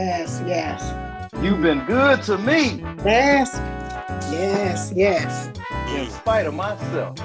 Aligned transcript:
Yes, 0.00 0.42
yes. 0.46 1.30
You've 1.42 1.60
been 1.60 1.84
good 1.84 2.22
to 2.22 2.38
me 2.38 2.80
Yes. 3.04 3.50
Yes, 4.32 4.90
yes. 4.96 5.50
in 5.94 6.08
spite 6.08 6.46
of 6.46 6.54
myself. 6.54 7.18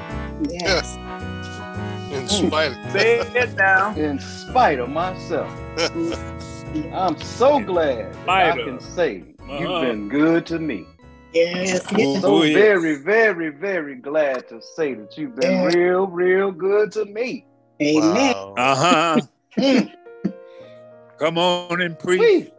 Yes. 0.50 0.98
In 2.12 2.28
spite 2.28 2.72
of 2.74 2.92
Say 2.92 3.20
it 3.20 3.56
now. 3.56 3.96
In 3.96 4.20
spite 4.20 4.80
of 4.80 4.90
myself. 4.90 5.50
I'm 6.94 7.18
so 7.22 7.60
glad 7.62 8.14
I 8.28 8.52
can 8.52 8.82
say 8.82 9.24
Uh-huh. 9.40 9.58
you've 9.58 9.82
been 9.82 10.10
good 10.10 10.46
to 10.48 10.60
me. 10.60 10.86
Yes, 11.34 11.86
yes. 11.98 12.22
So 12.22 12.44
yes. 12.44 12.56
very, 12.56 12.96
very, 12.96 13.50
very 13.52 13.96
glad 13.96 14.50
to 14.50 14.62
say 14.62 14.96
that 14.96 15.18
you've 15.18 15.36
been 15.38 15.52
Yeah. 15.52 15.66
real, 15.80 16.08
real 16.08 16.52
good 16.52 16.92
to 16.94 17.06
me. 17.06 17.46
Amen. 17.82 18.34
wow. 18.34 18.54
Uh 18.58 18.76
huh. 18.84 19.22
Come 21.20 21.38
on 21.38 21.82
and 21.82 21.98
preach. 21.98 22.50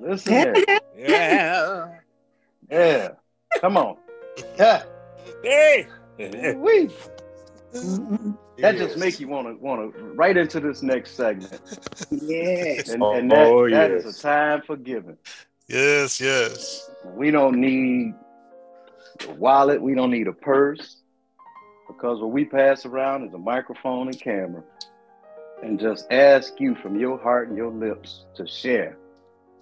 Wee. 0.00 0.08
Listen 0.08 0.32
there. 0.32 0.54
Yeah. 0.96 1.98
Yeah. 2.70 3.08
Come 3.60 3.76
on. 3.76 3.96
Yeah. 4.58 4.82
Hey. 5.42 5.86
Wee. 6.18 6.90
That 8.58 8.76
just 8.76 8.92
Yes. 8.92 8.96
make 8.96 9.20
you 9.20 9.28
want 9.28 9.46
to 9.48 9.54
want 9.62 9.94
to 9.94 10.02
right 10.14 10.34
into 10.36 10.60
this 10.60 10.82
next 10.82 11.10
segment, 11.12 11.60
Yes. 12.10 12.88
and, 12.88 13.02
oh, 13.02 13.12
and 13.12 13.30
that, 13.30 13.46
Oh, 13.46 13.68
that 13.68 13.90
is 13.90 14.04
yes. 14.06 14.18
a 14.18 14.22
time 14.22 14.62
for 14.66 14.76
giving. 14.76 15.18
Yes, 15.68 16.18
yes. 16.20 16.90
We 17.14 17.30
don't 17.30 17.60
need 17.60 18.14
a 19.28 19.32
wallet. 19.34 19.82
We 19.82 19.94
don't 19.94 20.10
need 20.10 20.26
a 20.26 20.32
purse 20.32 21.02
because 21.86 22.20
what 22.20 22.30
we 22.30 22.46
pass 22.46 22.86
around 22.86 23.28
is 23.28 23.34
a 23.34 23.38
microphone 23.38 24.08
and 24.08 24.18
camera, 24.18 24.62
and 25.62 25.78
just 25.78 26.06
ask 26.10 26.58
you 26.58 26.74
from 26.76 26.98
your 26.98 27.18
heart 27.18 27.48
and 27.48 27.58
your 27.58 27.70
lips 27.70 28.24
to 28.36 28.46
share 28.46 28.96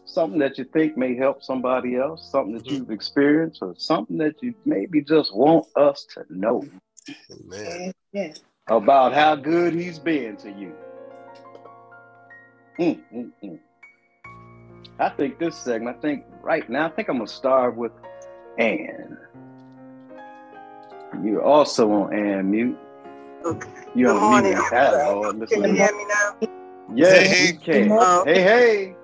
something 0.06 0.38
that 0.40 0.58
you 0.58 0.64
think 0.64 0.96
may 0.96 1.16
help 1.16 1.42
somebody 1.42 1.96
else, 1.96 2.30
something 2.30 2.54
that 2.54 2.64
Mhm. 2.64 2.70
you've 2.70 2.90
experienced, 2.90 3.62
or 3.62 3.74
something 3.76 4.18
that 4.18 4.42
you 4.42 4.54
maybe 4.64 5.00
just 5.02 5.34
want 5.34 5.66
us 5.76 6.04
to 6.14 6.24
know 6.30 6.64
Amen. 7.30 7.50
Yes, 7.52 7.94
yes. 8.12 8.40
about 8.68 9.12
how 9.12 9.34
good 9.36 9.74
he's 9.74 9.98
been 9.98 10.36
to 10.38 10.50
you. 10.50 10.74
Mm, 12.78 13.00
mm, 13.12 13.30
mm. 13.42 13.58
I 14.98 15.08
think 15.10 15.38
this 15.38 15.56
segment, 15.56 15.96
I 15.96 16.00
think 16.00 16.24
right 16.42 16.68
now, 16.68 16.86
I 16.86 16.90
think 16.90 17.08
I'm 17.08 17.16
gonna 17.18 17.28
start 17.28 17.76
with 17.76 17.92
Ann. 18.58 19.16
You're 21.22 21.42
also 21.42 21.90
on 21.90 22.12
Ann 22.14 22.50
mute. 22.50 22.78
Okay. 23.44 23.68
You're 23.94 24.12
Good 24.12 24.22
on 24.22 24.30
morning, 24.30 24.52
mute. 24.52 24.64
everybody. 24.72 24.96
Hello, 25.04 25.30
Can 25.30 25.40
listen. 25.40 25.62
you 25.62 25.74
hear 25.74 25.96
me 25.96 26.04
now? 26.08 26.48
Yes, 26.94 27.30
Hey. 27.30 27.52
we 27.52 27.58
can. 27.58 27.88
Hey, 28.24 28.42
hey. 28.42 28.96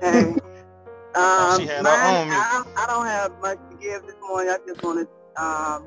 Hey. 0.00 0.34
Um, 1.14 1.60
She 1.60 1.66
had 1.66 1.86
her 1.86 1.92
own 1.92 2.28
music. 2.28 2.42
I, 2.42 2.64
I 2.76 2.86
don't 2.86 3.06
have 3.06 3.32
much 3.40 3.58
to 3.70 3.76
give 3.78 4.02
this 4.02 4.16
morning. 4.28 4.52
I 4.52 4.58
just 4.66 4.82
want 4.82 5.08
to 5.08 5.42
um, 5.42 5.86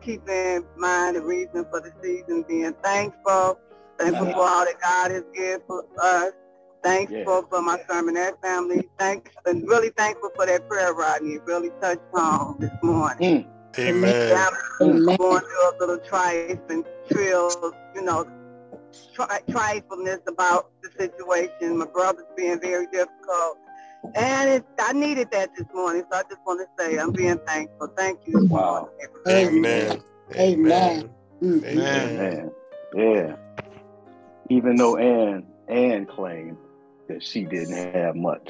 keep 0.00 0.28
in 0.28 0.64
mind 0.76 1.16
the 1.16 1.22
reason 1.22 1.66
for 1.70 1.80
the 1.80 1.92
season 2.02 2.44
being 2.48 2.74
thankful. 2.82 3.58
Thankful 3.98 4.26
for 4.32 4.40
all 4.40 4.64
that 4.64 4.80
God 4.80 5.10
has 5.10 5.24
given 5.34 5.60
for 5.66 5.84
us. 6.02 6.32
Thankful 6.82 7.42
for 7.50 7.60
my 7.60 7.78
sermonette 7.88 8.40
family. 8.42 8.88
Thanks 8.98 9.30
and 9.44 9.68
really 9.68 9.90
thankful 9.96 10.30
for 10.34 10.46
that 10.46 10.66
prayer, 10.68 10.94
Rodney. 10.94 11.34
It 11.34 11.42
really 11.44 11.70
touched 11.82 12.00
home 12.14 12.56
this 12.58 12.70
morning. 12.82 13.46
Amen. 13.78 14.14
Yeah, 14.28 14.48
Amen. 14.80 15.16
going 15.16 15.40
through 15.40 15.70
a 15.70 15.74
little 15.78 15.98
trife 15.98 16.70
and 16.70 16.84
trills, 17.10 17.72
you 17.94 18.02
know, 18.02 18.24
tri- 19.14 19.40
trifleness 19.48 20.26
about 20.26 20.70
the 20.82 20.90
situation. 20.98 21.78
My 21.78 21.86
brother's 21.86 22.24
being 22.36 22.60
very 22.60 22.86
difficult. 22.86 23.58
And 24.14 24.50
it, 24.50 24.64
I 24.78 24.92
needed 24.92 25.30
that 25.32 25.50
this 25.56 25.66
morning, 25.74 26.04
so 26.10 26.18
I 26.18 26.22
just 26.22 26.40
want 26.46 26.60
to 26.60 26.82
say 26.82 26.98
I'm 26.98 27.12
being 27.12 27.38
thankful. 27.46 27.88
Thank 27.96 28.20
you. 28.26 28.40
this 28.40 28.50
Wow. 28.50 28.88
morning, 29.26 29.54
Amen. 29.58 30.02
Amen. 30.36 31.10
Amen. 31.42 31.64
Amen. 31.64 32.50
Yeah. 32.94 33.36
Even 34.48 34.76
though 34.76 34.96
Ann 34.96 35.46
Ann 35.68 36.06
claimed 36.06 36.56
that 37.08 37.22
she 37.22 37.44
didn't 37.44 37.94
have 37.94 38.16
much. 38.16 38.42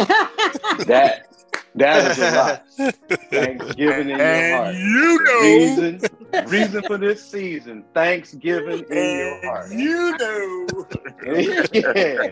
that 0.86 1.26
that 1.74 2.10
is 2.10 2.18
a 2.18 2.30
lot. 2.30 2.64
Thanksgiving 3.30 4.10
in 4.10 4.18
your 4.18 4.56
heart. 4.56 4.74
You 4.74 5.20
know. 5.24 5.40
reason, 5.42 6.00
reason 6.46 6.82
for 6.82 6.98
this 6.98 7.24
season. 7.24 7.84
Thanksgiving 7.94 8.84
in 8.90 9.18
your 9.18 9.44
heart. 9.44 9.70
You 9.70 10.16
know. 10.16 10.86
yeah. 11.72 12.30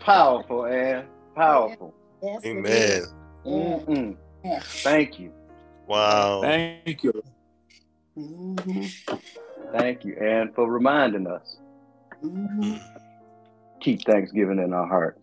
Powerful, 0.00 0.66
Ann. 0.66 1.06
Powerful. 1.34 1.94
Yes, 2.24 2.40
Amen. 2.46 3.02
Mm-mm. 3.44 4.16
Yeah. 4.42 4.60
Thank 4.60 5.18
you. 5.18 5.30
Wow. 5.86 6.40
Thank 6.40 7.04
you. 7.04 7.12
Mhm. 8.16 9.20
Thank 9.72 10.04
you, 10.06 10.14
Ann, 10.16 10.52
for 10.54 10.70
reminding 10.70 11.26
us. 11.26 11.56
Mhm. 12.24 12.80
Keep 13.80 14.06
Thanksgiving 14.06 14.58
in 14.58 14.72
our 14.72 14.86
heart. 14.86 15.18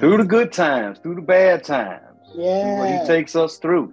Through 0.00 0.16
the 0.18 0.24
good 0.24 0.50
times, 0.50 0.98
through 1.00 1.16
the 1.16 1.22
bad 1.22 1.62
times. 1.62 2.04
Through 2.34 2.76
what 2.78 2.88
he 2.88 3.06
takes 3.06 3.36
us 3.36 3.58
through. 3.58 3.92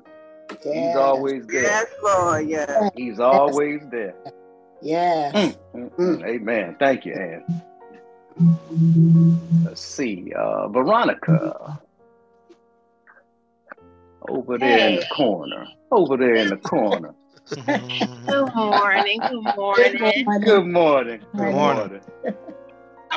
He's 0.63 0.95
always 0.95 1.45
there. 1.47 1.63
Yes, 1.63 1.85
Lord, 2.01 2.47
yes. 2.47 2.91
He's 2.95 3.19
always 3.19 3.81
there. 3.91 4.15
Yes. 4.81 5.33
Mm, 5.33 5.57
mm, 5.75 5.91
mm. 5.95 6.25
Amen. 6.25 6.75
Thank 6.79 7.05
you, 7.05 7.13
Ann. 7.13 7.43
Let's 8.37 9.81
see. 9.81 10.33
Uh, 10.33 10.67
Veronica. 10.69 11.81
Over 14.27 14.57
there 14.57 14.89
in 14.89 14.95
the 14.95 15.05
corner. 15.11 15.67
Over 15.91 16.17
there 16.17 16.35
in 16.35 16.49
the 16.49 16.57
corner. 16.57 17.13
Good 17.55 18.55
morning. 18.55 19.19
Good 19.19 19.55
morning. 19.55 19.97
Good 19.97 20.65
morning. 20.65 21.19
Good 21.19 21.31
Good 21.35 21.51
morning. 21.53 22.01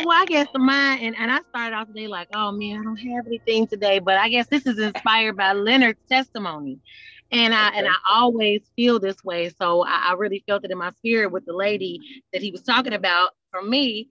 Well, 0.05 0.12
I 0.12 0.27
guess 0.27 0.47
mine, 0.55 1.01
and, 1.01 1.17
and 1.19 1.31
I 1.33 1.41
started 1.49 1.75
off 1.75 1.89
today 1.89 2.07
like, 2.07 2.28
oh 2.34 2.53
man, 2.53 2.78
I 2.78 2.84
don't 2.84 2.97
have 2.97 3.27
anything 3.27 3.67
today, 3.67 3.99
but 3.99 4.17
I 4.17 4.28
guess 4.28 4.47
this 4.47 4.67
is 4.67 4.78
inspired 4.78 5.37
by 5.37 5.53
Leonard's 5.55 5.99
testimony. 6.09 6.78
And 7.33 7.53
I 7.53 7.71
and 7.71 7.87
I 7.87 7.95
always 8.09 8.62
feel 8.77 9.01
this 9.01 9.23
way. 9.25 9.51
So 9.51 9.84
I, 9.84 10.11
I 10.11 10.12
really 10.15 10.45
felt 10.47 10.65
it 10.65 10.71
in 10.71 10.78
my 10.78 10.93
spirit 10.93 11.33
with 11.33 11.45
the 11.47 11.53
lady 11.53 12.01
that 12.33 12.43
he 12.43 12.51
was 12.51 12.62
talking 12.62 12.93
about. 12.93 13.31
For 13.51 13.62
me, 13.62 14.09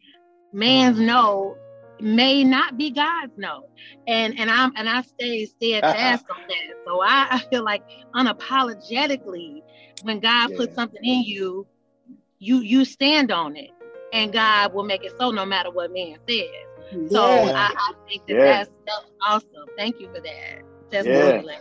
man's 0.53 0.99
no 0.99 1.57
may 1.99 2.43
not 2.43 2.77
be 2.77 2.91
God's 2.91 3.33
no. 3.37 3.63
And 4.07 4.39
and 4.39 4.49
I'm 4.49 4.71
and 4.75 4.87
I 4.89 5.01
stay 5.01 5.45
steadfast 5.45 6.25
on 6.31 6.37
that. 6.47 6.75
So 6.85 7.01
I, 7.01 7.27
I 7.31 7.39
feel 7.49 7.63
like 7.63 7.83
unapologetically, 8.15 9.61
when 10.03 10.19
God 10.19 10.55
puts 10.55 10.75
something 10.75 11.03
in 11.03 11.23
you, 11.23 11.65
you 12.39 12.59
you 12.59 12.85
stand 12.85 13.31
on 13.31 13.55
it 13.55 13.71
and 14.13 14.31
God 14.31 14.73
will 14.73 14.83
make 14.83 15.03
it 15.03 15.13
so 15.19 15.31
no 15.31 15.45
matter 15.45 15.71
what 15.71 15.91
man 15.91 16.17
says. 16.27 16.47
So 17.11 17.45
Yeah. 17.47 17.53
I, 17.55 17.73
I 17.75 17.93
think 18.07 18.27
that 18.27 18.33
Yeah. 18.35 18.57
that's, 18.57 18.69
that's 18.85 19.05
awesome. 19.25 19.67
Thank 19.77 19.99
you 19.99 20.07
for 20.07 20.21
that. 20.21 20.61
That's 20.91 21.07
Yeah. 21.07 21.37
really. 21.37 21.55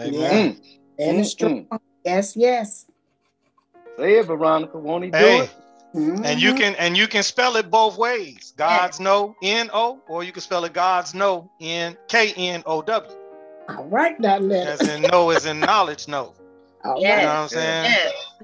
Amen. 0.00 0.54
Mm. 0.54 0.62
And 0.98 1.20
it's 1.20 1.34
Mm-mm. 1.34 1.66
strong. 1.66 1.80
Yes, 2.04 2.36
yes. 2.36 2.86
Say 3.98 4.18
it, 4.18 4.26
Veronica. 4.26 4.78
Won't 4.78 5.04
he 5.04 5.10
do 5.10 5.16
Hey, 5.18 5.38
it? 5.40 5.50
And 5.96 6.40
you 6.40 6.52
Mhm. 6.52 6.58
can 6.58 6.74
and 6.76 6.96
you 6.96 7.06
can 7.08 7.22
spell 7.22 7.56
it 7.56 7.70
both 7.70 7.96
ways. 7.96 8.52
God's 8.56 9.00
no 9.00 9.34
N 9.42 9.70
O, 9.72 10.00
or 10.08 10.22
you 10.24 10.32
can 10.32 10.42
spell 10.42 10.64
it 10.64 10.72
God's 10.72 11.14
no 11.14 11.50
N 11.60 11.96
K 12.08 12.32
N 12.36 12.62
O 12.66 12.82
W. 12.82 13.16
All 13.68 13.84
right, 13.86 14.20
that 14.22 14.42
letter. 14.42 14.70
As 14.70 14.80
in 14.88 15.02
no 15.10 15.30
as 15.30 15.46
in 15.46 15.58
knowledge, 15.60 16.06
no. 16.08 16.34
All 16.84 17.00
You 17.00 17.08
know 17.08 17.16
what 17.16 17.26
I'm 17.26 17.48
saying? 17.48 17.84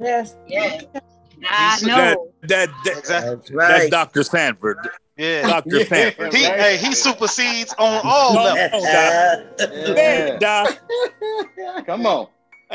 Yes, 0.00 0.34
Yes. 0.48 0.84
yes. 0.92 1.02
God 1.42 1.50
He's- 1.50 1.82
knows. 1.82 2.16
That, 2.42 2.68
that, 2.84 2.98
Exactly. 2.98 3.30
That's 3.30 3.48
that's 3.48 3.50
right. 3.52 3.90
Dr. 3.90 4.22
Sanford. 4.24 4.78
Yeah. 5.16 5.46
Dr. 5.46 5.76
Yeah, 5.78 5.84
Sanford. 5.84 6.34
He 6.34 6.44
right. 6.48 6.58
hey, 6.58 6.76
he 6.76 6.92
supersedes 6.94 7.72
on 7.78 8.00
all 8.04 8.34
No. 8.34 8.42
levels. 8.42 8.84
Yeah. 9.96 10.38
Doc, 10.38 10.78
Come 11.86 12.06
on. 12.06 12.26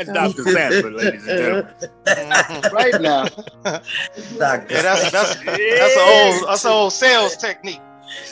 That's 0.06 0.36
Dr. 0.36 0.44
Sanford, 0.52 0.94
ladies 0.94 1.28
and 1.28 1.40
gentlemen. 1.40 1.74
Right 2.74 3.02
now. 3.02 3.26
Doctor. 3.26 4.74
Yeah, 4.74 4.82
that's 4.82 5.12
that's 5.12 5.36
that's 5.44 5.96
an 5.96 6.08
old 6.08 6.48
that's 6.48 6.66
an 6.66 6.72
old 6.72 6.94
sales 6.94 7.36
technique. 7.38 7.82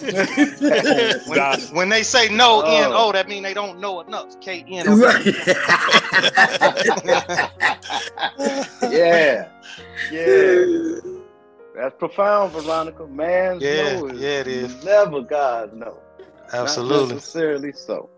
When, 1.27 1.59
when 1.73 1.89
they 1.89 2.01
say 2.03 2.29
no 2.29 2.61
Oh. 2.63 2.83
N 2.85 2.91
O, 2.93 3.11
that 3.11 3.27
mean 3.27 3.43
they 3.43 3.53
don't 3.53 3.79
know 3.79 3.99
enough. 4.01 4.39
K 4.39 4.63
N 4.69 4.85
O. 4.87 4.95
yeah. 8.89 9.49
Yeah. 10.11 10.65
That's 11.75 11.95
profound, 11.99 12.53
Veronica. 12.53 13.05
Man's 13.07 13.61
Yeah, 13.61 13.99
no 13.99 14.07
is 14.07 14.19
yeah, 14.21 14.39
it 14.39 14.47
is. 14.47 14.83
never 14.85 15.21
God's 15.21 15.73
no. 15.73 15.97
Not 16.19 16.53
Absolutely. 16.53 17.15
necessarily 17.15 17.73
so. 17.73 18.09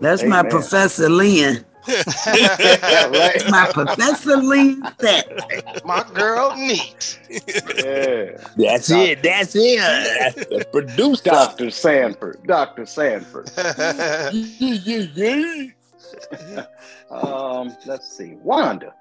That's 0.02 0.24
my 0.24 0.42
Professor 0.42 1.08
Lynn. 1.08 1.64
right. 1.86 3.42
My 3.50 3.70
Professor 3.72 4.36
Lynn 4.36 4.82
set. 4.98 5.84
My 5.84 6.04
girl 6.14 6.54
neat. 6.56 7.18
Yeah. 7.28 8.36
That's 8.56 8.90
it. 8.90 9.22
That's 9.22 9.54
it. 9.54 9.78
That's 9.78 10.46
the 10.46 10.66
producer. 10.72 11.24
Dr. 11.24 11.70
Sanford. 11.70 12.42
Dr. 12.46 12.86
Sanford. 12.86 13.50
Yeah, 13.56 14.30
yeah, 14.32 15.06
yeah. 15.14 16.64
Um, 17.10 17.76
let's 17.86 18.16
see. 18.16 18.36
Wanda. 18.42 18.94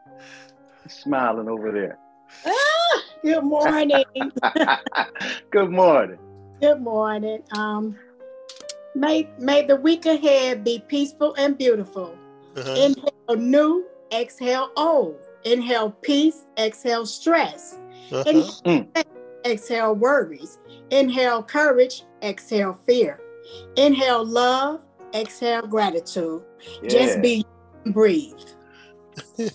Smiling 0.88 1.48
over 1.48 1.72
there. 1.72 1.98
Ah, 2.46 3.02
good 3.24 3.44
morning. 3.44 4.04
Good 5.52 5.70
morning. 5.70 6.18
good 6.62 6.82
morning. 6.82 7.44
Um, 7.56 7.98
may 8.96 9.30
may 9.40 9.66
the 9.66 9.76
week 9.76 10.06
ahead 10.06 10.64
be 10.64 10.84
peaceful 10.88 11.34
and 11.38 11.58
beautiful. 11.58 12.18
Uh-huh. 12.56 12.72
Inhale 12.76 13.38
new, 13.38 13.86
exhale 14.12 14.72
old. 14.76 15.18
Inhale 15.46 15.92
peace, 16.02 16.46
exhale 16.58 17.06
stress. 17.06 17.78
Uh-huh. 18.12 18.52
Inhale, 18.66 19.04
exhale 19.46 19.96
worries. 19.96 20.58
Inhale 20.92 21.44
courage, 21.44 22.04
exhale 22.22 22.74
fear. 22.86 23.20
Inhale 23.78 24.26
love, 24.26 24.86
exhale 25.14 25.66
gratitude. 25.68 26.44
Yeah. 26.84 26.90
Just 26.90 27.22
be 27.22 27.46
and 27.86 27.94
breathe. 27.94 28.34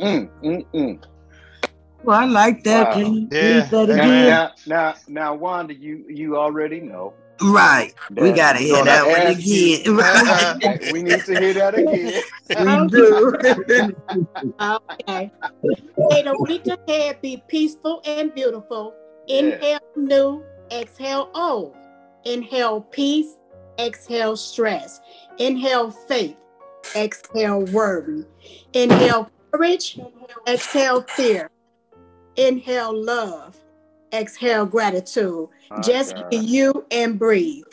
Mm, 0.00 0.30
mm, 0.44 0.64
mm. 0.74 1.04
Well, 2.04 2.20
I 2.20 2.24
like 2.24 2.62
that. 2.62 2.88
Wow. 2.88 2.92
Can 2.94 3.14
you 3.14 3.28
Yeah. 3.32 3.62
read 3.62 3.70
that 3.70 3.90
again? 3.90 4.26
now, 4.28 4.52
now, 4.66 4.94
now, 5.08 5.34
Wanda, 5.34 5.74
you 5.74 6.04
you 6.08 6.36
already 6.36 6.80
know. 6.80 7.14
Right. 7.42 7.94
We 8.10 8.32
gotta 8.32 8.58
hear 8.58 8.84
that 8.84 9.06
one 9.06 9.26
again. 9.26 9.98
Uh-huh. 9.98 10.58
Right. 10.64 10.92
we 10.92 11.02
need 11.02 11.24
to 11.24 11.38
hear 11.38 11.54
that 11.54 11.74
again. 11.74 12.22
we 12.48 12.88
do. 12.88 13.34
Okay. 14.60 15.30
May 16.10 16.22
the 16.22 16.36
week 16.40 16.66
ahead 16.66 17.20
be 17.20 17.42
peaceful 17.48 18.02
and 18.04 18.34
beautiful. 18.34 18.94
Yeah. 19.26 19.38
Inhale 19.38 19.80
new, 19.96 20.44
exhale 20.72 21.30
old. 21.34 21.76
Inhale 22.24 22.80
peace, 22.80 23.36
exhale 23.78 24.36
stress. 24.36 25.00
Inhale 25.38 25.90
faith, 25.90 26.36
exhale 26.96 27.64
worry. 27.66 28.24
Inhale 28.72 29.30
courage, 29.52 29.98
exhale 30.46 31.02
fear. 31.02 31.50
Inhale 32.36 33.04
love, 33.04 33.56
exhale 34.12 34.66
gratitude. 34.66 35.48
My 35.70 35.80
Just 35.82 36.14
God. 36.14 36.32
you 36.32 36.86
and 36.90 37.18
breathe. 37.18 37.64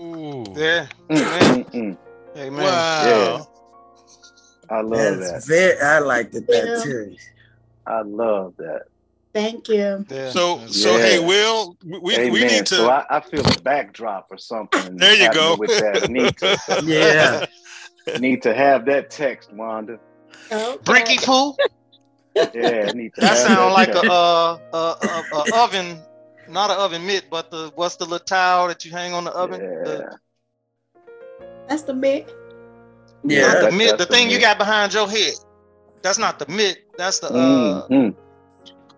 Ooh. 0.00 0.44
Yeah. 0.56 0.86
Mm, 1.10 1.20
Amen. 1.26 1.64
mm, 1.64 1.70
mm. 1.72 1.98
Amen. 2.36 2.64
Wow. 2.64 3.48
I 4.70 4.80
love 4.80 5.18
That's 5.18 5.46
that. 5.46 5.54
very. 5.54 5.80
I 5.80 5.98
liked 5.98 6.34
it 6.34 6.46
that 6.48 6.76
Yeah. 6.76 6.82
too. 6.82 7.16
I 7.86 8.00
love 8.02 8.54
that. 8.58 8.82
Thank 9.34 9.68
you. 9.68 10.06
Yeah. 10.08 10.30
So, 10.30 10.58
so 10.66 10.96
Yeah. 10.96 11.02
hey, 11.02 11.18
Will, 11.18 11.76
we, 11.84 11.98
we 12.00 12.14
Amen. 12.16 12.32
need 12.32 12.66
to. 12.66 12.74
So 12.76 12.90
I, 12.90 13.04
I 13.10 13.20
feel 13.20 13.48
a 13.48 13.60
backdrop 13.60 14.28
or 14.30 14.38
something. 14.38 14.96
There 14.98 15.14
you 15.14 15.30
go. 15.32 15.56
With 15.56 15.70
that, 15.70 16.08
need 16.08 16.36
to 16.38 16.58
Yeah. 16.84 17.46
need 18.18 18.42
to 18.42 18.54
have 18.54 18.84
that 18.86 19.10
text, 19.10 19.52
Wanda. 19.52 19.98
Okay. 20.50 20.78
Bricky 20.84 21.18
fool. 21.18 21.56
Yeah, 22.34 22.86
I 22.88 22.92
need 22.92 23.14
to. 23.14 23.20
That 23.20 23.28
have 23.30 23.38
sound 23.38 23.72
like 23.74 23.88
a 23.90 24.00
uh 24.10 24.58
a, 24.72 24.76
a, 24.76 25.24
a 25.36 25.62
oven, 25.64 25.98
not 26.48 26.70
an 26.70 26.76
oven 26.78 27.06
mitt, 27.06 27.24
but 27.30 27.50
the 27.50 27.70
what's 27.74 27.96
the 27.96 28.04
little 28.04 28.18
towel 28.24 28.68
that 28.68 28.84
you 28.84 28.90
hang 28.90 29.12
on 29.14 29.24
the 29.24 29.32
oven? 29.32 29.60
The, 29.60 30.18
That's 31.68 31.82
the 31.82 31.94
mitt. 31.94 32.26
not 33.24 33.32
Yeah. 33.32 33.54
the 33.54 33.60
That- 33.60 33.72
mitt, 33.74 33.90
the 33.90 33.96
that's 33.98 34.10
the 34.10 34.14
thing 34.16 34.30
you 34.30 34.40
got 34.40 34.58
behind 34.58 34.94
your 34.94 35.08
head. 35.08 35.34
That's 36.02 36.18
not 36.18 36.38
the 36.38 36.46
mitt. 36.50 36.78
That's 36.98 37.20
the 37.20 37.28
uh. 37.28 37.86
Mm, 37.88 37.88
mm. 37.88 38.14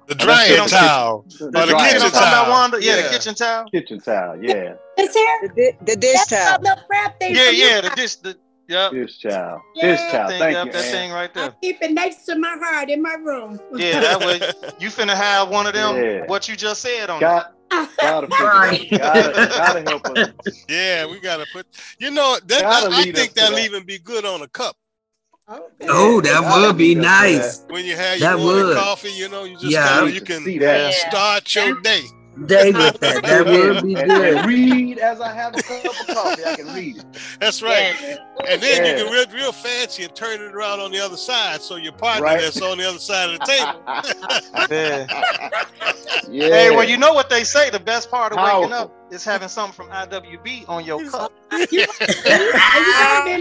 the 0.06 0.14
drying 0.14 0.66
towel. 0.68 1.24
The 1.28 1.46
Or 1.46 1.50
the 1.50 1.58
you 1.60 1.66
know 1.66 1.66
drying 1.66 1.74
what 1.74 1.82
kitchen 1.92 2.02
I'm 2.04 2.10
talking 2.10 2.28
about, 2.28 2.44
towel. 2.44 2.50
Wanda? 2.50 2.82
Yeah, 2.82 2.96
Yeah. 2.96 3.02
the 3.02 3.08
kitchen 3.10 3.34
towel. 3.34 3.64
kitchen 3.70 4.00
towel. 4.00 4.42
Yeah, 4.42 4.74
It's 4.96 5.14
here. 5.14 5.38
The, 5.42 5.48
di- 5.54 5.78
the 5.92 5.96
dish 5.96 6.12
That's 6.14 6.30
towel. 6.30 6.60
a 6.60 6.62
little 6.62 6.84
wrap 6.90 7.18
thing 7.20 7.34
Yeah, 7.34 7.50
yeah, 7.50 7.80
the 7.82 7.90
dish, 7.90 8.16
the 8.16 8.36
yep. 8.68 8.92
dish 8.92 9.20
towel. 9.20 9.62
Yeah. 9.74 9.82
Dish 9.90 10.00
That 10.00 10.12
towel. 10.12 10.28
thing, 10.28 10.38
Thank 10.40 10.54
yep, 10.54 10.66
you, 10.66 10.72
that 10.72 10.84
Ann. 10.84 10.92
thing 10.92 11.12
right 11.12 11.34
there. 11.34 11.44
I 11.44 11.54
keep 11.62 11.82
it 11.82 11.92
next 11.92 12.24
to 12.26 12.36
my 12.38 12.56
heart 12.60 12.90
in 12.90 13.02
my 13.02 13.14
room. 13.14 13.60
Yeah, 13.74 14.00
that 14.00 14.20
way 14.20 14.40
you 14.78 14.88
finna 14.88 15.14
have 15.14 15.48
one 15.48 15.66
of 15.66 15.72
them. 15.74 15.96
Yeah. 15.96 16.26
What 16.26 16.48
you 16.48 16.56
just 16.56 16.80
said 16.82 17.10
on 17.10 17.20
Got 17.20 17.52
gotta 18.00 18.26
figure 18.28 18.46
that. 18.46 18.90
Gotta, 18.98 19.46
gotta 19.48 19.80
help 19.82 20.06
us. 20.46 20.64
Yeah, 20.68 21.06
we 21.06 21.18
gotta 21.20 21.46
put. 21.52 21.66
You 21.98 22.10
know, 22.10 22.38
that, 22.46 22.60
Gotta 22.62 22.94
I, 22.94 23.00
I 23.00 23.12
think 23.12 23.34
that'll 23.34 23.56
that. 23.56 23.64
even 23.64 23.84
be 23.84 23.98
good 23.98 24.24
on 24.24 24.42
a 24.42 24.48
cup 24.48 24.76
Okay. 25.46 25.86
Oh, 25.90 26.20
that 26.22 26.40
Gotta 26.40 26.68
would 26.68 26.78
be 26.78 26.94
lead 26.94 27.04
us 27.04 27.60
nice. 27.60 27.62
when 27.68 27.84
you 27.84 27.96
have 27.96 28.18
That 28.20 28.38
your 28.38 28.38
morning 28.38 28.64
would. 28.66 28.76
coffee. 28.78 29.12
You 29.12 29.28
know, 29.28 29.44
you 29.44 29.54
just 29.58 29.66
Yeah. 29.72 29.98
kinda, 29.98 30.12
you 30.12 30.20
can 30.22 30.42
see 30.42 30.58
that. 30.58 30.92
Yeah. 30.92 31.08
start 31.10 31.54
your 31.54 31.80
day. 31.82 32.00
Day 32.46 32.72
with 32.72 32.98
that. 33.00 33.22
That 33.22 33.46
would 33.46 33.84
be 33.84 33.94
good. 33.94 34.44
read 34.44 34.98
as 34.98 35.20
I 35.20 35.32
have 35.32 35.54
a 35.56 35.62
cup 35.62 35.84
of 35.84 36.06
coffee. 36.14 36.44
I 36.44 36.56
can 36.56 36.66
read 36.74 36.96
it. 36.98 37.04
That's 37.40 37.62
right. 37.62 37.94
Yes. 38.00 38.18
And 38.48 38.60
then 38.60 38.84
you 38.98 39.04
can 39.04 39.12
real, 39.12 39.26
real 39.32 39.52
fancy 39.52 40.02
and 40.04 40.14
turn 40.16 40.40
it 40.40 40.52
around 40.54 40.80
on 40.80 40.90
the 40.90 40.98
other 40.98 41.16
side, 41.16 41.60
so 41.62 41.76
your 41.76 41.92
partner 41.92 42.24
Right. 42.24 42.40
that's 42.40 42.60
on 42.60 42.78
the 42.78 42.88
other 42.88 42.98
side 42.98 43.30
of 43.30 43.38
the 43.38 43.46
table. 43.46 43.80
Yeah. 46.30 46.48
yeah. 46.48 46.48
Hey, 46.56 46.70
well, 46.70 46.88
you 46.88 46.96
know 46.96 47.12
what 47.12 47.28
they 47.28 47.44
say. 47.44 47.70
The 47.70 47.78
best 47.80 48.10
part 48.10 48.32
of 48.32 48.38
waking 48.38 48.72
up 48.72 48.92
is 49.12 49.24
having 49.24 49.48
something 49.48 49.74
from 49.74 49.88
IWB 49.94 50.68
on 50.68 50.84
your 50.84 51.04
cup. 51.10 51.32
You- 51.70 51.86
Say 52.00 52.42
again, 52.42 53.40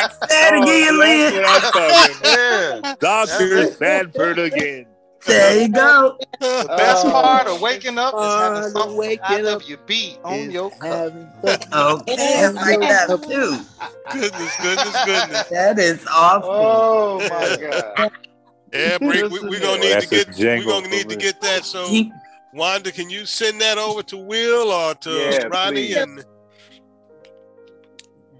That's 0.00 0.20
Lynn. 0.30 1.34
what 1.34 1.46
I'm 1.46 1.60
talking 1.72 2.16
about. 2.20 2.24
Yeah. 2.24 2.94
Dr. 3.00 3.66
Sanford 3.72 4.38
again. 4.38 4.86
There 5.26 5.60
you 5.62 5.68
go. 5.68 6.16
The 6.40 6.64
best 6.76 7.04
Oh. 7.06 7.10
part 7.10 7.46
of 7.46 7.60
waking 7.60 7.98
up 7.98 8.14
is 8.14 8.20
having 8.20 8.58
of 8.58 8.64
something 8.70 8.82
from 8.82 8.96
waking 8.96 9.46
up 9.46 9.60
IWB 9.62 10.18
on 10.24 10.50
your 10.50 10.70
cup. 10.70 10.82
having 10.82 11.28
something 11.44 12.14
Okay, 12.14 12.44
I 12.44 12.48
like 12.50 12.80
that 12.80 13.08
too. 13.28 13.58
goodness, 14.12 14.56
goodness, 14.62 15.04
goodness. 15.04 15.48
That 15.48 15.78
is 15.78 16.06
awesome. 16.10 16.50
Oh 16.50 17.18
my 17.18 17.56
God. 17.96 18.10
Yeah, 18.72 18.98
Brick, 18.98 19.30
we, 19.30 19.40
we 19.48 19.58
gonna 19.60 19.80
need 19.80 19.88
to 19.88 19.94
that's 19.94 20.06
a 20.06 20.08
get 20.10 20.28
we 20.28 20.34
jingle 20.34 20.72
gonna 20.72 20.84
for 20.84 20.90
need 20.90 21.08
to 21.10 21.16
get 21.16 21.40
that. 21.42 21.64
So 21.64 21.86
Wanda, 22.54 22.90
can 22.90 23.10
you 23.10 23.26
send 23.26 23.60
that 23.60 23.78
over 23.78 24.02
to 24.04 24.16
Will 24.16 24.70
or 24.72 24.94
to 24.94 25.10
Yeah, 25.10 25.44
Ronnie 25.44 25.88
please. 25.88 25.96
and 25.96 26.24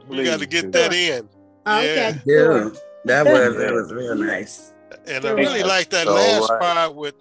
we 0.08 0.24
got 0.24 0.40
to 0.40 0.46
get 0.46 0.72
that 0.72 0.92
in. 0.92 1.28
Okay. 1.66 2.14
Yeah, 2.24 2.70
that 3.04 3.26
was 3.26 3.56
that 3.58 3.72
was 3.72 3.92
real 3.92 4.14
nice. 4.16 4.72
And 5.06 5.24
I 5.24 5.30
really 5.32 5.62
like 5.62 5.90
that 5.90 6.06
So 6.06 6.14
last 6.14 6.50
right. 6.50 6.60
part 6.60 6.94
with 6.94 7.14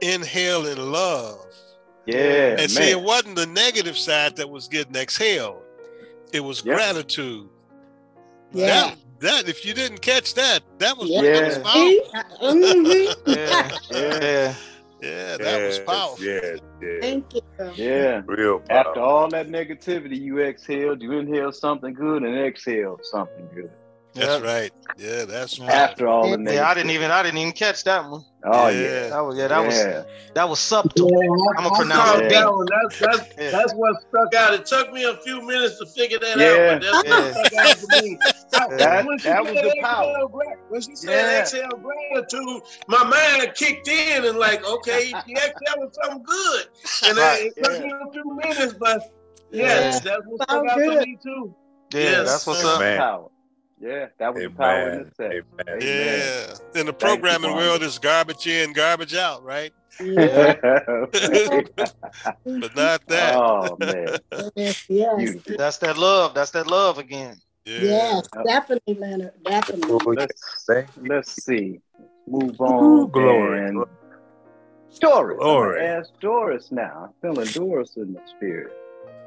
inhale 0.00 0.66
and 0.66 0.78
love. 0.92 1.40
Yeah, 2.06 2.56
And 2.58 2.70
see, 2.70 2.90
it 2.90 3.00
wasn't 3.00 3.36
the 3.36 3.46
negative 3.46 3.96
side 3.96 4.36
that 4.36 4.48
was 4.50 4.68
getting 4.68 4.94
exhaled. 4.94 5.62
It 6.32 6.40
was 6.40 6.62
Yep. 6.64 6.76
gratitude. 6.76 7.48
Yeah. 8.52 8.66
That, 8.66 8.96
that 9.20 9.48
if 9.48 9.64
you 9.64 9.72
didn't 9.72 10.02
catch 10.02 10.34
that, 10.34 10.60
that 10.78 10.96
was 10.98 11.08
Yeah. 11.08 11.22
that 11.22 11.44
was 11.46 11.56
Yeah. 11.56 11.62
powerful. 11.62 12.50
See? 12.52 12.58
Mhm. 12.58 13.16
Yeah. 13.26 13.70
Yeah. 13.90 14.18
Yeah. 14.22 14.54
Yeah, 15.02 15.36
that 15.36 15.62
was 15.66 15.76
Yes, 15.78 15.86
powerful. 15.86 16.24
Yeah, 16.24 16.40
yes. 16.80 16.98
Thank 17.02 17.34
you. 17.34 17.42
Yeah. 17.74 18.22
Real 18.26 18.62
After 18.70 19.00
all 19.00 19.28
that 19.28 19.48
negativity, 19.48 20.18
you 20.18 20.38
exhaled, 20.40 21.02
you 21.02 21.12
inhale 21.12 21.52
something 21.52 21.92
good 21.92 22.22
and 22.22 22.38
exhale 22.38 22.98
something 23.02 23.46
good. 23.54 23.70
That's 24.14 24.42
Yeah. 24.44 24.52
right. 24.52 24.72
Yeah, 24.96 25.24
that's 25.24 25.58
right. 25.58 25.68
After 25.70 26.06
all 26.06 26.30
the 26.30 26.36
negativity. 26.36 26.54
Yeah, 26.54 26.68
I 26.68 26.74
didn't 26.74 26.90
even 26.92 27.10
I 27.10 27.22
didn't 27.24 27.38
even 27.38 27.52
catch 27.52 27.82
that 27.84 28.08
one. 28.08 28.24
Oh 28.44 28.68
Yeah. 28.68 28.80
yeah. 28.80 29.08
That 29.08 29.20
was 29.20 29.36
yeah, 29.38 29.48
that 29.48 29.66
was 29.66 30.04
that 30.34 30.48
was 30.48 30.60
subtle. 30.60 31.10
I'm 31.58 31.64
gonna 31.64 31.74
pronounce 31.76 32.10
caught 32.20 32.28
that 32.30 32.52
one. 32.52 32.66
That's, 32.70 32.98
that's, 33.00 33.34
Yeah. 33.38 33.50
that's 33.50 33.72
what 33.74 33.96
stuck 34.08 34.34
out. 34.36 34.54
It 34.54 34.66
took 34.66 34.92
me 34.92 35.02
a 35.04 35.16
few 35.18 35.42
minutes 35.42 35.78
to 35.80 35.86
figure 35.86 36.18
that 36.20 36.38
Yeah. 36.38 36.74
out, 36.74 36.80
but 36.80 36.92
that's 36.92 37.08
Yeah. 37.08 37.20
what 37.20 37.46
stuck 37.46 37.66
out 37.66 37.76
for 37.78 38.02
me. 38.04 38.18
I- 38.54 38.76
That- 38.76 39.06
when 39.06 39.18
she 39.18 39.28
that 39.28 39.42
was 39.44 39.52
said 39.52 39.64
the 39.64 39.76
power. 39.82 40.10
exhale 40.12 40.28
When 40.68 40.80
she 40.80 40.94
said 40.94 41.10
Yeah. 41.10 41.40
exhale 41.40 41.68
gratitude, 41.82 42.62
my 42.86 43.02
mind 43.04 43.52
kicked 43.56 43.88
in 43.88 44.24
and 44.26 44.38
like, 44.38 44.64
okay, 44.64 45.06
she 45.26 45.32
exhaled 45.34 45.92
something 46.04 46.22
good. 46.22 46.66
And 47.08 47.18
Right, 47.18 47.40
I, 47.42 47.50
it 47.56 47.64
took 47.64 47.72
yeah. 47.72 47.80
me 47.80 47.92
a 48.08 48.12
few 48.12 48.36
minutes, 48.44 48.74
but 48.78 49.02
Yeah. 49.50 49.64
yes, 49.66 50.00
that's 50.00 50.22
what 50.26 50.42
stuck 50.48 50.64
out 50.70 50.76
good. 50.76 50.98
for 51.00 51.00
me 51.06 51.18
too. 51.20 51.54
Yeah, 51.92 52.00
Yes. 52.02 52.28
that's 52.30 52.46
what's 52.46 52.64
up. 52.64 52.78
Man. 52.80 52.98
power. 52.98 53.28
Yeah, 53.84 54.06
that 54.18 54.34
was 54.34 54.44
the 54.44 54.50
power 54.50 54.88
in 54.92 55.04
the 55.04 55.10
set. 55.14 55.30
Amen. 55.30 55.80
Yeah. 55.82 56.80
In 56.80 56.86
the 56.86 56.94
programming 56.94 57.50
Wanda. 57.50 57.66
world, 57.66 57.82
it's 57.82 57.98
garbage 57.98 58.46
in, 58.46 58.72
garbage 58.72 59.14
out, 59.14 59.44
right? 59.44 59.72
Yeah. 60.00 60.54
But 62.44 62.74
not 62.76 63.02
that. 63.08 63.34
oh 63.36 63.76
man. 63.78 64.18
Yes, 64.56 64.84
yes, 64.88 65.36
That's 65.46 65.78
that 65.78 65.98
love. 65.98 66.34
That's 66.34 66.50
that 66.52 66.66
love 66.66 66.98
again. 66.98 67.36
Yeah. 67.66 67.82
yes, 67.82 68.28
definitely, 68.46 68.94
Leonard. 68.94 69.32
Definitely. 69.44 70.16
Let's 70.16 70.64
Thank 70.66 70.88
let's 71.02 71.44
see. 71.44 71.80
Move 72.26 72.58
Ooh, 72.60 72.64
on. 72.64 73.10
glory. 73.10 73.68
And 73.68 73.84
Doris. 75.00 75.34
I'm 75.34 75.38
Glory. 75.38 75.86
Ask 75.86 76.10
Doris 76.20 76.72
now. 76.72 77.10
I'm 77.22 77.30
feeling 77.34 77.50
Doris 77.52 77.96
in 77.96 78.14
the 78.14 78.20
spirit. 78.36 78.72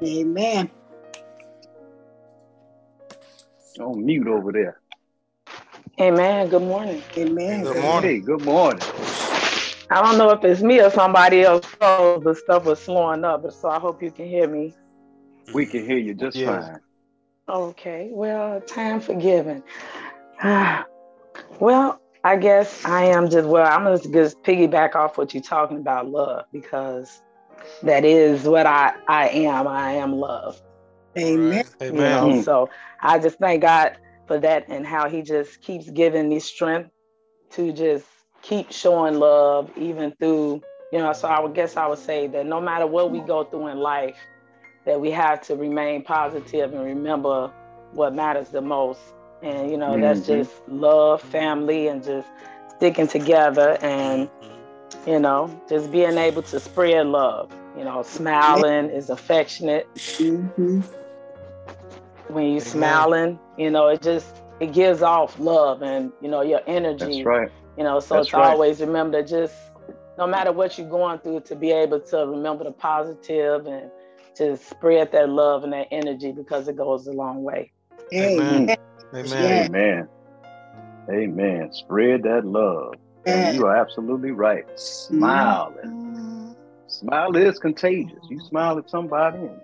Amen. 0.02 0.70
On 3.76 4.04
mute 4.04 4.26
over 4.26 4.50
there. 4.50 4.80
Amen. 6.00 6.48
Good 6.48 6.62
morning. 6.62 7.02
Amen. 7.16 7.64
Good 7.64 7.76
morning. 7.76 8.10
Hey, 8.10 8.20
good 8.20 8.42
morning. 8.42 8.82
I 9.90 10.02
don't 10.02 10.18
know 10.18 10.30
if 10.30 10.44
it's 10.44 10.62
me 10.62 10.80
or 10.80 10.90
somebody 10.90 11.42
else. 11.42 11.66
So 11.80 12.20
the 12.24 12.34
stuff 12.34 12.64
was 12.64 12.80
slowing 12.80 13.24
up, 13.24 13.42
but 13.42 13.54
so 13.54 13.68
I 13.68 13.78
hope 13.78 14.02
you 14.02 14.10
can 14.10 14.26
hear 14.26 14.48
me. 14.48 14.74
We 15.54 15.66
can 15.66 15.84
hear 15.84 15.98
you 15.98 16.14
just 16.14 16.36
Yeah. 16.36 16.60
fine. 16.60 16.80
Okay. 17.48 18.08
Well, 18.10 18.60
time 18.62 19.00
for 19.00 19.14
giving. 19.14 19.62
well, 21.60 22.00
I 22.24 22.36
guess 22.36 22.84
I 22.84 23.04
am 23.04 23.30
just 23.30 23.48
well. 23.48 23.66
I'm 23.66 23.84
gonna 23.84 23.98
just 23.98 24.42
piggyback 24.42 24.94
off 24.96 25.18
what 25.18 25.34
you're 25.34 25.42
talking 25.42 25.78
about, 25.78 26.10
love, 26.10 26.46
because 26.52 27.22
that 27.82 28.04
is 28.04 28.44
what 28.44 28.66
I 28.66 28.94
I 29.08 29.28
am. 29.28 29.68
I 29.68 29.92
am 29.92 30.12
love. 30.12 30.60
Amen. 31.18 31.64
You 31.90 31.92
Amen. 31.92 32.10
know, 32.10 32.42
so 32.42 32.70
I 33.02 33.18
just 33.18 33.38
thank 33.38 33.62
God 33.62 33.96
for 34.26 34.38
that 34.40 34.66
and 34.68 34.86
how 34.86 35.08
He 35.08 35.22
just 35.22 35.60
keeps 35.62 35.90
giving 35.90 36.28
me 36.28 36.40
strength 36.40 36.90
to 37.52 37.72
just 37.72 38.06
keep 38.42 38.72
showing 38.72 39.14
love, 39.14 39.70
even 39.78 40.12
through, 40.12 40.62
you 40.92 40.98
know. 40.98 41.12
So 41.12 41.28
I 41.28 41.40
would 41.40 41.54
guess 41.54 41.76
I 41.76 41.86
would 41.86 41.98
say 41.98 42.26
that 42.28 42.46
no 42.46 42.60
matter 42.60 42.86
what 42.86 43.10
we 43.10 43.20
go 43.20 43.44
through 43.44 43.68
in 43.68 43.78
life, 43.78 44.16
that 44.86 45.00
we 45.00 45.10
have 45.12 45.42
to 45.48 45.56
remain 45.56 46.02
positive 46.04 46.72
and 46.72 46.84
remember 46.84 47.52
what 47.92 48.14
matters 48.14 48.50
the 48.50 48.60
most. 48.60 49.00
And 49.42 49.70
you 49.70 49.76
know, 49.78 49.98
that's 49.98 50.20
Mhm. 50.20 50.26
just 50.26 50.68
love, 50.68 51.22
family, 51.22 51.88
and 51.88 52.02
just 52.04 52.28
sticking 52.76 53.08
together 53.08 53.78
and 53.82 54.28
you 55.06 55.18
know, 55.20 55.50
just 55.68 55.90
being 55.90 56.18
able 56.18 56.42
to 56.42 56.60
spread 56.60 57.06
love. 57.06 57.50
You 57.76 57.84
know, 57.84 58.02
smiling 58.02 58.90
is 58.90 59.10
affectionate 59.10 59.86
hmm 60.18 60.80
when 62.28 62.52
you're 62.52 62.60
smiling, 62.60 63.38
you 63.56 63.70
know, 63.70 63.88
it 63.88 64.02
just 64.02 64.42
it 64.60 64.72
gives 64.72 65.02
off 65.02 65.38
love 65.38 65.82
and 65.82 66.12
you 66.20 66.28
know 66.28 66.42
your 66.42 66.60
energy. 66.66 67.04
That's 67.04 67.24
right. 67.24 67.50
You 67.76 67.84
know, 67.84 68.00
so 68.00 68.16
That's 68.16 68.30
to 68.30 68.36
right. 68.38 68.50
always 68.50 68.80
remember 68.80 69.22
to 69.22 69.28
just 69.28 69.54
no 70.18 70.26
matter 70.26 70.50
what 70.50 70.76
you're 70.76 70.88
going 70.88 71.20
through, 71.20 71.40
to 71.42 71.54
be 71.54 71.70
able 71.70 72.00
to 72.00 72.16
remember 72.26 72.64
the 72.64 72.72
positive 72.72 73.66
and 73.66 73.90
to 74.34 74.56
spread 74.56 75.12
that 75.12 75.28
love 75.28 75.64
and 75.64 75.72
that 75.72 75.86
energy 75.90 76.32
because 76.32 76.66
it 76.68 76.76
goes 76.76 77.06
a 77.06 77.12
long 77.12 77.44
way. 77.44 77.70
Amen. 78.12 78.76
Amen. 79.14 79.66
Amen. 79.66 80.08
Amen. 81.10 81.72
Spread 81.72 82.24
that 82.24 82.44
love. 82.44 82.94
And 83.26 83.54
you 83.54 83.66
are 83.66 83.76
absolutely 83.76 84.30
right. 84.32 84.64
Smile. 84.78 85.74
Smile 86.86 87.36
is 87.36 87.58
contagious. 87.58 88.18
You 88.28 88.40
smile 88.40 88.78
at 88.78 88.88
somebody 88.90 89.38
and 89.38 89.60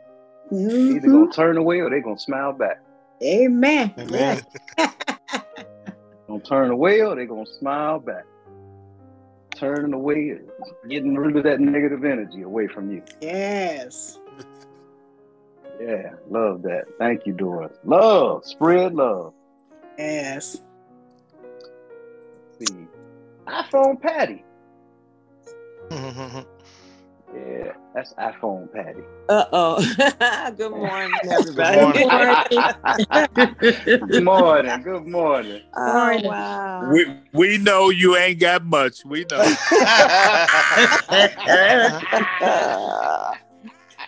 Mhm. 0.52 0.96
either 0.96 1.08
gonna 1.08 1.32
turn 1.32 1.56
away 1.56 1.80
or 1.80 1.90
they're 1.90 2.02
gonna 2.02 2.18
smile 2.18 2.52
back. 2.52 2.80
Amen. 3.22 3.94
Amen. 3.98 4.40
Gonna 6.26 6.40
turn 6.40 6.70
away 6.70 7.00
or 7.02 7.14
they're 7.14 7.26
gonna 7.26 7.46
smile 7.46 7.98
back. 8.00 8.24
Turning 9.54 9.92
away 9.92 10.30
is 10.30 10.40
getting 10.88 11.14
rid 11.14 11.36
of 11.36 11.44
that 11.44 11.60
negative 11.60 12.04
energy 12.04 12.42
away 12.42 12.66
from 12.66 12.90
you. 12.90 13.02
Yes. 13.20 14.18
Yeah, 15.80 16.14
love 16.30 16.62
that. 16.62 16.84
Thank 16.98 17.26
you, 17.26 17.34
Doris. 17.34 17.76
Love, 17.84 18.44
spread 18.46 18.94
love. 18.94 19.32
Yes. 19.98 20.62
Let's 22.58 22.72
see, 22.72 22.86
iPhone 23.46 24.00
Patty. 24.00 24.44
Yeah, 27.34 27.72
that's 27.94 28.12
iPhone 28.14 28.72
Patty. 28.72 29.00
Uh 29.28 29.44
oh. 29.52 30.52
Good 30.56 30.70
morning, 30.70 31.12
everybody. 31.28 32.04
Good 34.06 34.22
morning. 34.24 34.82
Good 34.82 35.06
morning. 35.06 35.62
Oh, 35.76 36.20
wow. 36.22 36.88
We 36.92 37.06
we 37.32 37.58
know 37.58 37.90
you 37.90 38.16
ain't 38.16 38.38
got 38.38 38.64
much. 38.64 39.04
We 39.04 39.24
know. 39.30 39.40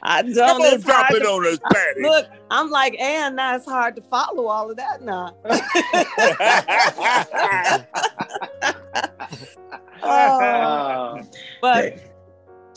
I 0.03 0.23
don't. 0.23 0.35
Come 0.37 0.61
on, 0.63 0.75
It's 0.75 0.85
drop 0.85 1.11
it 1.11 1.21
to- 1.21 1.27
on 1.29 1.47
us, 1.47 1.59
Patty. 1.73 2.03
Look, 2.03 2.27
I'm 2.51 2.71
like 2.71 2.97
Ann. 3.01 3.35
Now 3.35 3.57
it's 3.57 3.65
hard 3.67 3.97
to 3.97 4.03
follow 4.03 4.47
all 4.47 4.71
of 4.71 4.77
that 4.77 5.03
now. 5.03 5.35
Oh. 10.03 11.21
But 11.61 11.99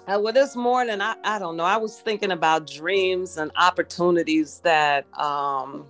uh, 0.09 0.19
well, 0.19 0.33
this 0.33 0.55
morning, 0.55 1.01
I, 1.01 1.15
I 1.23 1.37
don't 1.37 1.55
know. 1.55 1.63
I 1.63 1.77
was 1.77 1.99
thinking 1.99 2.31
about 2.31 2.65
dreams 2.65 3.37
and 3.37 3.51
opportunities 3.55 4.59
that 4.63 5.05
um, 5.19 5.85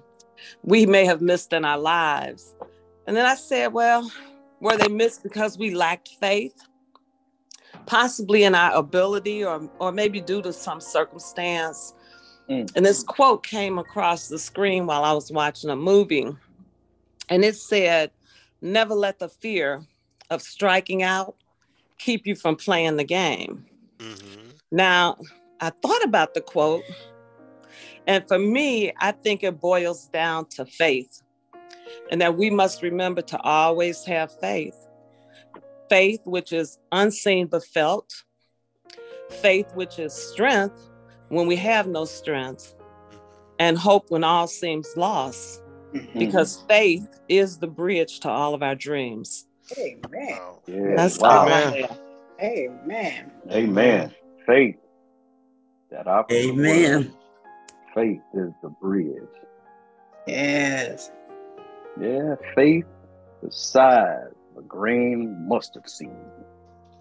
we 0.63 0.85
may 0.85 1.05
have 1.05 1.21
missed 1.21 1.53
in 1.53 1.63
our 1.63 1.77
lives. 1.77 2.53
And 3.07 3.15
then 3.15 3.25
I 3.25 3.35
said, 3.35 3.71
well, 3.71 4.11
were 4.59 4.75
they 4.75 4.89
missed 4.89 5.23
because 5.23 5.57
we 5.57 5.73
lacked 5.73 6.09
faith? 6.19 6.61
Possibly 7.85 8.43
in 8.43 8.55
our 8.55 8.73
ability, 8.75 9.43
or, 9.45 9.69
or 9.79 9.93
maybe 9.93 10.19
due 10.19 10.41
to 10.41 10.51
some 10.51 10.81
circumstance. 10.81 11.93
Mm. 12.49 12.69
And 12.75 12.85
this 12.85 13.03
quote 13.03 13.43
came 13.43 13.77
across 13.77 14.27
the 14.27 14.37
screen 14.37 14.85
while 14.85 15.05
I 15.05 15.13
was 15.13 15.31
watching 15.31 15.69
a 15.69 15.77
movie. 15.77 16.27
And 17.29 17.45
it 17.45 17.55
said, 17.55 18.11
Never 18.61 18.93
let 18.93 19.19
the 19.19 19.29
fear 19.29 19.81
of 20.29 20.41
striking 20.41 21.03
out 21.03 21.35
keep 21.97 22.27
you 22.27 22.35
from 22.35 22.57
playing 22.57 22.97
the 22.97 23.05
game. 23.05 23.65
Mm-hmm. 23.99 24.49
Now, 24.71 25.17
I 25.59 25.69
thought 25.69 26.03
about 26.03 26.33
the 26.33 26.41
quote, 26.41 26.83
and 28.07 28.25
for 28.27 28.39
me, 28.39 28.91
I 28.97 29.11
think 29.11 29.43
it 29.43 29.59
boils 29.59 30.07
down 30.07 30.47
to 30.51 30.65
faith, 30.65 31.21
and 32.11 32.21
that 32.21 32.37
we 32.37 32.49
must 32.49 32.81
remember 32.81 33.21
to 33.23 33.39
always 33.41 34.03
have 34.05 34.31
faith. 34.39 34.75
Faith, 35.89 36.21
which 36.23 36.53
is 36.53 36.77
unseen 36.91 37.47
but 37.47 37.65
felt, 37.65 38.23
faith, 39.29 39.67
which 39.73 39.99
is 39.99 40.13
strength 40.13 40.89
when 41.29 41.45
we 41.47 41.55
have 41.55 41.87
no 41.87 42.05
strength, 42.05 42.75
mm-hmm. 42.75 43.17
and 43.59 43.77
hope 43.77 44.09
when 44.09 44.23
all 44.23 44.47
seems 44.47 44.87
lost, 44.95 45.61
mm-hmm. 45.93 46.17
because 46.17 46.63
faith 46.69 47.07
is 47.27 47.57
the 47.57 47.67
bridge 47.67 48.21
to 48.21 48.29
all 48.29 48.53
of 48.53 48.63
our 48.63 48.75
dreams. 48.75 49.45
Amen. 49.77 50.39
Yeah, 50.67 50.95
That's 50.95 51.19
wow. 51.19 51.41
all 51.41 51.49
I 51.49 51.81
have. 51.81 52.08
Amen. 52.41 53.31
Amen. 53.51 54.11
Faith. 54.45 54.77
That 55.91 56.07
opposite 56.07 56.49
Amen. 56.51 57.13
Faith 57.95 58.21
is 58.33 58.51
the 58.61 58.69
bridge. 58.81 59.23
Yes. 60.27 61.11
Yeah, 61.99 62.35
faith 62.55 62.85
the 63.41 63.51
size 63.51 64.31
of 64.55 64.63
a 64.63 64.67
grain 64.67 65.47
mustard 65.47 65.89
seed. 65.89 66.09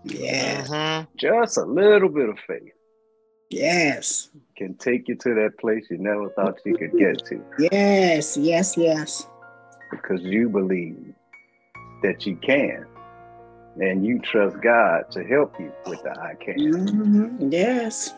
Yes. 0.04 0.68
Mhm. 0.70 1.06
Just 1.16 1.58
a 1.58 1.64
little 1.64 2.08
bit 2.08 2.28
of 2.28 2.38
faith 2.46 2.72
Yes. 3.50 4.30
can 4.56 4.74
take 4.74 5.08
you 5.08 5.16
to 5.16 5.34
that 5.34 5.58
place 5.58 5.84
you 5.90 5.98
never 5.98 6.30
thought 6.30 6.58
you 6.64 6.76
could 6.76 6.92
get 6.98 7.24
to 7.26 7.44
Yes. 7.58 8.36
Yes. 8.36 8.76
Yes. 8.76 9.28
because 9.90 10.20
you 10.22 10.48
believe 10.48 11.14
that 12.02 12.26
you 12.26 12.36
can 12.36 12.86
and 13.80 14.04
you 14.04 14.18
trust 14.20 14.60
God 14.60 15.10
to 15.12 15.22
help 15.24 15.58
you 15.58 15.72
with 15.86 16.02
the 16.02 16.10
I 16.18 16.34
can 16.34 16.54
Mhm. 16.58 17.52
Yes. 17.52 18.14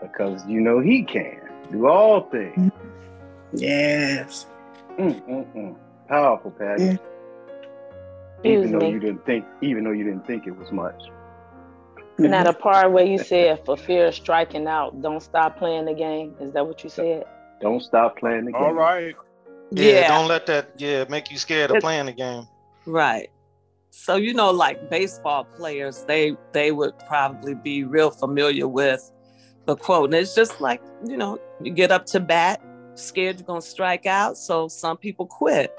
because 0.00 0.44
you 0.46 0.60
know 0.60 0.80
He 0.80 1.02
can 1.04 1.38
do 1.70 1.86
all 1.88 2.22
things. 2.30 2.72
Yes. 3.52 4.46
Mm, 4.98 5.20
mm, 5.28 5.46
mm. 5.54 5.76
Powerful, 6.08 6.50
Patty. 6.52 6.84
Yeah. 6.84 6.96
Excuse 8.38 8.66
Even 8.66 8.72
though 8.72 8.78
me. 8.86 8.90
you 8.90 8.98
didn't 8.98 9.24
think, 9.24 9.44
even 9.60 9.84
though 9.84 9.92
you 9.92 10.04
didn't 10.04 10.26
think 10.26 10.46
it 10.46 10.56
was 10.58 10.70
much. 10.72 11.00
Now 12.18 12.44
the 12.44 12.52
part 12.52 12.92
where 12.92 13.04
you 13.04 13.18
said 13.18 13.64
for 13.64 13.76
fear 13.76 14.06
of 14.06 14.14
striking 14.14 14.66
out, 14.66 15.00
don't 15.00 15.22
stop 15.22 15.56
playing 15.58 15.86
the 15.86 15.94
game. 15.94 16.34
Is 16.40 16.52
that 16.52 16.66
what 16.66 16.82
you 16.84 16.90
said? 16.90 17.24
Don't 17.60 17.80
stop 17.80 18.18
playing 18.18 18.44
the 18.46 18.52
game. 18.52 18.60
All 18.62 18.72
right. 18.74 19.14
Yeah, 19.70 19.92
Yeah. 20.00 20.08
don't 20.08 20.28
let 20.28 20.46
that 20.46 20.70
yeah 20.76 21.04
make 21.08 21.30
you 21.30 21.38
scared 21.38 21.70
of 21.70 21.76
It's- 21.76 21.82
playing 21.82 22.06
the 22.06 22.12
game. 22.12 22.46
Right. 22.86 23.30
So 23.94 24.16
you 24.16 24.32
know, 24.32 24.50
like 24.50 24.88
baseball 24.88 25.44
players, 25.44 26.04
they 26.08 26.34
they 26.52 26.72
would 26.72 26.98
probably 27.06 27.54
be 27.54 27.84
real 27.84 28.10
familiar 28.10 28.66
with 28.66 29.12
the 29.66 29.76
quote. 29.76 30.06
And 30.06 30.14
it's 30.14 30.34
just 30.34 30.62
like, 30.62 30.82
you 31.06 31.16
know, 31.18 31.38
you 31.62 31.72
get 31.72 31.92
up 31.92 32.06
to 32.06 32.18
bat, 32.18 32.62
scared 32.94 33.38
you're 33.38 33.46
gonna 33.46 33.60
strike 33.60 34.06
out. 34.06 34.38
So 34.38 34.66
some 34.66 34.96
people 34.96 35.26
quit. 35.26 35.78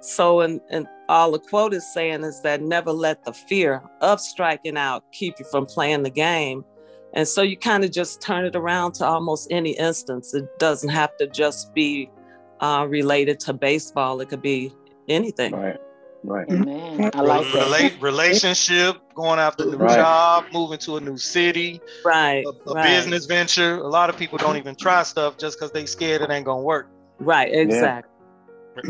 So 0.00 0.42
and 0.42 0.60
and 0.68 0.86
all 1.08 1.32
the 1.32 1.38
quote 1.38 1.72
is 1.72 1.90
saying 1.94 2.22
is 2.22 2.42
that 2.42 2.60
never 2.60 2.92
let 2.92 3.24
the 3.24 3.32
fear 3.32 3.82
of 4.02 4.20
striking 4.20 4.76
out 4.76 5.10
keep 5.10 5.38
you 5.38 5.46
from 5.46 5.64
playing 5.64 6.02
the 6.02 6.10
game. 6.10 6.66
And 7.14 7.26
so 7.26 7.40
you 7.40 7.56
kind 7.56 7.82
of 7.82 7.90
just 7.90 8.20
turn 8.20 8.44
it 8.44 8.54
around 8.54 8.92
to 8.96 9.06
almost 9.06 9.48
any 9.50 9.70
instance. 9.78 10.34
It 10.34 10.58
doesn't 10.58 10.90
have 10.90 11.16
to 11.16 11.26
just 11.26 11.72
be 11.72 12.10
uh, 12.60 12.84
related 12.86 13.40
to 13.40 13.54
baseball. 13.54 14.20
It 14.20 14.28
could 14.28 14.42
be 14.42 14.70
anything. 15.08 15.54
Right. 15.54 15.80
Right. 16.26 16.48
Mm-hmm. 16.48 16.64
Man, 17.00 17.10
I 17.14 17.20
like 17.20 17.46
that. 17.52 17.64
Relate, 17.66 17.96
relationship, 18.00 18.96
going 19.14 19.38
after 19.38 19.64
a 19.64 19.66
new 19.66 19.76
Right. 19.76 19.96
job, 19.96 20.46
moving 20.54 20.78
to 20.78 20.96
a 20.96 21.00
new 21.00 21.18
city, 21.18 21.82
Right. 22.04 22.44
a, 22.46 22.70
a 22.70 22.74
right. 22.74 22.84
business 22.88 23.26
venture. 23.26 23.76
A 23.76 23.86
lot 23.88 24.08
of 24.08 24.16
people 24.16 24.38
don't 24.38 24.56
even 24.56 24.74
try 24.74 25.02
stuff 25.02 25.36
just 25.36 25.58
because 25.58 25.70
they 25.72 25.84
scared 25.84 26.22
it 26.22 26.30
ain't 26.30 26.46
gonna 26.46 26.62
work. 26.62 26.88
Right, 27.18 27.52
exactly. 27.54 28.10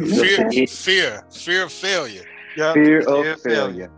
Fear, 0.09 0.67
fear, 0.69 1.25
fear 1.31 1.63
of 1.65 1.73
failure. 1.73 2.23
Yep. 2.57 2.75
Fear 2.75 3.03
Fear 3.03 3.33
of 3.33 3.41
failure. 3.43 3.91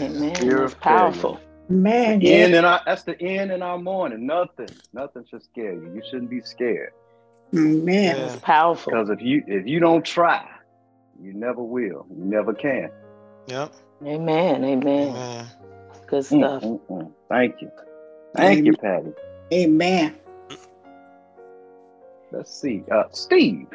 Amen. 0.00 0.34
Fear 0.36 0.58
That's 0.60 0.72
of 0.74 0.80
powerful. 0.80 1.40
Man, 1.68 2.20
The 2.20 2.26
yeah. 2.26 2.34
end 2.36 2.54
in 2.54 2.64
our 2.64 2.80
that's 2.86 3.02
the 3.02 3.20
end 3.20 3.50
in 3.50 3.60
our 3.62 3.78
morning. 3.78 4.24
Nothing, 4.26 4.68
nothing 4.92 5.24
should 5.28 5.42
scare 5.42 5.72
you. 5.72 5.92
You 5.94 6.02
shouldn't 6.10 6.30
be 6.30 6.40
scared 6.42 6.92
Man. 7.52 8.16
Yeah. 8.16 8.24
It's 8.26 8.36
powerful. 8.36 8.92
because 8.92 9.10
if 9.10 9.20
you 9.20 9.42
if 9.46 9.66
you 9.66 9.80
don't 9.80 10.04
try, 10.04 10.46
you 11.20 11.32
never 11.34 11.62
will. 11.62 12.06
You 12.10 12.24
never 12.24 12.54
can. 12.54 12.90
Yep. 13.46 13.72
Amen. 14.04 14.64
Amen. 14.64 15.08
Amen. 15.08 15.46
Good 16.06 16.24
Mm, 16.24 16.38
stuff. 16.38 16.62
mm, 16.62 16.80
mm. 16.90 17.12
Thank 17.28 17.60
you, 17.60 17.70
thank 18.36 18.64
you, 18.64 18.72
Patty. 18.76 19.12
Amen. 19.52 20.14
Let's 22.32 22.60
see, 22.60 22.82
uh, 22.90 23.04
Steve. 23.12 23.68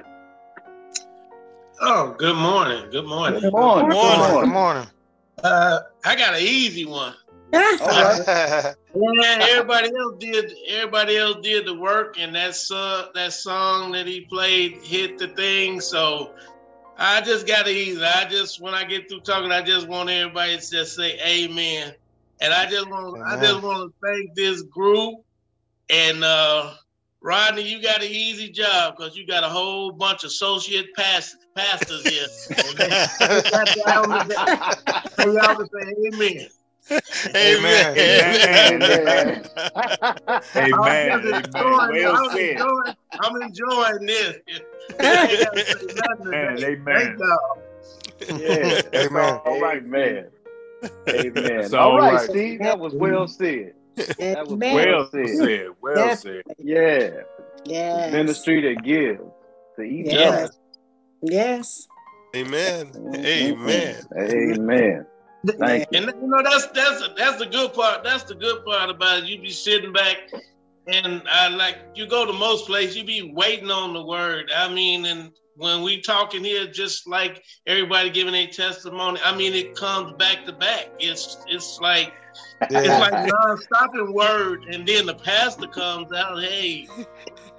Oh, 1.81 2.13
good 2.17 2.35
morning. 2.35 2.89
Good 2.91 3.05
morning. 3.05 3.39
Good 3.39 3.53
morning. 3.53 3.89
Good 3.89 3.95
morning. 3.95 4.39
Good 4.41 4.49
morning. 4.49 4.87
Uh, 5.43 5.79
I 6.03 6.15
got 6.15 6.33
an 6.33 6.41
easy 6.41 6.85
one. 6.85 7.13
All 7.53 7.87
right. 7.87 8.75
Yeah, 8.95 9.47
everybody 9.51 9.89
else 9.97 10.15
did. 10.19 10.51
Everybody 10.69 11.17
else 11.17 11.37
did 11.41 11.65
the 11.65 11.75
work, 11.75 12.19
and 12.19 12.35
that 12.35 12.55
song, 12.55 13.05
that 13.13 13.33
song 13.33 13.91
that 13.91 14.07
he 14.07 14.21
played 14.29 14.73
hit 14.83 15.17
the 15.19 15.29
thing. 15.29 15.79
So 15.79 16.33
I 17.01 17.21
just 17.21 17.47
got 17.47 17.67
it 17.67 17.75
easy. 17.75 18.03
I 18.03 18.25
just 18.25 18.61
when 18.61 18.73
I 18.73 18.83
get 18.83 19.09
through 19.09 19.21
talking, 19.21 19.51
I 19.51 19.61
just 19.61 19.87
want 19.87 20.09
everybody 20.09 20.57
to 20.57 20.69
just 20.71 20.95
say 20.95 21.17
Amen. 21.25 21.93
And 22.41 22.53
I 22.53 22.69
just 22.69 22.89
want, 22.89 23.21
I 23.25 23.35
just 23.41 23.63
want 23.63 23.91
to 23.91 24.07
thank 24.07 24.35
this 24.35 24.61
group. 24.63 25.15
And 25.89 26.23
uh, 26.23 26.73
Rodney, 27.21 27.63
you 27.63 27.81
got 27.81 28.01
an 28.01 28.09
easy 28.09 28.49
job 28.49 28.95
because 28.97 29.15
you 29.17 29.25
got 29.27 29.43
a 29.43 29.49
whole 29.49 29.91
bunch 29.91 30.23
of 30.23 30.27
associate 30.27 30.87
past, 30.95 31.35
pastors 31.55 32.03
here. 32.07 32.27
And 32.57 32.77
they- 32.77 33.07
y'all 33.85 34.05
can 34.05 34.29
say- 34.29 35.33
y'all 35.33 35.65
say 35.65 35.93
Amen. 36.13 36.47
Amen. 37.35 37.97
Amen. 37.97 39.45
I'm 39.55 40.73
Amen. 40.73 41.21
just 41.21 41.25
Amen. 41.25 41.43
enjoying- 41.45 41.91
Well 41.91 42.15
I'm 42.15 42.31
said. 42.31 42.49
enjoying- 42.51 42.95
I'm 43.21 43.41
enjoying 43.41 44.05
this. 44.05 44.35
I 44.99 45.27
ain't 45.27 45.43
gotta 45.43 45.65
say 45.65 45.87
nothing 45.95 46.33
Amen. 46.33 46.63
Amen. 46.63 47.17
Thank. 47.17 48.41
Yeah, 48.41 48.81
that's 48.91 49.07
Amen. 49.07 49.39
all 49.45 49.59
right, 49.61 49.85
man. 49.85 50.25
Amen. 51.09 51.33
That's 51.35 51.73
all 51.73 51.91
all 51.91 51.97
right, 51.99 52.13
right. 52.13 52.29
Steve. 52.29 52.59
That 52.59 52.79
was 52.79 52.93
well 52.93 53.27
said. 53.27 53.73
That 53.95 54.47
was 54.47 54.55
well 54.59 54.75
Well 54.75 55.09
said. 55.11 55.27
said. 55.37 55.67
Well 55.81 55.95
Yes. 55.97 56.21
said. 56.21 56.43
Yeah, 56.57 57.09
Yes. 57.65 58.11
ministry 58.13 58.61
that 58.73 58.83
gives 58.83 59.19
to 59.75 59.81
each 59.83 60.07
Yes. 60.11 60.33
other. 60.33 60.53
Yes. 61.21 61.87
Amen. 62.35 62.91
Amen. 63.15 63.95
Amen. 64.17 65.05
Thank. 65.45 65.87
And 65.93 66.05
you 66.05 66.27
know 66.27 66.43
that's 66.43 66.67
that's 66.67 67.07
that's 67.17 67.37
the 67.37 67.45
good 67.45 67.73
part. 67.73 68.03
That's 68.03 68.23
the 68.23 68.35
good 68.35 68.65
part 68.65 68.89
about 68.89 69.19
it. 69.19 69.25
You 69.25 69.39
be 69.39 69.49
sitting 69.51 69.93
back, 69.93 70.17
and 70.87 71.23
I 71.31 71.47
like 71.47 71.77
you 71.95 72.07
go 72.07 72.25
to 72.25 72.33
most 72.33 72.67
places. 72.67 72.97
You 72.97 73.05
be 73.05 73.31
waiting 73.33 73.71
on 73.71 73.93
the 73.93 74.03
word. 74.03 74.51
I 74.55 74.71
mean, 74.73 75.05
and 75.05 75.31
when 75.55 75.81
we 75.81 76.01
talking 76.01 76.43
here, 76.43 76.67
just 76.67 77.07
like 77.07 77.43
everybody 77.67 78.09
giving 78.09 78.33
a 78.33 78.47
testimony. 78.47 79.19
I 79.23 79.35
mean, 79.35 79.53
it 79.53 79.75
comes 79.75 80.13
back 80.17 80.45
to 80.45 80.53
back. 80.53 80.89
It's 80.99 81.37
it's 81.47 81.79
like 81.79 82.13
it's 82.61 82.87
like 82.89 83.31
non-stopping 83.31 84.13
word, 84.13 84.65
and 84.73 84.85
then 84.85 85.05
the 85.05 85.15
pastor 85.15 85.67
comes 85.67 86.11
out. 86.11 86.41
Hey, 86.41 86.87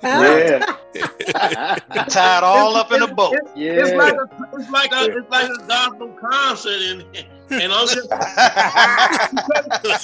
Yeah. 0.02 0.74
Tied 2.08 2.42
all 2.42 2.76
up 2.76 2.92
in 2.92 3.02
a 3.02 3.14
boat. 3.14 3.34
It's, 3.34 3.50
Yeah. 3.56 3.72
it's 3.72 3.92
like 3.92 4.14
a, 4.14 4.28
it's 4.54 4.70
like 4.70 4.92
a, 4.92 5.04
it's 5.16 5.30
like 5.30 5.48
a 5.48 5.66
gospel 5.66 6.16
concert, 6.20 6.80
and 6.82 7.04
and 7.50 7.72
I'm 7.72 7.86
just 7.86 8.10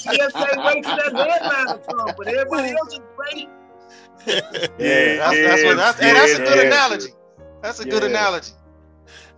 you 0.07 0.19
just 0.19 0.35
wait 0.37 0.85
till 0.85 0.97
that 0.97 1.13
headline 1.15 1.67
to 1.69 1.81
come, 1.89 2.15
but 2.17 2.29
everybody 2.29 2.73
else 2.73 2.93
is 2.93 3.01
great. 3.17 3.49
Yeah, 4.79 5.17
that's, 5.17 5.39
that's 5.39 5.65
what 5.65 5.77
that's, 5.77 6.01
hey, 6.01 6.13
that's 6.13 6.35
a 6.35 6.39
good 6.39 6.57
yeah. 6.57 6.63
analogy. 6.65 7.11
That's 7.63 7.81
a 7.81 7.85
good 7.85 8.03
Yeah. 8.03 8.09
analogy. 8.09 8.53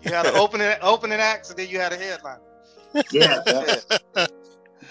You 0.02 0.12
had 0.12 0.26
an 0.26 0.34
opening 0.36 0.72
opening 0.80 1.20
acts 1.20 1.50
and 1.50 1.58
then 1.58 1.68
you 1.68 1.78
had 1.78 1.92
a 1.92 1.96
headline. 1.96 2.38
Yeah. 3.12 3.42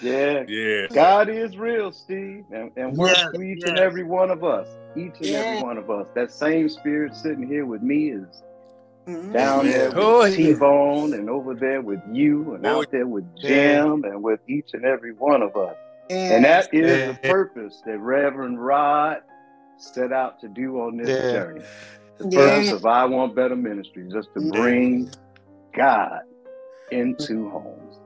Yeah. 0.00 0.44
Yeah. 0.46 0.86
God 0.92 1.28
is 1.28 1.56
real, 1.56 1.90
Steve, 1.90 2.44
and, 2.52 2.70
and 2.76 2.96
works 2.96 3.18
Yes, 3.18 3.30
through 3.34 3.42
each 3.42 3.64
and 3.64 3.78
every 3.78 4.04
one 4.04 4.30
of 4.30 4.44
us. 4.44 4.68
Each 4.96 5.14
and 5.20 5.30
Yeah. 5.30 5.38
every 5.38 5.62
one 5.62 5.76
of 5.78 5.90
us. 5.90 6.06
That 6.14 6.30
same 6.30 6.68
spirit 6.68 7.16
sitting 7.16 7.48
here 7.48 7.66
with 7.66 7.82
me 7.82 8.10
is 8.10 8.42
Mhm. 9.08 9.32
down 9.32 9.66
there 9.66 9.88
with 9.88 9.96
Oh, 9.98 10.24
yeah. 10.24 10.36
T-Bone 10.36 11.14
and 11.14 11.30
over 11.30 11.54
there 11.54 11.80
with 11.80 12.00
you 12.12 12.54
and 12.54 12.66
Oh, 12.66 12.80
out 12.80 12.90
there 12.90 13.06
with 13.06 13.24
yeah. 13.36 13.48
Jim 13.82 14.04
and 14.04 14.22
with 14.22 14.40
each 14.48 14.74
and 14.74 14.84
every 14.84 15.12
one 15.12 15.42
of 15.42 15.56
us. 15.56 15.76
And 16.10 16.44
that 16.44 16.68
is 16.72 16.98
Yeah. 16.98 17.06
the 17.12 17.14
purpose 17.28 17.82
that 17.86 17.98
Reverend 17.98 18.64
Rod 18.64 19.18
set 19.78 20.12
out 20.12 20.40
to 20.40 20.48
do 20.48 20.80
on 20.80 20.96
this 20.96 21.08
Yeah. 21.08 21.32
journey. 21.32 21.62
The 22.18 22.28
Yeah. 22.28 22.38
purpose 22.38 22.72
of 22.72 22.86
I 22.86 23.04
Want 23.06 23.34
Better 23.34 23.56
Ministries 23.56 24.12
just 24.12 24.28
to 24.34 24.42
Yeah. 24.42 24.50
bring 24.52 25.10
God 25.74 26.20
into 26.90 27.48
homes. 27.50 27.98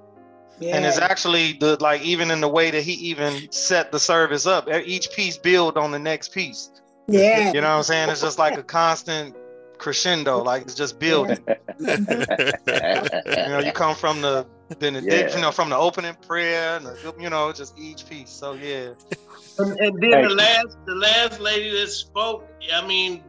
And 0.60 0.84
it's 0.84 0.98
actually 0.98 1.54
the 1.54 1.76
like 1.80 2.02
even 2.02 2.30
in 2.30 2.40
the 2.40 2.48
way 2.48 2.70
that 2.70 2.82
he 2.82 2.92
even 2.92 3.50
set 3.50 3.90
the 3.90 3.98
service 3.98 4.46
up. 4.46 4.68
Each 4.84 5.10
piece 5.10 5.36
build 5.36 5.76
on 5.76 5.90
the 5.90 5.98
next 5.98 6.32
piece. 6.32 6.70
Yeah. 7.08 7.52
You 7.52 7.60
know 7.60 7.70
what 7.70 7.76
I'm 7.78 7.82
saying? 7.82 8.08
It's 8.10 8.20
just 8.20 8.38
like 8.38 8.56
a 8.56 8.62
constant 8.62 9.34
crescendo, 9.82 10.42
like 10.42 10.62
it's 10.62 10.74
just 10.74 10.98
building. 10.98 11.38
You 11.78 13.48
know, 13.52 13.60
you 13.64 13.72
come 13.72 13.94
from 13.96 14.20
the 14.22 14.46
benediction, 14.78 15.28
Yeah. 15.28 15.34
you 15.36 15.42
know, 15.42 15.50
from 15.50 15.68
the 15.70 15.76
opening 15.76 16.14
prayer, 16.26 16.76
and 16.76 16.86
the, 16.86 17.14
you 17.18 17.28
know, 17.30 17.52
just 17.52 17.76
each 17.78 18.08
piece. 18.08 18.30
So 18.30 18.52
yeah, 18.54 18.90
And, 19.58 19.70
and 19.80 20.00
then 20.02 20.10
Thank 20.12 20.24
the 20.28 20.30
you. 20.30 20.36
last, 20.36 20.76
the 20.86 20.94
last 20.94 21.40
lady 21.40 21.70
that 21.78 21.88
spoke, 21.88 22.48
I 22.72 22.86
mean, 22.86 23.22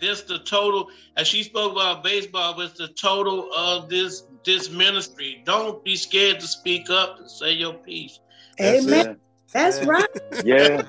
this 0.00 0.22
the 0.22 0.38
total. 0.40 0.88
And 1.16 1.26
she 1.26 1.42
spoke 1.42 1.72
about 1.72 2.02
baseball, 2.02 2.54
but 2.56 2.66
it's 2.70 2.78
the 2.78 2.88
total 2.88 3.48
of 3.54 3.88
this 3.88 4.24
this 4.44 4.70
ministry. 4.70 5.42
Don't 5.44 5.84
be 5.84 5.94
scared 5.96 6.40
to 6.40 6.46
speak 6.46 6.90
up 6.90 7.18
and 7.20 7.30
say 7.30 7.52
your 7.52 7.74
piece. 7.74 8.18
That's 8.58 8.84
Amen. 8.86 9.06
it. 9.06 9.18
That's 9.52 9.78
Yeah. 9.80 9.88
right. 9.88 10.08
Yeah, 10.44 10.82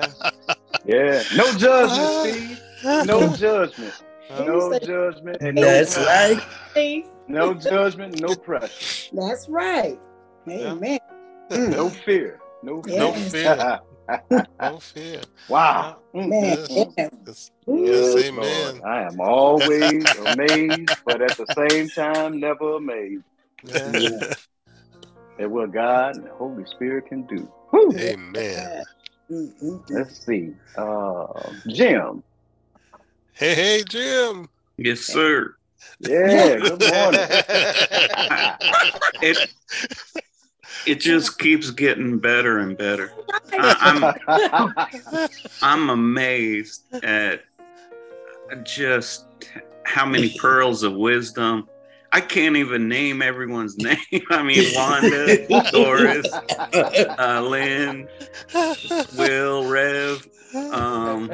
yeah. 0.86 1.24
No 1.36 1.46
judgment, 1.58 2.10
Steve. 2.22 2.62
No 3.06 3.34
judgment. 3.36 3.94
No 4.40 4.80
judgment. 4.80 5.38
and 5.42 5.56
no 5.56 5.62
That's 5.62 5.96
pressure. 5.96 6.42
right. 6.76 7.06
No 7.28 7.54
judgment, 7.54 8.20
no 8.22 8.36
pressure. 8.36 9.10
That's 9.14 9.48
right. 9.50 10.00
Amen. 10.50 11.00
Mm. 11.52 11.70
No 11.70 11.90
fear. 11.90 12.40
No 12.64 12.82
fear. 12.82 12.98
No 12.98 13.12
Yes. 13.12 13.32
fear. 13.32 13.80
No 14.62 14.80
fear. 14.80 15.22
wow. 15.50 15.98
Mm. 16.16 16.30
Man. 16.30 16.44
Yes. 16.44 16.70
Yeah. 16.70 16.86
Yes, 17.28 17.52
Yes, 17.68 18.16
yes, 18.16 18.16
amen. 18.24 18.76
Lord. 18.76 18.82
I 18.86 19.02
am 19.02 19.20
always 19.20 20.06
amazed, 20.18 20.94
but 21.04 21.22
at 21.22 21.36
the 21.36 21.46
same 21.48 21.90
time, 21.90 22.40
never 22.40 22.78
amazed 22.78 23.24
Yeah. 23.66 24.34
at 25.40 25.52
what 25.52 25.74
God 25.74 26.16
and 26.16 26.26
the 26.26 26.32
Holy 26.36 26.64
Spirit 26.68 27.08
can 27.08 27.24
do. 27.24 27.52
Whew. 27.72 27.92
Amen. 27.98 28.84
Mm, 29.30 29.52
mm, 29.62 29.62
mm. 29.62 29.84
Let's 29.90 30.26
see. 30.26 30.54
Uh, 30.78 31.52
Jim. 31.68 32.24
Hey, 33.34 33.56
hey, 33.56 33.84
Jim. 33.88 34.50
Yes, 34.78 35.02
sir. 35.02 35.56
Yeah, 36.00 36.58
good 36.58 36.82
morning. 36.92 37.22
It 39.24 39.38
it 40.88 41.00
just 41.00 41.38
keeps 41.38 41.70
getting 41.70 42.18
better 42.18 42.58
and 42.58 42.76
better. 42.76 43.12
I, 43.54 44.16
I'm 44.28 45.30
I'm 45.62 45.90
amazed 45.92 46.84
at 47.04 47.44
just 48.64 49.26
how 49.84 50.08
many 50.08 50.34
pearls 50.40 50.82
of 50.82 50.96
wisdom. 50.96 51.70
I 52.12 52.20
can't 52.20 52.58
even 52.58 52.88
name 52.88 53.22
everyone's 53.22 53.78
name. 53.84 53.98
I 54.32 54.42
mean, 54.42 54.72
Wanda, 54.74 55.72
Doris, 55.72 56.34
uh, 56.74 57.46
Lynn, 57.48 58.08
Will, 59.16 59.68
Rev. 59.68 60.28
Um, 60.56 61.32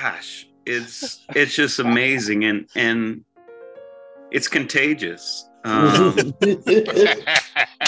gosh, 0.00 0.48
it's 0.66 1.24
it's 1.34 1.54
just 1.54 1.78
amazing 1.78 2.44
and 2.44 2.68
and 2.74 3.24
it's 4.30 4.48
contagious. 4.48 5.46
Um, 5.62 6.34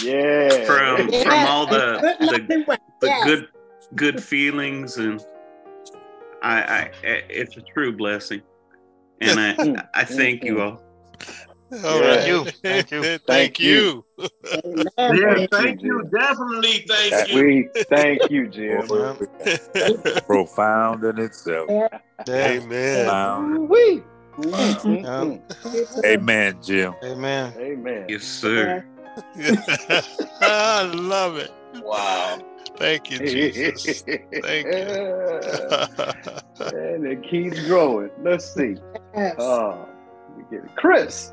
yeah. 0.03 0.65
from 0.67 1.11
from 1.11 1.47
all 1.49 1.67
the 1.67 2.17
Good 2.21 2.49
the, 2.49 2.79
the 3.01 3.07
yes. 3.07 3.25
good 3.25 3.49
good 3.95 4.23
feelings 4.23 4.99
and 4.99 5.25
I, 6.43 6.63
I 6.63 6.91
it's 7.31 7.57
a 7.57 7.63
true 7.63 7.97
blessing 7.97 8.43
and 9.21 9.41
I 9.41 9.87
I 10.01 10.05
thank 10.05 10.45
you 10.45 10.61
all. 10.61 10.83
All 11.73 12.01
Yeah. 12.01 12.17
right. 12.17 12.27
you. 12.29 12.45
Thank 12.63 12.91
you. 12.91 13.03
Thank, 13.03 13.23
Thank 13.27 13.61
you. 13.61 14.05
Amen. 14.53 14.87
Yeah, 14.99 15.37
you, 15.39 15.47
thank 15.49 15.83
you. 15.83 16.03
Definitely 16.13 16.85
thank 16.89 17.33
you. 17.33 17.45
we 17.45 17.69
thank 17.85 18.31
you, 18.31 18.49
Jim. 18.49 18.87
Profound 20.27 21.05
in 21.05 21.19
itself. 21.19 21.69
Yeah. 21.71 21.89
Amen. 22.29 23.05
Profound. 23.05 23.69
Wee. 23.69 24.03
Mm-hmm. 24.39 26.05
Amen, 26.05 26.59
Jim. 26.63 26.95
Amen. 27.05 27.53
Amen. 27.59 28.07
Yes, 28.09 28.25
sir. 28.25 28.85
I 30.41 30.83
love 30.95 31.37
it. 31.37 31.51
Wow. 31.83 32.39
Thank 32.77 33.11
you, 33.11 33.19
Jesus. 33.19 34.03
Thank 34.03 34.67
you. 34.67 34.73
and 36.75 37.07
it 37.07 37.23
keeps 37.29 37.61
growing. 37.67 38.11
Let's 38.23 38.53
see. 38.55 38.77
Yes. 39.15 39.35
Oh, 39.39 39.87
we 40.37 40.43
get 40.51 40.65
it. 40.65 40.75
Chris. 40.77 41.33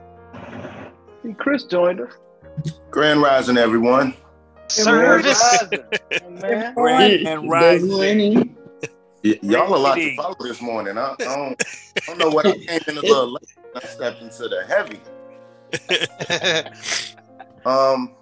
See, 1.24 1.34
Chris 1.34 1.64
joined 1.64 2.02
us. 2.02 2.14
Grand 2.92 3.22
Rising, 3.22 3.58
everyone. 3.58 4.14
Service. 4.68 5.64
Man. 6.30 6.74
Grand 6.74 7.50
Rising. 7.50 7.90
morning. 7.90 8.56
Y- 9.24 9.40
y'all 9.42 9.76
a 9.76 9.78
lot 9.78 9.96
to 9.96 10.16
follow 10.16 10.36
this 10.40 10.62
morning. 10.62 10.98
I, 10.98 11.14
I, 11.14 11.16
don't, 11.18 11.64
I 11.64 12.02
don't 12.08 12.18
know 12.18 12.30
what 12.30 12.46
I 12.46 12.54
came 12.54 12.80
in 12.88 12.98
a 12.98 13.02
little 13.02 13.34
late. 13.34 13.44
I 13.76 13.86
stepped 13.88 14.22
into 14.22 14.48
the 14.48 14.66
heavy. 14.68 15.00
Um, 17.66 18.16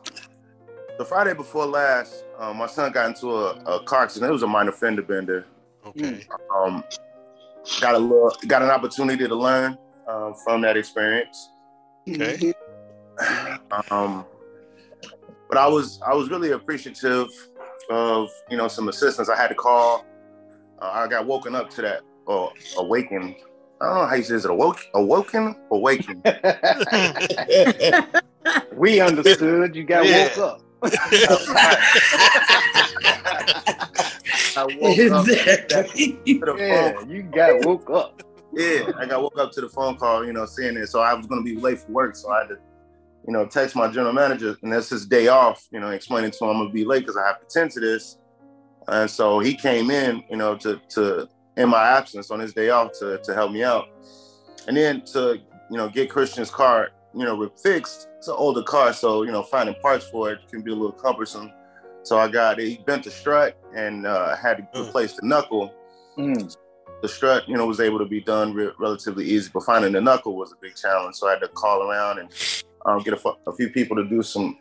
the 0.97 1.05
Friday 1.05 1.33
before 1.33 1.65
last, 1.65 2.23
um, 2.39 2.57
my 2.57 2.65
son 2.67 2.91
got 2.91 3.07
into 3.07 3.29
a, 3.29 3.51
a 3.65 3.83
car 3.83 4.03
accident. 4.03 4.29
It 4.29 4.33
was 4.33 4.43
a 4.43 4.47
minor 4.47 4.71
fender 4.71 5.03
bender. 5.03 5.45
Okay. 5.85 6.25
Um, 6.53 6.83
got 7.79 7.95
a 7.95 7.99
little, 7.99 8.35
got 8.47 8.61
an 8.63 8.69
opportunity 8.69 9.27
to 9.27 9.35
learn 9.35 9.77
uh, 10.07 10.33
from 10.43 10.61
that 10.61 10.75
experience. 10.75 11.49
Okay. 12.09 12.53
Um, 13.91 14.25
but 15.49 15.57
I 15.57 15.67
was 15.67 15.99
I 16.07 16.13
was 16.13 16.29
really 16.29 16.51
appreciative 16.51 17.27
of 17.89 18.29
you 18.49 18.57
know 18.57 18.67
some 18.67 18.87
assistance. 18.89 19.29
I 19.29 19.35
had 19.35 19.47
to 19.49 19.55
call. 19.55 20.05
Uh, 20.79 20.91
I 20.93 21.07
got 21.07 21.25
woken 21.25 21.55
up 21.55 21.69
to 21.71 21.81
that 21.81 22.01
or 22.25 22.51
awakened. 22.77 23.35
I 23.81 23.85
don't 23.85 23.95
know 23.97 24.05
how 24.07 24.15
you 24.15 24.23
say 24.23 24.33
it. 24.35 24.37
Is 24.37 24.45
it 24.45 24.51
awoke, 24.51 24.79
awoken, 24.95 25.55
awakened? 25.71 26.21
we 28.73 28.99
understood. 29.01 29.75
You 29.75 29.83
got 29.83 30.05
Yeah. 30.05 30.29
woke 30.29 30.37
up. 30.37 30.61
I 34.55 34.63
woke 34.79 34.99
up 35.11 35.25
to 35.25 35.31
Exactly. 35.31 36.19
the 36.25 36.45
phone 36.45 36.57
Yeah, 36.57 37.01
you 37.07 37.23
got 37.23 37.63
woke 37.65 37.89
up. 37.89 38.21
Yeah, 38.57 38.91
I 38.97 39.05
got 39.05 39.21
woke 39.21 39.37
up 39.37 39.51
to 39.51 39.61
the 39.61 39.69
phone 39.69 39.97
call, 39.97 40.25
you 40.25 40.33
know, 40.33 40.47
seeing 40.47 40.77
it. 40.77 40.87
So 40.87 40.99
I 40.99 41.13
was 41.13 41.27
gonna 41.27 41.43
be 41.43 41.57
late 41.57 41.77
for 41.79 41.91
work. 41.91 42.15
So 42.15 42.31
I 42.31 42.39
had 42.39 42.47
to, 42.49 42.57
you 43.27 43.31
know, 43.33 43.45
text 43.45 43.75
my 43.75 43.87
general 43.87 44.13
manager, 44.13 44.57
and 44.63 44.73
that's 44.73 44.89
his 44.89 45.05
day 45.05 45.27
off, 45.27 45.67
you 45.71 45.79
know, 45.79 45.91
explaining 45.91 46.31
to 46.31 46.37
him 46.43 46.49
I'm 46.49 46.57
gonna 46.57 46.71
be 46.71 46.83
late 46.83 47.01
because 47.01 47.17
I 47.17 47.27
have 47.27 47.39
to 47.39 47.45
tend 47.53 47.69
to 47.71 47.79
this. 47.79 48.17
And 48.87 49.09
so 49.11 49.37
he 49.39 49.53
came 49.53 49.91
in, 49.91 50.23
you 50.31 50.37
know, 50.37 50.55
to 50.57 50.81
to 50.95 51.27
in 51.55 51.69
my 51.69 51.87
absence 51.87 52.31
on 52.31 52.39
his 52.39 52.55
day 52.55 52.69
off 52.71 52.93
to 52.99 53.19
to 53.19 53.33
help 53.35 53.51
me 53.51 53.63
out. 53.63 53.85
And 54.67 54.75
then 54.75 55.03
to, 55.13 55.37
you 55.69 55.77
know, 55.77 55.87
get 55.87 56.09
Christian's 56.09 56.49
car, 56.49 56.89
you 57.13 57.25
know, 57.25 57.49
fixed. 57.61 58.07
It's 58.17 58.27
an 58.27 58.35
older 58.37 58.63
car, 58.63 58.91
so 58.91 59.21
you 59.21 59.31
know, 59.31 59.43
finding 59.43 59.75
parts 59.83 60.07
for 60.07 60.31
it 60.31 60.39
can 60.49 60.63
be 60.63 60.71
a 60.71 60.75
little 60.75 60.93
cumbersome. 60.93 61.51
So 62.01 62.17
I 62.17 62.27
got 62.27 62.57
he 62.57 62.79
bent 62.87 63.03
the 63.03 63.11
strut 63.11 63.55
and 63.75 64.07
uh, 64.07 64.35
had 64.35 64.57
to 64.57 64.63
Mm. 64.73 64.87
replace 64.87 65.13
the 65.13 65.27
knuckle 65.27 65.71
Mm. 66.17 66.57
The 67.01 67.07
strut, 67.07 67.47
you 67.47 67.55
know, 67.55 67.65
was 67.65 67.79
able 67.79 67.99
to 67.99 68.05
be 68.05 68.21
done 68.21 68.53
re- 68.53 68.71
relatively 68.79 69.25
easy, 69.25 69.49
but 69.53 69.63
finding 69.63 69.91
the 69.91 70.01
knuckle 70.01 70.35
was 70.35 70.51
a 70.51 70.55
big 70.61 70.75
challenge. 70.75 71.15
So 71.15 71.27
I 71.27 71.31
had 71.31 71.41
to 71.41 71.47
call 71.49 71.89
around 71.89 72.19
and 72.19 72.29
um, 72.85 73.03
get 73.03 73.13
a, 73.13 73.33
a 73.47 73.55
few 73.55 73.69
people 73.69 73.95
to 73.97 74.05
do 74.05 74.21
some, 74.23 74.57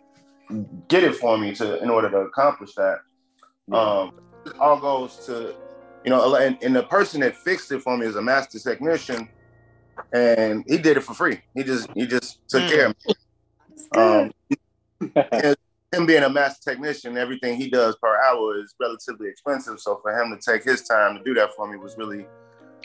get 0.89 1.03
it 1.03 1.15
for 1.17 1.39
me 1.39 1.55
to 1.55 1.83
in 1.83 1.89
order 1.91 2.11
to 2.11 2.19
accomplish 2.19 2.75
that. 2.75 2.99
Um, 3.73 4.13
it 4.45 4.53
all 4.61 4.79
goes 4.79 5.25
to, 5.27 5.55
you 6.05 6.11
know, 6.11 6.35
and, 6.37 6.57
and 6.63 6.77
the 6.77 6.85
person 6.85 7.21
that 7.23 7.37
fixed 7.37 7.73
it 7.73 7.81
for 7.83 7.97
me 7.97 8.07
is 8.07 8.17
a 8.17 8.23
master 8.23 8.59
technician, 8.59 9.29
and 10.13 10.63
he 10.69 10.79
did 10.79 10.97
it 10.97 11.03
for 11.03 11.15
free. 11.15 11.41
He 11.55 11.65
just 11.65 11.89
he 11.95 12.07
just 12.07 12.39
took 12.49 12.63
Mm. 12.63 12.69
care 12.69 12.87
of 12.87 12.97
me. 13.07 13.15
Um, 13.97 14.31
and 15.33 15.57
him 15.97 16.07
being 16.07 16.23
a 16.23 16.29
master 16.29 16.71
technician, 16.71 17.17
everything 17.17 17.57
he 17.57 17.69
does 17.71 17.97
per 17.97 18.21
hour 18.23 18.59
is 18.61 18.75
relatively 18.79 19.29
expensive. 19.29 19.81
So 19.81 19.99
for 20.03 20.19
him 20.19 20.37
to 20.37 20.53
take 20.53 20.65
his 20.65 20.83
time 20.83 21.17
to 21.17 21.25
do 21.25 21.35
that 21.35 21.55
for 21.57 21.71
me 21.71 21.79
was 21.79 21.97
really 21.97 22.27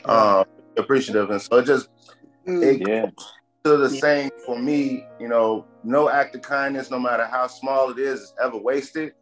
um, 0.04 0.44
appreciative. 0.76 1.30
And 1.30 1.40
so 1.40 1.58
it 1.58 1.66
just 1.66 1.88
it 2.46 2.88
Yeah. 2.88 3.10
to 3.64 3.76
the 3.76 3.90
same 3.90 4.30
for 4.44 4.58
me. 4.58 5.06
You 5.20 5.28
know, 5.28 5.66
no 5.84 6.08
act 6.08 6.34
of 6.34 6.42
kindness, 6.42 6.90
no 6.90 6.98
matter 6.98 7.26
how 7.26 7.46
small 7.46 7.90
it 7.90 7.98
is, 7.98 8.20
is 8.20 8.34
ever 8.42 8.56
wasted. 8.56 9.14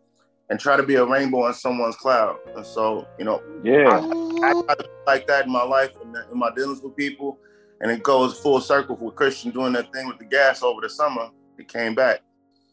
And 0.49 0.59
try 0.59 0.77
to 0.77 0.83
be 0.83 0.97
a 0.97 1.05
rainbow 1.05 1.47
in 1.47 1.55
someone's 1.55 1.95
cloud. 1.95 2.37
And 2.57 2.67
so, 2.67 3.07
you 3.19 3.25
know, 3.25 3.41
Yeah. 3.63 4.01
I 4.43 4.53
try 4.53 4.75
to 4.75 4.83
be 4.83 4.89
like 5.07 5.27
that 5.29 5.47
in 5.47 5.53
my 5.53 5.63
life 5.63 5.91
and 6.03 6.17
in 6.33 6.39
my 6.39 6.51
dealings 6.57 6.81
with 6.81 6.97
people. 6.97 7.39
And 7.81 7.91
it 7.91 8.03
goes 8.03 8.39
full 8.41 8.61
circle 8.61 8.97
with 8.97 9.15
Christian 9.15 9.53
doing 9.53 9.73
that 9.75 9.93
thing 9.93 10.09
with 10.09 10.19
the 10.19 10.25
gas 10.25 10.63
over 10.63 10.81
the 10.81 10.89
summer. 10.89 11.31
It 11.57 11.69
came 11.69 11.95
back. 11.95 12.21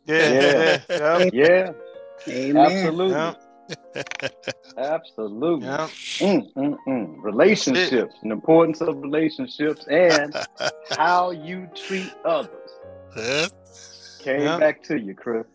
Yeah. 0.07 0.31
Yeah. 0.31 0.81
Yeah. 0.89 1.17
Yeah. 1.17 1.29
Yeah. 1.33 1.71
Amen. 2.33 2.57
Absolutely. 2.65 3.11
Yeah. 3.15 3.33
Absolutely. 4.77 5.67
Yeah. 5.67 5.87
Mm, 6.19 6.53
mm, 6.53 6.77
mm. 6.87 7.15
Relationships, 7.23 8.15
the 8.23 8.31
importance 8.31 8.81
of 8.81 9.01
relationships, 9.01 9.85
and 9.89 10.33
how 10.91 11.31
you 11.31 11.67
treat 11.75 12.11
others. 12.25 12.49
Huh? 13.13 13.47
Came 14.23 14.41
Yeah. 14.41 14.57
back 14.57 14.83
to 14.83 14.99
you, 14.99 15.13
Chris. 15.15 15.45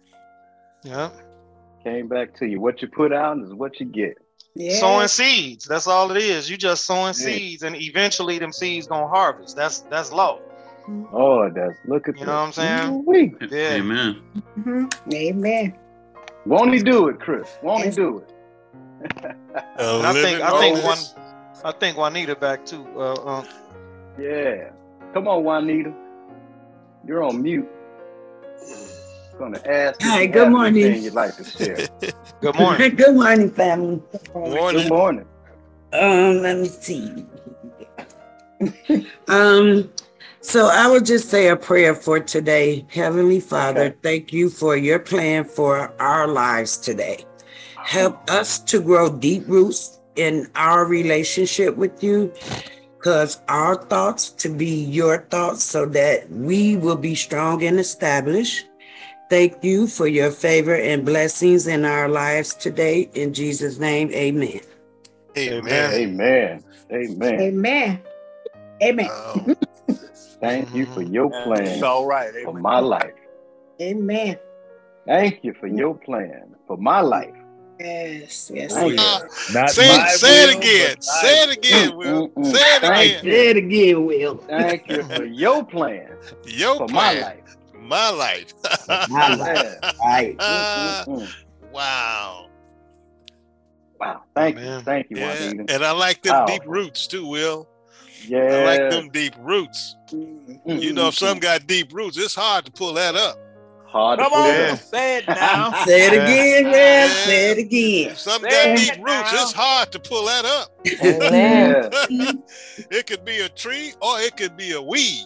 Yeah. 0.82 1.10
Came 1.84 2.08
back 2.08 2.34
to 2.38 2.46
you. 2.46 2.60
What 2.60 2.82
you 2.82 2.88
put 2.88 3.12
out 3.12 3.38
is 3.38 3.52
what 3.54 3.80
you 3.80 3.86
get. 3.86 4.18
Yeah. 4.54 4.76
Sowing 4.76 5.08
seeds. 5.08 5.64
That's 5.64 5.86
all 5.86 6.10
it 6.10 6.18
is. 6.18 6.50
You 6.50 6.56
just 6.56 6.84
sowing 6.84 7.06
Yeah. 7.06 7.12
seeds, 7.12 7.62
and 7.62 7.74
eventually 7.76 8.38
them 8.38 8.52
seeds 8.52 8.86
gonna 8.86 9.08
harvest. 9.08 9.56
That's 9.56 9.80
that's 9.90 10.12
law. 10.12 10.38
Oh, 11.12 11.48
that's 11.50 11.76
look 11.86 12.08
at 12.08 12.18
You 12.18 12.26
know 12.26 12.32
what 12.32 12.46
I'm 12.46 12.52
saying? 12.52 12.90
Ooh-wee. 12.90 13.34
Yeah. 13.50 13.74
Amen. 13.74 14.20
Mhm. 14.58 15.12
Amen. 15.14 15.74
Won't 16.46 16.72
he 16.74 16.80
do 16.80 17.08
it, 17.08 17.20
Chris? 17.20 17.48
Won't 17.62 17.84
Yes. 17.84 17.94
he 17.96 18.02
do 18.02 18.18
it? 18.18 18.28
A 19.76 19.96
And 19.98 20.06
I 20.06 20.12
think 20.12 20.24
living 20.24 20.42
I 20.42 20.60
think 20.60 20.74
one 20.76 20.84
witness. 20.84 21.14
I 21.64 21.72
think 21.72 21.96
Juanita 21.96 22.36
back 22.36 22.64
too. 22.66 22.86
Uh, 22.96 23.14
uh, 23.14 23.44
Yeah. 24.18 24.70
Come 25.14 25.28
on, 25.28 25.44
Juanita. 25.44 25.92
You're 27.06 27.22
on 27.22 27.42
mute. 27.42 27.68
Gonna 29.38 29.60
ask. 29.66 30.00
Hi, 30.02 30.26
good 30.26 30.42
have 30.44 30.52
morning. 30.52 30.82
anything 30.84 31.02
You'd 31.04 31.14
like 31.14 31.36
to 31.36 31.44
share. 31.44 31.88
good 32.40 32.54
morning. 32.54 32.94
Good 32.96 33.14
morning, 33.16 33.50
family. 33.50 34.02
Morning. 34.34 34.82
Good 34.82 34.88
morning. 34.88 35.26
Um, 35.92 36.42
let 36.42 36.58
me 36.58 36.68
see. 36.68 37.26
um, 39.28 39.90
so 40.42 40.66
I 40.66 40.86
will 40.88 41.00
just 41.00 41.30
say 41.30 41.48
a 41.48 41.56
prayer 41.56 41.94
for 41.94 42.20
today. 42.20 42.84
Heavenly 42.88 43.40
Father, 43.40 43.86
Okay. 43.86 43.96
thank 44.02 44.32
you 44.32 44.50
for 44.50 44.76
your 44.76 44.98
plan 44.98 45.44
for 45.44 45.92
our 45.98 46.26
lives 46.28 46.76
today. 46.76 47.24
Help 47.84 48.30
us 48.30 48.58
to 48.58 48.80
grow 48.80 49.08
deep 49.08 49.44
roots 49.48 49.98
in 50.16 50.48
our 50.54 50.84
relationship 50.84 51.76
with 51.76 52.02
you. 52.02 52.32
Cause 53.00 53.40
our 53.48 53.74
thoughts 53.74 54.30
to 54.30 54.48
be 54.48 54.84
your 54.84 55.26
thoughts 55.30 55.64
so 55.64 55.86
that 55.86 56.30
we 56.30 56.76
will 56.76 56.96
be 56.96 57.16
strong 57.16 57.64
and 57.64 57.80
established. 57.80 58.66
Thank 59.28 59.64
you 59.64 59.86
for 59.88 60.06
your 60.06 60.30
favor 60.30 60.76
and 60.76 61.04
blessings 61.04 61.66
in 61.66 61.84
our 61.84 62.08
lives 62.08 62.54
today. 62.54 63.10
In 63.14 63.32
Jesus' 63.34 63.78
name, 63.78 64.10
amen. 64.12 64.60
Amen. 65.36 65.92
Amen. 65.94 66.64
Amen. 66.92 67.40
Amen. 67.40 68.00
Amen. 68.82 69.08
Oh, 69.10 69.56
Thank 70.42 70.74
you 70.74 70.86
for 70.86 71.02
your 71.02 71.30
plan 71.44 71.66
It's 71.66 71.82
all 71.82 72.04
right. 72.06 72.32
for 72.44 72.52
my 72.52 72.80
life. 72.80 73.14
Amen. 73.80 74.36
Thank 75.06 75.44
you 75.44 75.54
for 75.54 75.68
your 75.68 75.94
plan 75.94 76.54
for 76.66 76.76
my 76.76 77.00
life. 77.00 77.34
Yes. 77.80 78.50
Yes. 78.54 78.74
Thank 78.74 78.96
yes. 78.98 79.22
Not 79.54 79.70
say 79.70 79.88
my 79.88 80.04
it, 80.04 80.18
say 80.18 80.44
it 80.44 80.56
again. 80.58 81.00
Say 81.00 81.42
it 81.44 81.58
again, 81.58 81.90
Mm, 81.92 81.96
Will. 81.96 82.28
mm, 82.28 82.34
mm. 82.34 82.44
Say 82.52 82.76
it 82.76 82.80
Thank 82.82 83.10
again. 83.22 83.24
you. 83.24 83.32
Say 83.32 83.48
it 83.50 83.56
again, 83.56 84.06
Will. 84.06 84.36
Thank 84.36 84.88
you 84.88 85.02
for 85.04 85.24
your 85.24 85.64
plan 85.64 86.16
Your 86.44 86.76
for 86.76 86.88
my 86.88 87.12
life. 87.20 87.56
My 87.74 88.10
life. 88.10 88.54
My 89.08 89.34
life. 89.34 89.78
Yeah. 89.82 89.90
Right. 90.04 90.36
Ah, 90.38 91.04
Mm, 91.06 91.06
mm, 91.06 91.22
mm. 91.22 91.32
wow. 91.72 92.46
Wow. 93.98 94.22
Thank 94.36 94.58
you. 94.58 94.80
Thank 94.80 95.06
you, 95.10 95.18
Yeah. 95.18 95.52
And 95.68 95.84
I 95.84 95.92
like 95.92 96.22
them 96.22 96.34
Powerful. 96.34 96.58
deep 96.58 96.66
roots 96.66 97.06
too, 97.06 97.26
Will. 97.26 97.68
Yeah. 98.26 98.38
I 98.40 98.64
like 98.64 98.90
them 98.90 99.08
deep 99.10 99.34
roots. 99.40 99.96
You 100.10 100.92
know, 100.92 101.08
if 101.08 101.14
some 101.14 101.38
mm. 101.38 101.42
got 101.42 101.66
deep 101.66 101.92
roots, 101.92 102.16
it's 102.18 102.34
hard 102.34 102.64
to 102.66 102.72
pull 102.72 102.92
that 102.94 103.14
up. 103.14 103.36
hard 103.86 104.18
to 104.18 104.24
Come 104.24 104.32
pull 104.32 104.42
on, 104.42 104.50
it 104.54 104.70
up. 104.70 104.78
say 104.80 105.18
it 105.18 105.28
now. 105.28 105.72
Say 105.84 106.06
it 106.06 106.12
again, 106.12 106.64
Will. 106.64 106.72
Yeah. 106.72 107.08
Say 107.08 107.50
it 107.50 107.58
again. 107.58 108.10
If 108.10 108.18
some 108.18 108.42
Say 108.42 108.48
got 108.48 108.66
it 108.68 108.76
deep 108.78 108.96
roots, 109.04 109.32
now. 109.32 109.42
it's 109.42 109.52
hard 109.52 109.92
to 109.92 109.98
pull 109.98 110.26
that 110.26 110.44
up. 110.44 110.70
It 112.90 113.06
could 113.06 113.24
be 113.24 113.38
a 113.40 113.48
tree 113.48 113.92
or 114.00 114.20
it 114.20 114.36
could 114.36 114.56
be 114.56 114.72
a 114.72 114.82
weed. 114.82 115.24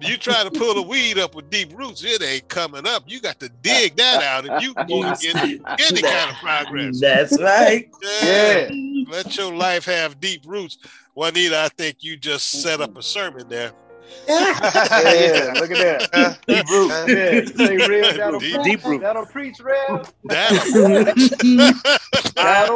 You 0.00 0.16
try 0.18 0.44
to 0.44 0.50
pull 0.50 0.76
a 0.76 0.82
weed 0.82 1.18
up 1.18 1.34
with 1.34 1.48
deep 1.48 1.72
roots, 1.76 2.04
it 2.04 2.22
ain't 2.22 2.48
coming 2.48 2.86
up. 2.86 3.04
You 3.06 3.18
got 3.20 3.40
to 3.40 3.48
dig 3.62 3.96
that 3.96 4.22
out 4.22 4.44
if 4.46 4.62
you 4.62 4.74
want 4.88 5.18
to 5.20 5.26
get 5.32 5.36
any 5.90 6.02
kind 6.02 6.30
of 6.30 6.36
progress. 6.36 7.00
That's 7.00 7.40
right. 7.40 7.88
Yeah. 8.22 8.68
Yeah. 8.70 9.04
let 9.10 9.36
your 9.36 9.54
life 9.54 9.86
have 9.86 10.20
deep 10.20 10.42
roots. 10.46 10.76
Juanita, 11.16 11.58
I 11.58 11.68
think 11.68 12.04
you 12.04 12.16
just 12.18 12.50
set 12.62 12.80
up 12.82 12.90
a 12.90 12.92
mm-hmm. 12.92 13.00
sermon 13.00 13.48
there. 13.48 13.72
Yeah, 14.28 15.52
look 15.58 15.72
at 15.72 16.12
that. 16.12 16.38
Deep 16.46 16.70
root. 16.70 16.90
Yeah, 17.08 17.44
say 17.56 17.76
real, 17.88 18.12
that'll 18.16 18.38
Deep- 18.38 18.54
preach. 18.54 18.64
deep 18.64 18.84
root. 18.84 19.00
That'll 19.00 19.26
preach, 19.26 19.58
real. 19.58 20.04
That'll 20.24 20.58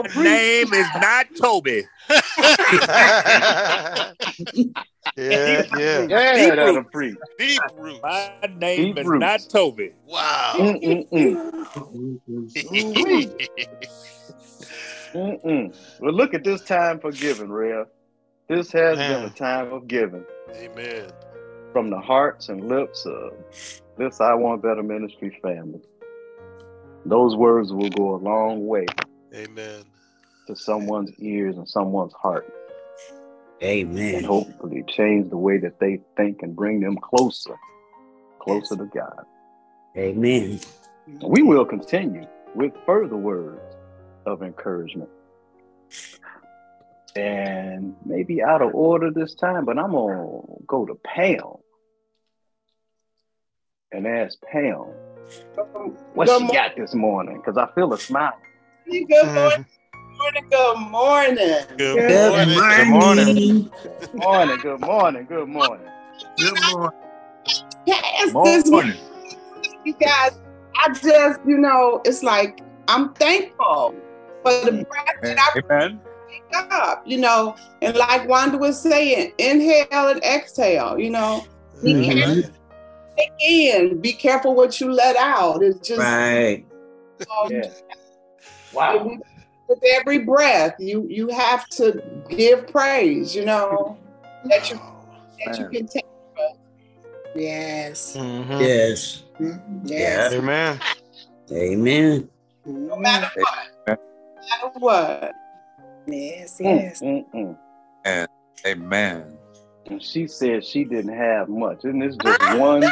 My 0.03 0.13
name 0.17 0.75
is 0.75 0.87
not 1.01 1.27
Toby. 1.41 1.85
Yeah, 5.17 5.17
yeah. 5.17 5.63
Yeah, 5.77 6.35
Deep 6.35 6.55
that'll 6.57 6.75
root. 6.75 6.91
preach. 6.93 7.17
Deep 7.39 7.63
roots. 7.77 8.01
My 8.03 8.33
name 8.57 8.87
Deep 8.87 8.99
is 8.99 9.07
roots. 9.07 9.21
not 9.21 9.41
Toby. 9.49 9.93
Wow. 10.07 10.55
Mm-mm-mm. 10.57 11.37
Mm-mm. 15.15 15.77
Well, 16.01 16.13
look 16.13 16.35
at 16.35 16.43
this 16.43 16.63
time 16.63 16.99
for 16.99 17.13
giving, 17.13 17.53
Rev. 17.53 17.87
This 18.51 18.73
has 18.73 18.99
been 18.99 19.27
a 19.27 19.31
time 19.31 19.73
of 19.73 19.87
giving 19.87 20.25
Amen. 20.53 21.13
from 21.73 21.89
the 21.89 22.01
hearts 22.01 22.49
and 22.49 22.67
lips 22.67 23.07
of 23.07 23.33
this 23.97 24.21
I 24.21 24.35
Want 24.35 24.61
Better 24.61 24.83
Ministry 24.83 25.39
family. 25.41 25.81
Those 27.07 27.37
words 27.37 27.73
will 27.73 27.91
go 27.91 28.17
a 28.17 28.21
long 28.21 28.67
way 28.67 28.87
Amen. 29.33 29.85
to 30.49 30.57
someone's 30.57 31.13
ears 31.21 31.59
and 31.59 31.69
someone's 31.69 32.13
heart, 32.15 32.53
Amen. 33.63 34.17
and 34.17 34.27
hopefully 34.27 34.83
change 34.89 35.31
the 35.31 35.39
way 35.39 35.59
that 35.59 35.79
they 35.79 36.01
think 36.17 36.43
and 36.43 36.57
bring 36.57 36.81
them 36.81 36.97
closer, 36.97 37.55
closer 38.41 38.75
to 38.75 38.87
God. 38.87 39.27
Amen. 39.97 40.59
We 41.23 41.43
will 41.43 41.65
continue 41.65 42.27
with 42.57 42.73
further 42.85 43.17
words 43.17 43.77
of 44.27 44.43
encouragement. 44.43 45.09
And 47.17 47.97
maybe 48.05 48.43
out 48.43 48.63
of 48.63 48.75
order 48.75 49.11
this 49.11 49.35
time, 49.35 49.65
but 49.65 49.79
I'm 49.79 49.93
going 49.93 50.17
to 50.17 50.65
go 50.67 50.87
to 50.87 50.95
Pam 50.95 51.41
and 53.91 54.07
ask 54.07 54.39
Pam 54.43 54.85
what 56.15 56.29
Good 56.29 56.39
she 56.39 56.45
mo- 56.45 56.53
got 56.53 56.77
this 56.77 56.95
morning 56.95 57.37
because 57.37 57.57
I 57.57 57.69
feel 57.75 57.93
a 57.93 57.99
smile. 57.99 58.39
Good 58.87 59.07
mm. 59.09 59.35
morning. 59.35 59.67
Good 60.51 60.79
morning. 60.79 61.47
Good 61.77 62.09
morning. 62.09 62.59
Good 62.59 62.87
morning. 62.87 62.89
morning. 62.89 63.71
Good 63.83 64.15
morning, 64.15 64.59
good 64.61 64.81
morning, 64.81 65.27
good 65.27 65.49
morning. 65.49 65.87
Good 66.39 66.61
morning. 66.71 66.91
Yes, 67.87 68.33
Morning. 68.33 68.53
this 68.53 68.71
morning. 68.71 68.97
you 69.85 69.95
guys, 69.95 70.39
I 70.77 70.89
just, 70.93 71.41
you 71.47 71.59
know, 71.59 72.01
it's 72.05 72.23
like 72.23 72.61
I'm 72.89 73.15
thankful 73.15 73.95
for 74.43 74.53
the 74.65 74.71
mm. 74.71 74.89
breath 74.89 75.17
that 75.23 75.39
I 75.39 75.61
Amen. 75.71 76.01
Pick 76.31 76.73
up, 76.73 77.03
you 77.07 77.19
know, 77.19 77.57
and 77.83 77.97
like 77.97 78.29
Wanda 78.29 78.59
was 78.59 78.81
saying, 78.81 79.33
inhale 79.39 80.09
and 80.09 80.23
exhale, 80.25 80.99
you 80.99 81.11
know. 81.11 81.45
Be 81.83 81.95
Mhm. 81.95 82.05
careful. 82.15 82.51
Take 83.19 83.31
in. 83.41 84.01
Be 84.01 84.13
careful 84.13 84.55
what 84.55 84.81
you 84.81 84.93
let 84.93 85.17
out. 85.17 85.63
It's 85.63 85.87
just 85.87 86.01
Right. 86.01 86.65
um, 87.21 87.51
Yeah. 87.51 87.69
Wow. 88.73 89.05
with- 89.05 89.21
with 89.69 89.79
every 89.95 90.19
breath, 90.19 90.75
you 90.79 91.07
you 91.09 91.29
have 91.29 91.67
to 91.69 92.03
give 92.29 92.67
praise, 92.69 93.35
you 93.37 93.45
know, 93.45 93.97
that 94.45 94.69
you 94.71 94.81
that 95.45 95.59
you 95.59 95.67
can 95.69 95.87
take. 95.87 96.05
Yes. 97.35 98.17
Mhm. 98.17 98.61
Yes. 98.61 99.23
Yes. 99.85 100.33
Amen. 100.33 100.81
Amen. 101.53 102.29
No 102.67 102.97
matter 102.97 103.31
what. 103.37 103.49
No 103.87 103.97
matter 104.51 104.79
what. 104.81 105.33
Yes, 106.07 106.59
yes. 106.61 107.01
Mm, 107.03 107.25
mm, 107.35 107.57
mm. 108.07 108.27
Amen. 108.67 109.39
And 109.87 110.03
she 110.03 110.27
said 110.27 110.65
she 110.65 110.85
didn't 110.85 111.15
have 111.17 111.49
much. 111.49 111.85
And 111.85 112.01
this 112.03 112.17
just 112.17 112.59
one 112.59 112.85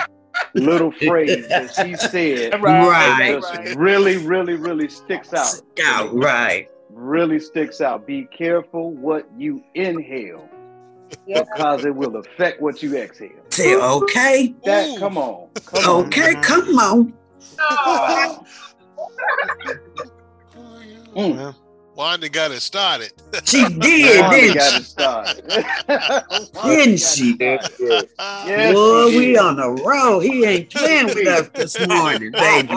little 0.55 0.91
phrase 1.07 1.47
that 1.49 1.73
she 1.75 1.95
said 1.97 2.61
Right. 2.63 3.41
that 3.43 3.63
just 3.65 3.77
really, 3.77 4.17
really, 4.19 4.55
really 4.55 4.89
sticks 4.89 5.33
out. 5.35 5.61
Out. 5.85 6.15
Right. 6.15 6.69
Really 6.91 7.39
sticks 7.39 7.81
out. 7.81 8.07
Be 8.07 8.25
careful 8.37 8.93
what 8.93 9.29
you 9.37 9.63
inhale 9.75 10.49
Yeah. 11.27 11.43
because 11.53 11.85
it 11.85 11.95
will 11.95 12.17
affect 12.17 12.61
what 12.61 12.83
you 12.83 12.97
exhale. 12.97 13.31
Say 13.51 13.77
okay. 13.77 14.55
That 14.65 14.99
come 14.99 15.19
on. 15.19 15.49
Come 15.67 15.85
on. 15.85 16.07
Okay. 16.07 16.35
Come 16.43 16.79
on. 16.79 17.15
Oh, 17.61 18.45
Mm. 21.17 21.55
Well, 21.99 22.07
Wanda 22.07 22.29
got 22.29 22.53
it 22.53 22.61
started. 22.61 23.13
She 23.45 23.65
did, 23.81 24.21
Wanda 24.21 24.37
didn't 24.37 24.55
got 24.55 24.71
she? 24.71 24.79
it 24.79 24.85
started. 24.85 25.45
Didn't 26.65 27.01
she? 27.01 27.37
Yes, 27.41 28.73
Boy, 28.73 29.11
she 29.11 29.19
we 29.19 29.27
did. 29.27 29.39
on 29.39 29.57
the 29.57 29.69
road. 29.85 30.21
He 30.21 30.45
ain't 30.45 30.71
playing 30.71 31.07
with 31.07 31.27
us 31.27 31.49
this 31.49 31.89
morning, 31.89 32.31
baby. 32.31 32.69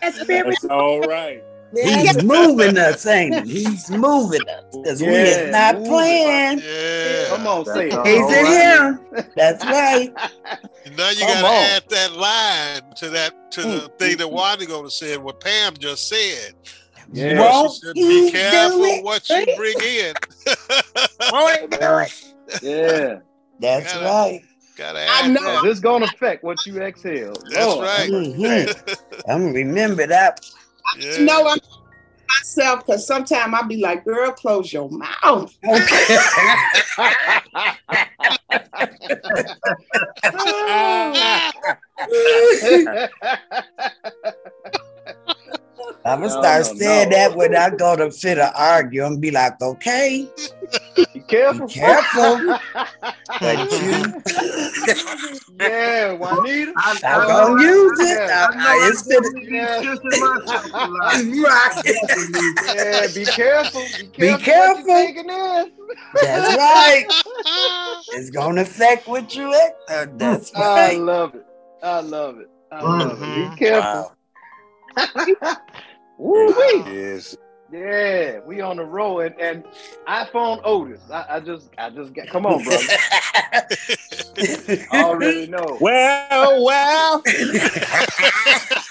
That's 0.00 0.64
all 0.70 1.00
right. 1.00 1.42
He's 1.74 2.22
moving 2.22 2.78
us, 2.78 3.04
ain't 3.06 3.46
he? 3.46 3.64
He's 3.64 3.90
moving 3.90 4.40
us 4.48 4.64
because 4.72 5.00
we 5.02 5.08
is 5.08 5.50
not 5.52 5.76
moving. 5.76 5.90
playing. 5.90 6.58
Yeah. 6.60 7.24
Come 7.28 7.46
on, 7.46 7.64
say 7.66 7.88
it. 7.88 8.06
He's 8.06 8.16
in 8.16 8.44
right. 8.44 8.46
here. 8.46 9.00
That's 9.36 9.64
right. 9.64 10.12
Now 10.96 11.10
you 11.10 11.20
Come 11.26 11.42
gotta 11.42 11.46
on. 11.46 11.54
add 11.54 11.82
that 11.90 12.12
line 12.16 12.94
to 12.96 13.08
that 13.10 13.50
to 13.52 13.62
the 13.62 13.68
Mm, 13.68 13.98
thing 13.98 14.16
that 14.18 14.28
Wanda 14.28 14.66
gonna 14.66 14.90
said, 14.90 15.18
what 15.22 15.40
Pam 15.40 15.74
just 15.78 16.08
said. 16.08 16.54
Yeah. 17.12 17.28
You 17.28 17.34
know, 17.36 17.42
Won't 17.42 17.72
she 17.72 17.78
said, 17.80 17.96
you 17.96 18.08
be 18.26 18.30
careful 18.32 19.02
what 19.04 19.28
you 19.30 19.46
bring 19.56 19.80
in. 19.82 20.14
Yeah. 22.62 23.18
That's 23.60 23.92
Gotta- 23.92 24.04
right. 24.04 24.42
Gotta 24.76 25.06
I 25.10 25.26
know. 25.26 25.42
that. 25.42 25.62
This 25.64 25.80
gonna 25.80 26.04
affect 26.06 26.44
what 26.44 26.64
you 26.64 26.80
exhale. 26.80 27.34
That's 27.50 27.66
Lord. 27.66 27.84
right. 27.84 28.08
Mhm. 28.08 28.96
I'm 29.28 29.42
gonna 29.46 29.52
remember 29.52 30.06
that. 30.06 30.48
Yeah. 30.96 31.18
You 31.18 31.24
know, 31.24 31.48
I'm 31.48 31.58
myself 32.28 32.86
because 32.86 33.06
sometimes 33.06 33.54
I'll 33.54 33.66
be 33.66 33.78
like, 33.78 34.04
girl, 34.04 34.30
close 34.32 34.70
your 34.72 34.90
mouth. 34.90 35.56
Okay. 35.64 36.18
I'm 46.04 46.20
gonna 46.20 46.32
No, 46.32 46.40
start 46.40 46.66
no, 46.66 46.74
saying 46.74 47.08
no. 47.10 47.16
that 47.16 47.34
when 47.36 47.54
I 47.56 47.70
go 47.70 47.96
to 47.96 48.10
fit 48.10 48.34
to 48.36 48.52
argue 48.60 49.04
and 49.04 49.20
be 49.20 49.30
like, 49.30 49.60
okay, 49.60 50.26
Be 51.14 51.20
careful. 51.20 51.66
Be 51.66 51.72
careful. 51.74 52.58
but 53.40 53.58
you, 53.82 54.22
yeah, 55.60 56.12
Juanita. 56.12 56.72
I'm 56.76 57.26
gonna 57.28 57.62
use 57.62 57.98
it. 58.00 58.28
Yeah. 58.28 58.48
I, 58.52 58.56
I, 58.56 58.88
it's 58.90 59.02
been 59.06 59.22
right. 61.42 61.82
Yeah, 62.74 63.06
be 63.14 63.24
careful. 63.24 63.84
Be 64.18 64.36
careful. 64.36 64.84
Be 64.84 64.90
what 65.14 65.22
careful. 65.22 65.28
That's 66.22 66.56
right. 66.56 67.06
It's 68.12 68.30
gonna 68.30 68.62
affect 68.62 69.06
what 69.08 69.34
you 69.34 69.50
eat. 69.52 69.72
Uh, 69.88 70.06
That's 70.16 70.54
I 70.54 70.94
love 70.94 71.34
it. 71.34 71.44
I 71.82 72.00
love 72.00 72.38
it. 72.38 72.48
I 72.72 72.82
love 72.82 73.22
it. 73.22 73.28
Mhm. 73.28 73.50
Be 73.50 73.56
careful. 73.64 74.12
Woo 76.18 76.46
wee. 76.46 76.82
Yes. 76.86 77.36
Yeah, 77.70 78.40
we 78.46 78.62
on 78.62 78.78
the 78.78 78.84
road 78.84 79.20
and, 79.20 79.38
and 79.38 79.64
iPhone 80.08 80.62
Otis. 80.64 81.02
I, 81.10 81.26
I 81.28 81.40
just 81.40 81.68
I 81.76 81.90
just 81.90 82.14
got 82.14 82.28
come 82.28 82.46
on, 82.46 82.64
brother. 82.64 82.86
I 84.40 84.86
already 85.04 85.46
know. 85.48 85.76
Well, 85.78 86.64
well. 86.64 87.22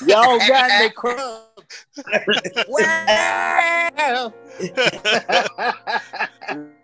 Y'all 0.06 0.38
got 0.38 0.84
me 0.84 0.90
crumbs. 0.92 1.42
well. 2.70 4.34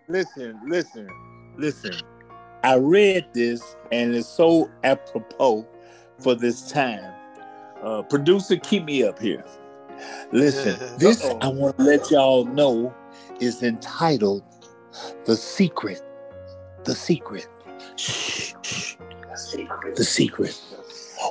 listen, 0.08 0.60
listen, 0.66 1.08
listen. 1.56 1.92
I 2.64 2.74
read 2.74 3.26
this 3.34 3.76
and 3.92 4.16
it's 4.16 4.26
so 4.28 4.68
apropos 4.82 5.64
for 6.18 6.34
this 6.34 6.72
time. 6.72 7.13
Uh, 7.82 8.02
producer, 8.02 8.56
keep 8.56 8.84
me 8.84 9.02
up 9.02 9.18
here. 9.18 9.44
Listen, 10.32 10.76
this 10.98 11.24
Uh-oh. 11.24 11.38
I 11.40 11.48
want 11.48 11.76
to 11.78 11.84
let 11.84 12.10
y'all 12.10 12.44
know 12.44 12.94
is 13.40 13.62
entitled 13.62 14.42
The 15.26 15.36
Secret. 15.36 16.02
The 16.84 16.94
Secret. 16.94 17.48
Shh, 17.96 18.54
shh. 18.62 18.96
The 19.96 20.04
Secret. 20.04 20.60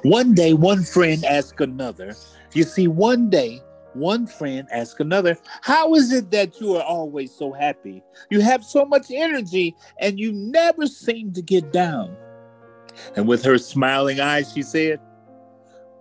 One 0.04 0.34
day, 0.34 0.54
one 0.54 0.84
friend 0.84 1.24
asked 1.24 1.62
another, 1.62 2.16
you 2.54 2.64
see, 2.64 2.88
one 2.88 3.30
day, 3.30 3.62
one 3.94 4.26
friend 4.28 4.68
asked 4.72 5.00
another, 5.00 5.38
How 5.62 5.94
is 5.96 6.12
it 6.12 6.32
that 6.32 6.60
you 6.60 6.76
are 6.76 6.84
always 6.84 7.34
so 7.34 7.52
happy? 7.52 8.04
You 8.30 8.42
have 8.42 8.64
so 8.64 8.86
much 8.86 9.12
energy 9.12 9.76
and 10.00 10.20
you 10.20 10.32
never 10.32 10.88
seem 10.88 11.32
to 11.34 11.42
get 11.42 11.72
down. 11.72 12.16
And 13.16 13.28
with 13.28 13.44
her 13.44 13.58
smiling 13.58 14.20
eyes, 14.20 14.52
she 14.54 14.62
said, 14.62 15.00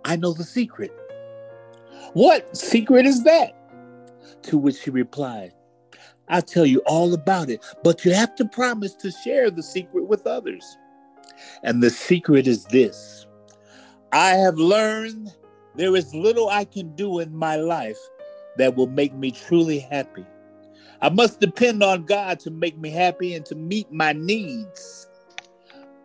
I 0.05 0.15
know 0.15 0.33
the 0.33 0.43
secret. 0.43 0.91
What 2.13 2.55
secret 2.55 3.05
is 3.05 3.23
that? 3.23 3.55
To 4.43 4.57
which 4.57 4.83
he 4.83 4.91
replied, 4.91 5.53
I'll 6.29 6.41
tell 6.41 6.65
you 6.65 6.81
all 6.85 7.13
about 7.13 7.49
it, 7.49 7.63
but 7.83 8.05
you 8.05 8.13
have 8.13 8.35
to 8.35 8.45
promise 8.45 8.93
to 8.95 9.11
share 9.11 9.49
the 9.49 9.63
secret 9.63 10.07
with 10.07 10.25
others. 10.27 10.77
And 11.63 11.81
the 11.81 11.89
secret 11.89 12.47
is 12.47 12.65
this 12.65 13.25
I 14.11 14.29
have 14.29 14.57
learned 14.57 15.33
there 15.75 15.95
is 15.95 16.13
little 16.13 16.49
I 16.49 16.65
can 16.65 16.95
do 16.95 17.19
in 17.19 17.35
my 17.35 17.55
life 17.55 17.97
that 18.57 18.75
will 18.75 18.87
make 18.87 19.13
me 19.13 19.31
truly 19.31 19.79
happy. 19.79 20.25
I 21.01 21.09
must 21.09 21.39
depend 21.39 21.81
on 21.81 22.05
God 22.05 22.39
to 22.41 22.51
make 22.51 22.77
me 22.77 22.89
happy 22.89 23.33
and 23.33 23.45
to 23.47 23.55
meet 23.55 23.91
my 23.91 24.13
needs. 24.13 25.07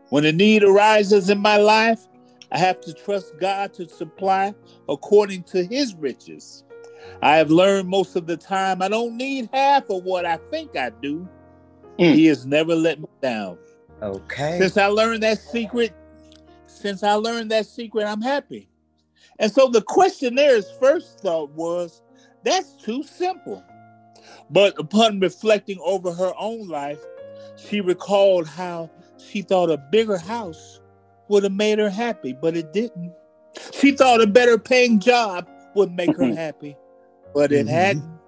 When 0.08 0.24
a 0.24 0.32
need 0.32 0.64
arises 0.64 1.28
in 1.28 1.38
my 1.38 1.58
life, 1.58 2.07
I 2.50 2.58
have 2.58 2.80
to 2.82 2.94
trust 2.94 3.38
God 3.38 3.74
to 3.74 3.88
supply 3.88 4.54
according 4.88 5.42
to 5.44 5.64
his 5.64 5.94
riches. 5.94 6.64
I 7.22 7.36
have 7.36 7.50
learned 7.50 7.88
most 7.88 8.16
of 8.16 8.26
the 8.26 8.36
time 8.36 8.82
I 8.82 8.88
don't 8.88 9.16
need 9.16 9.48
half 9.52 9.88
of 9.90 10.04
what 10.04 10.24
I 10.24 10.38
think 10.50 10.76
I 10.76 10.90
do. 10.90 11.28
Mm. 11.98 12.14
He 12.14 12.26
has 12.26 12.46
never 12.46 12.74
let 12.74 13.00
me 13.00 13.08
down. 13.20 13.58
Okay. 14.02 14.58
Since 14.58 14.76
I 14.76 14.86
learned 14.86 15.22
that 15.22 15.38
secret, 15.38 15.92
since 16.66 17.02
I 17.02 17.14
learned 17.14 17.50
that 17.50 17.66
secret, 17.66 18.06
I'm 18.06 18.22
happy. 18.22 18.68
And 19.38 19.50
so 19.52 19.68
the 19.68 19.82
questionnaire's 19.82 20.70
first 20.80 21.20
thought 21.20 21.50
was, 21.50 22.02
that's 22.44 22.74
too 22.74 23.02
simple. 23.02 23.62
But 24.50 24.78
upon 24.78 25.20
reflecting 25.20 25.78
over 25.84 26.12
her 26.12 26.32
own 26.38 26.68
life, 26.68 27.00
she 27.56 27.80
recalled 27.80 28.46
how 28.46 28.90
she 29.18 29.42
thought 29.42 29.70
a 29.70 29.76
bigger 29.76 30.16
house 30.16 30.80
would 31.28 31.42
have 31.44 31.52
made 31.52 31.78
her 31.78 31.90
happy, 31.90 32.32
but 32.32 32.56
it 32.56 32.72
didn't. 32.72 33.12
She 33.72 33.92
thought 33.92 34.20
a 34.20 34.26
better 34.26 34.58
paying 34.58 35.00
job 35.00 35.48
would 35.74 35.92
make 35.92 36.14
her 36.16 36.34
happy, 36.34 36.76
but 37.34 37.52
it 37.52 37.66
Mhm. 37.66 37.70
hadn't. 37.70 38.18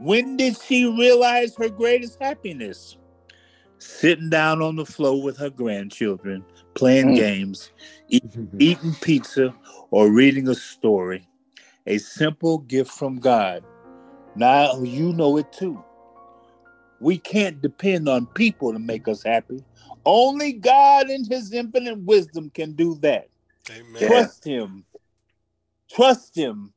When 0.00 0.36
did 0.36 0.56
she 0.60 0.84
realize 0.86 1.54
her 1.56 1.68
greatest 1.68 2.18
happiness? 2.20 2.96
Sitting 3.78 4.30
down 4.30 4.62
on 4.62 4.76
the 4.76 4.86
floor 4.86 5.22
with 5.22 5.36
her 5.38 5.50
grandchildren, 5.50 6.44
playing 6.74 7.08
Mm. 7.12 7.16
games, 7.16 7.70
eat, 8.08 8.24
eating 8.58 8.94
pizza, 9.00 9.54
or 9.90 10.10
reading 10.10 10.48
a 10.48 10.54
story. 10.54 11.26
A 11.86 11.98
simple 11.98 12.58
gift 12.58 12.92
from 12.92 13.18
God. 13.18 13.64
Now 14.36 14.80
you 14.82 15.12
know 15.12 15.36
it 15.36 15.52
too. 15.52 15.82
We 17.00 17.18
can't 17.18 17.60
depend 17.60 18.08
on 18.08 18.26
people 18.26 18.72
to 18.72 18.78
make 18.78 19.08
us 19.08 19.24
happy. 19.24 19.64
Only 20.04 20.54
God 20.54 21.10
in 21.10 21.24
his 21.24 21.52
infinite 21.52 21.98
wisdom 21.98 22.50
can 22.50 22.72
do 22.72 22.96
that. 22.96 23.28
Amen. 23.70 24.02
Trust 24.02 24.44
him. 24.44 24.84
Trust 25.90 26.36
him. 26.36 26.72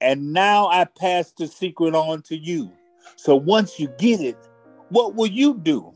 And 0.00 0.32
now 0.32 0.68
I 0.68 0.84
pass 0.84 1.32
the 1.32 1.46
secret 1.46 1.94
on 1.94 2.22
to 2.22 2.36
you. 2.36 2.70
So 3.16 3.34
once 3.34 3.80
you 3.80 3.88
get 3.98 4.20
it, 4.20 4.36
what 4.90 5.14
will 5.14 5.26
you 5.26 5.54
do? 5.54 5.92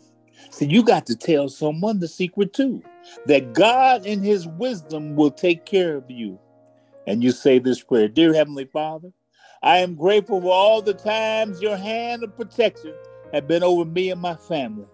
So 0.51 0.65
you 0.65 0.83
got 0.83 1.07
to 1.07 1.17
tell 1.17 1.49
someone 1.49 2.01
the 2.01 2.09
secret 2.09 2.55
too. 2.55 2.83
That 3.27 3.53
God 3.53 4.07
in 4.07 4.23
his 4.23 4.47
wisdom 4.47 5.17
will 5.17 5.31
take 5.31 5.67
care 5.67 5.97
of 5.97 6.11
you. 6.11 6.39
And 7.07 7.23
you 7.23 7.33
say 7.33 7.59
this 7.59 7.83
prayer 7.83 8.09
Dear 8.09 8.33
Heavenly 8.35 8.67
Father, 8.67 9.11
I 9.63 9.79
am 9.79 9.95
grateful 9.95 10.41
for 10.41 10.53
all 10.53 10.81
the 10.81 10.95
times 10.95 11.61
your 11.61 11.77
hand 11.77 12.23
of 12.23 12.37
protection 12.37 12.95
have 13.33 13.47
been 13.47 13.63
over 13.63 13.85
me 13.85 14.11
and 14.11 14.21
my 14.21 14.37
family. 14.37 14.87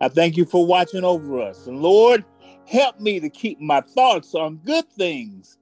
I 0.00 0.08
thank 0.08 0.36
you 0.36 0.44
for 0.44 0.66
watching 0.66 1.04
over 1.04 1.40
us. 1.40 1.66
And 1.66 1.80
Lord, 1.80 2.24
help 2.66 3.00
me 3.00 3.20
to 3.20 3.28
keep 3.28 3.60
my 3.60 3.80
thoughts 3.80 4.34
on 4.34 4.56
good 4.64 4.90
things 4.92 5.58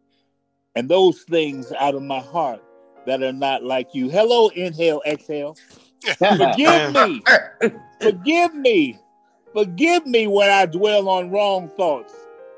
and 0.75 0.89
those 0.89 1.23
things 1.23 1.73
out 1.79 1.95
of 1.95 2.03
my 2.03 2.21
heart 2.21 2.63
that 3.07 3.23
are 3.23 3.33
not 3.33 3.65
like 3.65 3.95
you. 3.95 4.09
Hello, 4.09 4.49
inhale, 4.49 5.03
exhale. 5.07 5.57
Forgive 6.19 6.93
me. 6.95 7.23
Forgive 8.01 8.55
me. 8.55 8.99
Forgive 9.53 10.07
me 10.07 10.27
when 10.27 10.51
I 10.51 10.67
dwell 10.67 11.09
on 11.09 11.31
wrong 11.31 11.69
thoughts 11.71 12.15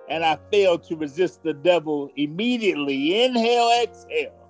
and 0.08 0.24
I 0.24 0.38
fail 0.50 0.78
to 0.80 0.96
resist 0.96 1.42
the 1.42 1.54
devil 1.54 2.10
immediately. 2.16 3.24
Inhale, 3.24 3.70
exhale. 3.82 4.48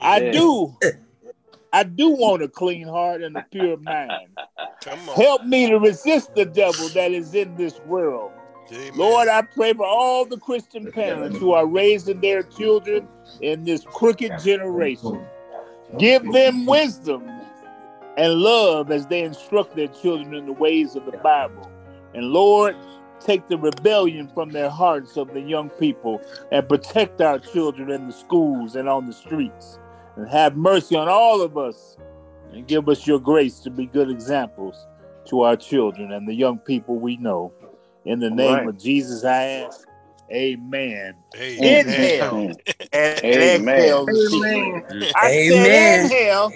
I 0.00 0.20
Yeah. 0.20 0.32
do. 0.32 0.76
I 1.72 1.82
do 1.82 2.10
want 2.10 2.42
a 2.42 2.48
clean 2.48 2.88
heart 2.88 3.22
and 3.22 3.36
a 3.36 3.46
pure 3.50 3.76
mind. 3.76 4.30
Come 4.82 5.08
on. 5.08 5.16
Help 5.16 5.44
me 5.44 5.68
to 5.68 5.78
resist 5.78 6.34
the 6.34 6.44
devil 6.44 6.88
that 6.90 7.12
is 7.12 7.34
in 7.34 7.54
this 7.56 7.78
world. 7.80 8.32
Amen. 8.72 8.92
Lord, 8.96 9.28
I 9.28 9.42
pray 9.42 9.72
for 9.72 9.86
all 9.86 10.24
the 10.24 10.38
Christian 10.38 10.90
parents 10.92 11.38
who 11.38 11.52
are 11.52 11.66
raising 11.66 12.20
their 12.20 12.42
children 12.42 13.08
in 13.40 13.64
this 13.64 13.84
crooked 13.84 14.38
generation. 14.40 15.24
Give 15.98 16.22
them 16.32 16.66
wisdom 16.66 17.28
and 18.16 18.34
love 18.34 18.90
as 18.90 19.06
they 19.06 19.22
instruct 19.22 19.76
their 19.76 19.88
children 19.88 20.34
in 20.34 20.46
the 20.46 20.52
ways 20.52 20.96
of 20.96 21.06
the 21.06 21.16
Bible. 21.18 21.70
And 22.14 22.26
Lord, 22.26 22.76
take 23.20 23.48
the 23.48 23.58
rebellion 23.58 24.28
from 24.34 24.50
their 24.50 24.70
hearts 24.70 25.16
of 25.16 25.32
the 25.32 25.40
young 25.40 25.70
people 25.70 26.20
and 26.52 26.68
protect 26.68 27.20
our 27.20 27.38
children 27.38 27.90
in 27.90 28.06
the 28.06 28.12
schools 28.12 28.76
and 28.76 28.88
on 28.88 29.06
the 29.06 29.12
streets. 29.12 29.78
And 30.18 30.28
have 30.28 30.56
mercy 30.56 30.96
on 30.96 31.08
all 31.08 31.40
of 31.40 31.56
us 31.56 31.96
and 32.52 32.66
give 32.66 32.88
us 32.88 33.06
your 33.06 33.20
grace 33.20 33.60
to 33.60 33.70
be 33.70 33.86
good 33.86 34.10
examples 34.10 34.74
to 35.26 35.42
our 35.42 35.56
children 35.56 36.10
and 36.10 36.26
the 36.26 36.34
young 36.34 36.58
people 36.58 36.96
we 36.96 37.16
know. 37.18 37.52
In 38.04 38.18
the 38.18 38.30
name 38.30 38.52
right. 38.52 38.68
of 38.68 38.78
Jesus, 38.78 39.24
I 39.24 39.44
ask. 39.44 39.86
Amen. 40.32 41.14
Amen. 41.36 41.86
Inhale 41.88 42.56
and 42.92 43.24
Amen. 43.24 43.60
exhale 43.62 44.06
the 44.06 44.82
secret. 44.84 45.12
I 45.16 45.30
said 45.48 46.04
inhale 46.04 46.52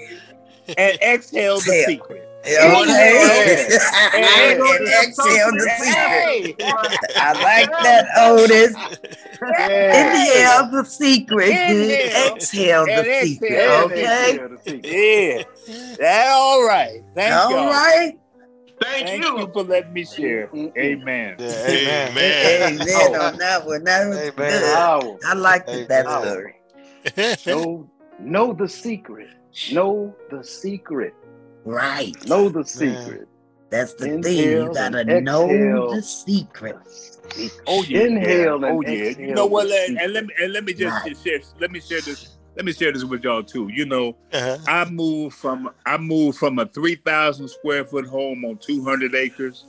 and 0.76 0.98
exhale 1.00 1.56
the 1.56 1.84
secret. 1.86 2.28
Okay. 2.44 3.78
And 4.14 4.24
and 4.24 4.88
exhale 4.88 5.52
the 5.52 5.70
secret. 5.78 6.62
I 7.16 7.32
like 7.40 7.70
that, 7.70 8.06
Otis. 8.18 8.74
Inhale 9.40 10.70
the 10.70 10.84
secret. 10.84 11.52
Good. 11.52 12.34
Exhale 12.34 12.86
the 12.86 13.20
secret. 13.22 13.60
Okay. 13.84 14.38
Yeah. 14.82 15.44
That 15.98 16.32
all 16.34 16.66
right. 16.66 17.02
Thank 17.14 17.34
All 17.34 17.50
y'all. 17.50 17.70
right. 17.70 18.18
Thank, 18.80 19.06
Thank 19.06 19.24
you. 19.24 19.38
you 19.38 19.50
for 19.52 19.62
letting 19.62 19.92
me 19.92 20.04
share. 20.04 20.50
Amen. 20.52 21.36
Yeah, 21.38 21.66
amen. 21.68 22.10
Amen. 22.10 22.80
Amen 22.80 23.20
on 23.20 23.38
that 23.38 23.64
one. 23.64 23.84
That 23.84 24.08
was 24.08 24.18
Amen. 24.18 24.34
good. 24.34 24.74
Power. 24.74 25.18
I 25.24 25.34
liked 25.34 25.68
it, 25.68 25.88
that 25.88 26.06
story. 26.08 26.56
Know, 27.46 27.88
know 28.18 28.52
the 28.52 28.68
secret. 28.68 29.28
Know 29.70 30.14
the 30.30 30.42
secret. 30.42 31.14
Right. 31.64 32.14
Know 32.28 32.48
the 32.48 32.64
secret. 32.64 33.28
That's 33.70 33.94
the 33.94 34.20
thing. 34.22 34.36
You 34.36 34.70
gotta 34.74 35.04
know 35.20 35.94
the 35.94 36.02
secret. 36.02 36.76
Oh 37.66 37.82
yeah. 37.84 38.00
Inhale 38.02 38.60
yeah. 38.60 38.66
and 38.68 38.78
Oh 38.78 38.80
yeah. 38.82 38.88
You 38.92 39.08
exhale 39.10 39.34
know 39.34 39.46
what? 39.46 39.64
the 39.64 39.70
Let, 39.70 40.02
and 40.04 40.12
let 40.12 40.26
me 40.26 40.34
and 40.40 40.52
let 40.52 40.64
me 40.64 40.74
just 40.74 41.04
Right. 41.04 41.16
share. 41.24 41.40
Let 41.60 41.70
me 41.70 41.80
share 41.80 42.00
this. 42.00 42.36
Let 42.56 42.66
me 42.66 42.72
share 42.72 42.92
this 42.92 43.04
with 43.04 43.24
y'all 43.24 43.42
too. 43.42 43.68
You 43.72 43.86
know, 43.86 44.16
Uh-huh. 44.32 44.58
I 44.66 44.84
moved 44.90 45.36
from 45.36 45.70
I 45.86 45.96
moved 45.96 46.38
from 46.38 46.58
a 46.58 46.66
three 46.66 46.96
thousand 46.96 47.48
square 47.48 47.84
foot 47.84 48.06
home 48.06 48.44
on 48.44 48.58
two 48.58 48.84
hundred 48.84 49.14
acres, 49.14 49.64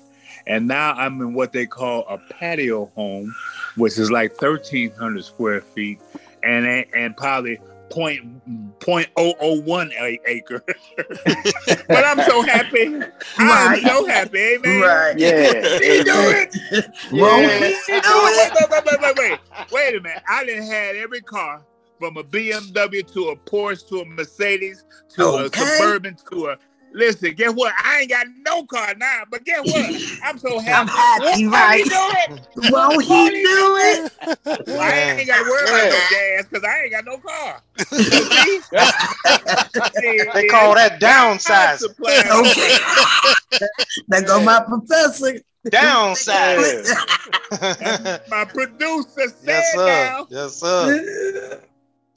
and 0.47 0.67
now 0.67 0.93
I'm 0.93 1.21
in 1.21 1.33
what 1.33 1.53
they 1.53 1.65
call 1.65 2.05
a 2.09 2.17
patio 2.33 2.91
home, 2.95 3.33
which 3.77 3.97
is 3.97 4.11
like 4.11 4.35
thirteen 4.35 4.91
hundred 4.91 5.23
square 5.23 5.61
feet, 5.61 5.99
and 6.43 6.65
and 6.93 7.15
probably 7.15 7.57
point 7.89 8.79
point 8.79 9.07
oh 9.17 9.33
oh 9.39 9.61
one 9.61 9.91
a- 9.99 10.19
acre. 10.27 10.63
but 10.97 12.05
I'm 12.05 12.21
so 12.29 12.41
happy. 12.41 12.99
I'm 13.37 13.81
so 13.81 14.05
happy. 14.07 14.37
Amen. 14.55 14.81
Right. 14.81 15.17
Yeah. 15.17 15.53
He 15.79 16.03
do 16.03 16.13
it. 16.15 16.55
Yeah. 17.11 17.59
he 17.59 17.73
He 17.85 18.01
do 18.01 18.01
do 18.01 18.01
it? 18.01 18.53
Wait, 18.53 18.69
wait, 18.71 18.85
wait, 18.85 19.01
wait, 19.01 19.15
wait. 19.17 19.39
Wait 19.71 19.95
a 19.95 20.01
minute. 20.01 20.23
I 20.27 20.45
done 20.45 20.63
had 20.63 20.95
every 20.95 21.21
car 21.21 21.61
from 21.99 22.17
a 22.17 22.23
BMW 22.23 23.05
to 23.13 23.29
a 23.29 23.35
Porsche 23.35 23.87
to 23.89 23.99
a 24.01 24.05
Mercedes 24.05 24.83
to 25.15 25.23
Okay. 25.23 25.61
a 25.61 25.65
Suburban 25.77 26.17
to 26.31 26.47
a. 26.47 26.57
Listen, 26.93 27.33
guess 27.33 27.51
what? 27.53 27.73
I 27.83 28.01
ain't 28.01 28.09
got 28.09 28.27
no 28.45 28.65
car 28.65 28.93
now, 28.95 29.23
but 29.29 29.43
guess 29.43 29.65
what? 29.65 30.19
I'm 30.23 30.37
so 30.37 30.59
happy. 30.59 30.91
I'm 30.91 30.97
happy, 31.27 31.47
Won't 31.47 31.53
right? 31.53 31.79
he 31.79 31.83
do 31.89 31.95
it? 31.95 32.71
Won't 32.71 33.03
he 33.03 33.09
Won't 33.09 33.33
he 33.33 33.43
do 33.43 33.75
it? 33.77 34.11
Well, 34.67 34.79
I 34.79 35.15
ain't 35.17 35.27
got 35.27 35.43
to 35.43 35.49
worry 35.49 35.63
about 35.63 35.89
no 35.89 35.99
gas 36.11 36.45
because 36.49 36.63
I 36.63 36.83
ain't 36.83 36.91
got 36.91 37.05
no 37.05 37.17
car. 37.17 37.61
They 40.33 40.47
call 40.47 40.73
that 40.75 40.99
downsizing. 40.99 41.95
Okay. 41.99 42.77
there 44.07 44.21
go 44.23 44.43
my 44.43 44.59
professor. 44.61 45.39
Downsizing. 45.67 46.89
My 48.29 48.45
producer 48.45 49.29
said 49.29 49.45
yes, 49.45 49.73
sir. 49.73 49.85
now. 49.85 50.27
Yes, 50.29 50.55
sir. 50.55 51.61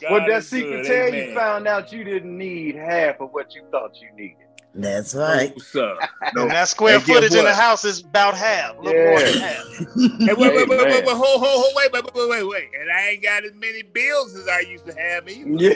What 0.08 0.20
that 0.20 0.28
that 0.28 0.38
is 0.38 0.48
secret 0.48 0.86
tell 0.86 1.14
you 1.14 1.34
found 1.34 1.66
out 1.66 1.92
you 1.92 2.04
didn't 2.04 2.36
need 2.36 2.74
half 2.74 3.20
of 3.20 3.32
what 3.32 3.54
you 3.54 3.62
thought 3.70 3.92
you 4.00 4.10
needed. 4.14 4.45
That's 4.78 5.14
right. 5.14 5.58
sir. 5.60 5.96
And 6.34 6.50
that 6.50 6.68
square 6.68 6.96
And 6.96 7.04
guess 7.04 7.14
footage 7.14 7.34
in 7.34 7.44
the 7.44 7.54
house 7.54 7.84
is 7.86 8.00
about 8.00 8.34
half. 8.36 8.76
A 8.76 8.82
little 8.82 9.02
more 9.04 9.22
than 9.22 9.34
Yeah. 9.34 9.40
half. 9.40 9.64
Hey, 10.26 10.34
wait, 10.34 10.36
wait, 10.36 10.54
wait, 10.54 10.68
wait, 10.68 10.80
Amen. 10.80 11.04
wait, 11.06 11.16
hold, 11.16 11.40
hold, 11.40 11.40
hold, 11.42 11.72
wait, 11.76 11.92
wait, 11.92 12.04
wait, 12.14 12.28
wait, 12.28 12.42
wait. 12.48 12.68
And 12.80 12.90
I 12.90 13.08
ain't 13.10 13.22
got 13.22 13.44
as 13.44 13.54
many 13.54 13.82
bills 13.82 14.34
as 14.34 14.48
I 14.48 14.60
used 14.60 14.84
to 14.86 14.94
have 14.98 15.28
either. 15.28 15.50
Yeah. 15.50 15.74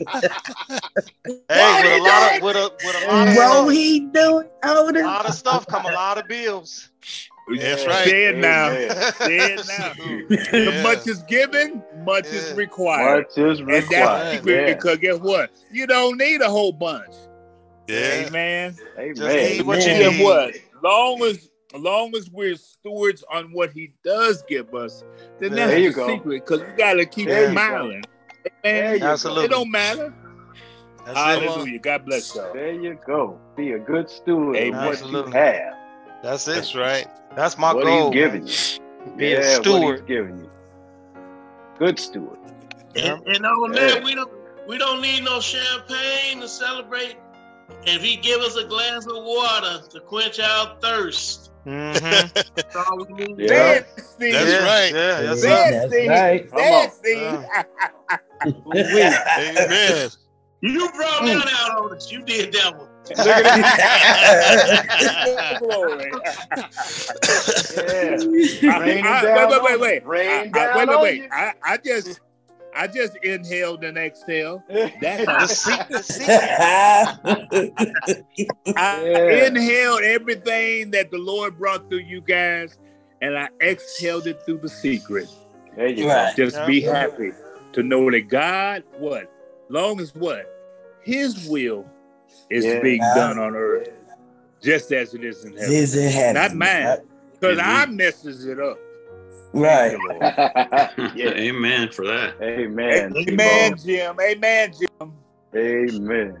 Hey, 1.48 1.82
with 1.82 1.92
a 1.92 2.02
lot 2.02 2.36
of 2.36 2.42
with 2.42 2.56
a 2.56 2.70
with 2.84 3.02
a 3.02 3.06
lot 3.06 3.28
of 3.28 3.34
What 3.36 3.48
stuff, 3.48 3.70
he 3.70 4.00
doing, 4.00 4.48
a 4.62 4.74
lot 5.02 5.26
of 5.26 5.34
stuff 5.34 5.66
come 5.66 5.84
a 5.84 5.90
lot 5.92 6.18
of 6.18 6.26
bills. 6.28 6.88
That's 7.58 7.86
right. 7.86 8.04
Say 8.08 8.26
it 8.26 8.36
now. 8.36 8.70
Amen. 8.70 9.12
Say 9.14 9.54
it 9.54 9.66
now. 9.66 9.92
The 9.94 10.80
much 10.82 11.06
is 11.06 11.22
given, 11.24 11.82
much 12.04 12.26
is 12.26 12.52
required. 12.54 13.26
Much 13.28 13.38
is 13.38 13.62
required. 13.62 13.62
And 13.62 13.90
that's 13.90 13.90
required. 13.90 14.36
secret 14.38 14.68
Yeah. 14.68 14.74
because 14.74 14.98
guess 14.98 15.18
what? 15.18 15.50
You 15.72 15.86
don't 15.86 16.16
need 16.18 16.40
a 16.40 16.48
whole 16.50 16.72
bunch. 16.72 17.14
Yeah. 17.88 18.26
Amen. 18.28 18.76
Just 19.16 19.20
Amen. 19.22 19.66
what 19.66 19.86
you 19.86 20.10
need. 20.10 20.22
what? 20.24 20.54
Long 20.82 21.22
as 21.22 21.50
long 21.74 22.14
as 22.16 22.28
we're 22.30 22.56
stewards 22.56 23.22
on 23.32 23.52
what 23.52 23.70
he 23.72 23.92
does 24.04 24.42
give 24.48 24.74
us, 24.74 25.04
then 25.38 25.52
There 25.54 25.68
that's 25.68 25.80
you 25.80 25.90
the 25.90 25.96
go. 25.96 26.08
secret. 26.08 26.44
Because 26.44 26.60
you 26.60 26.76
gotta 26.76 27.06
keep 27.06 27.28
There 27.28 27.50
smiling. 27.50 28.02
Amen. 28.64 29.02
Absolutely. 29.02 29.44
It 29.44 29.50
don't 29.50 29.70
matter. 29.70 30.12
That's 31.06 31.10
it. 31.10 31.16
Hallelujah. 31.48 31.78
God 31.78 32.04
bless 32.06 32.34
y'all. 32.34 32.52
There 32.52 32.72
you 32.72 32.98
go. 33.06 33.38
Be 33.56 33.72
a 33.72 33.78
good 33.78 34.08
steward 34.10 34.56
of 34.56 34.74
what 34.74 35.10
you 35.10 35.22
have. 35.32 35.74
That's 36.22 36.46
it. 36.48 36.54
That's 36.56 36.74
right. 36.74 37.06
That's 37.36 37.56
my 37.58 37.72
what 37.74 37.84
goal. 37.84 38.12
he's 38.12 38.20
giving 38.20 38.46
you. 38.46 39.16
Be 39.16 39.28
yeah, 39.28 39.36
a 39.36 39.38
What 39.38 39.44
he's 39.46 39.56
steward. 39.56 40.06
giving 40.06 40.38
you. 40.38 40.50
Good 41.80 41.98
steward. 41.98 42.38
And, 42.94 43.26
and 43.26 43.46
on 43.46 43.72
Yeah. 43.72 43.86
that, 43.94 44.04
we 44.04 44.14
don't 44.14 44.30
we 44.68 44.76
don't 44.78 45.00
need 45.00 45.24
no 45.24 45.40
champagne 45.40 46.40
to 46.42 46.46
celebrate. 46.48 47.16
If 47.86 48.02
he 48.02 48.16
give 48.16 48.40
us 48.42 48.56
a 48.56 48.64
glass 48.64 49.06
of 49.06 49.16
water 49.24 49.80
to 49.88 50.00
quench 50.00 50.38
our 50.38 50.76
thirst, 50.82 51.50
Mhm. 51.66 52.32
that's 52.54 52.76
all 52.76 52.98
we 53.06 53.24
need. 53.24 53.38
Yeah. 53.38 53.48
Say 53.48 53.76
it, 53.78 53.86
Steve. 53.96 54.32
That's 54.34 54.50
Yeah, 54.50 54.64
right. 54.66 54.92
Yeah, 54.94 55.20
yes, 55.22 55.40
Say 55.40 55.48
sir. 55.48 55.64
it, 55.64 55.90
That's 55.90 56.08
right. 56.20 56.50
Come 56.50 56.58
Say 56.58 57.26
on. 57.26 57.44
it, 58.76 58.84
Steve. 58.92 59.56
Amen. 59.56 60.10
You 60.62 60.80
brought 60.90 61.22
that 61.24 61.48
out 61.60 61.78
on 61.82 61.96
us. 61.96 62.12
You 62.12 62.20
did 62.22 62.52
that 62.52 62.76
one. 62.78 62.88
Glory. 65.58 66.10
Yeah. 67.76 68.16
I- 68.72 68.80
Rain 68.80 69.06
I- 69.06 69.22
down 69.22 69.50
wait, 69.50 69.62
wait, 69.62 69.62
wait, 69.62 69.80
wait. 69.80 70.06
Rain 70.06 70.28
I- 70.28 70.40
I- 70.42 70.46
down 70.48 70.76
wait, 70.78 70.88
wait, 70.88 71.02
wait. 71.22 71.28
I, 71.32 71.52
I 71.64 71.76
just, 71.76 72.20
I 72.74 72.86
just 72.86 73.16
inhaled 73.22 73.82
and 73.84 73.96
exhaled. 73.98 74.62
That's 75.00 75.24
The 75.26 75.32
all. 75.40 75.46
se- 75.48 75.86
the 75.90 76.02
secret. 76.02 76.40
I 78.76 79.04
Yeah. 79.04 79.46
inhaled 79.46 80.02
everything 80.02 80.90
that 80.92 81.10
the 81.10 81.18
Lord 81.18 81.58
brought 81.58 81.88
through 81.90 82.00
you 82.00 82.20
guys, 82.20 82.78
and 83.22 83.36
I 83.36 83.48
exhaled 83.60 84.26
it 84.26 84.42
through 84.44 84.58
the 84.58 84.68
secret. 84.68 85.28
There 85.76 85.88
you 85.88 86.08
Right. 86.08 86.34
Just 86.36 86.56
Yeah. 86.56 86.66
be 86.66 86.80
happy 86.80 87.32
to 87.72 87.82
know 87.82 88.10
that 88.10 88.28
God, 88.28 88.82
what, 88.98 89.30
long 89.68 90.00
as 90.00 90.14
what, 90.14 90.46
His 91.02 91.46
will 91.48 91.84
is 92.48 92.64
Yeah. 92.64 92.80
being 92.80 93.00
Yeah. 93.00 93.14
done 93.14 93.38
on 93.38 93.54
earth, 93.56 93.88
just 94.60 94.92
as 94.92 95.14
it 95.14 95.24
is 95.24 95.44
in 95.44 95.52
heaven. 95.52 95.70
This 95.70 95.94
is 95.94 96.14
heaven. 96.14 96.34
Not 96.34 96.54
mine, 96.54 96.98
because 97.32 97.58
I 97.58 97.86
messes 97.86 98.46
it 98.46 98.58
up. 98.60 98.78
Right. 99.52 99.96
yeah. 101.14 101.30
Amen 101.30 101.90
for 101.90 102.06
that. 102.06 102.34
Amen. 102.40 103.12
Amen, 103.16 103.76
Jim. 103.78 104.16
Amen, 104.20 104.72
Jim. 104.72 105.12
Amen. 105.56 106.38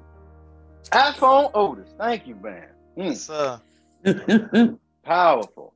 iPhone 0.92 1.50
Otis. 1.54 1.88
Thank 1.98 2.26
you, 2.28 2.36
man. 2.36 2.68
Mm, 2.96 3.16
sir. 3.16 3.60
powerful. 5.04 5.74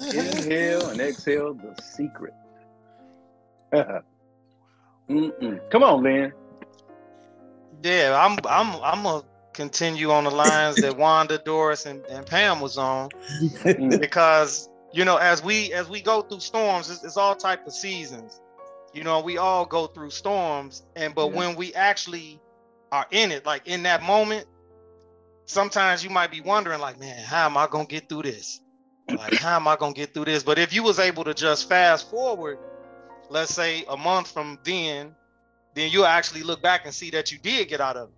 Inhale 0.00 0.88
and 0.88 1.00
exhale 1.00 1.54
the 1.54 1.80
secret. 1.82 2.34
Mm-mm. 5.08 5.60
Come 5.70 5.82
on, 5.82 6.02
Len. 6.02 6.32
Yeah, 7.82 8.18
I'm 8.18 8.38
I'm 8.48 8.80
I'm 8.82 9.02
gonna 9.02 9.24
continue 9.52 10.10
on 10.10 10.24
the 10.24 10.30
lines 10.30 10.80
that 10.80 10.96
Wanda, 10.98 11.38
Doris, 11.38 11.86
and, 11.86 12.04
and 12.06 12.26
Pam 12.26 12.60
was 12.60 12.78
on 12.78 13.10
because 14.00 14.68
you 14.92 15.04
know 15.04 15.16
as 15.16 15.42
we 15.42 15.72
as 15.72 15.88
we 15.88 16.00
go 16.00 16.22
through 16.22 16.40
storms, 16.40 16.90
it's, 16.90 17.04
it's 17.04 17.16
all 17.16 17.34
type 17.34 17.66
of 17.66 17.72
seasons. 17.72 18.40
You 18.92 19.04
know, 19.04 19.20
we 19.20 19.38
all 19.38 19.64
go 19.66 19.86
through 19.86 20.10
storms, 20.10 20.82
and 20.96 21.14
but 21.14 21.28
Yeah. 21.30 21.36
when 21.38 21.56
we 21.56 21.72
actually 21.74 22.40
are 22.92 23.06
in 23.10 23.30
it, 23.30 23.46
like 23.46 23.66
in 23.66 23.84
that 23.84 24.02
moment, 24.02 24.46
sometimes 25.46 26.02
you 26.02 26.10
might 26.10 26.30
be 26.30 26.40
wondering, 26.40 26.80
like, 26.80 26.98
man, 26.98 27.22
how 27.22 27.46
am 27.46 27.56
I 27.56 27.66
gonna 27.68 27.86
get 27.86 28.08
through 28.08 28.22
this? 28.22 28.60
Like, 29.08 29.34
how 29.34 29.56
am 29.56 29.68
I 29.68 29.76
gonna 29.76 29.92
get 29.92 30.12
through 30.14 30.26
this? 30.26 30.42
But 30.42 30.58
if 30.58 30.72
you 30.72 30.82
was 30.82 30.98
able 30.98 31.24
to 31.24 31.34
just 31.34 31.68
fast 31.68 32.10
forward, 32.10 32.58
let's 33.28 33.54
say 33.54 33.84
a 33.88 33.96
month 33.96 34.30
from 34.30 34.58
then, 34.64 35.14
then 35.74 35.90
you'll 35.90 36.06
actually 36.06 36.42
look 36.42 36.62
back 36.62 36.84
and 36.84 36.94
see 36.94 37.10
that 37.10 37.32
you 37.32 37.38
did 37.38 37.68
get 37.68 37.80
out 37.80 37.96
of 37.96 38.08
it. 38.08 38.14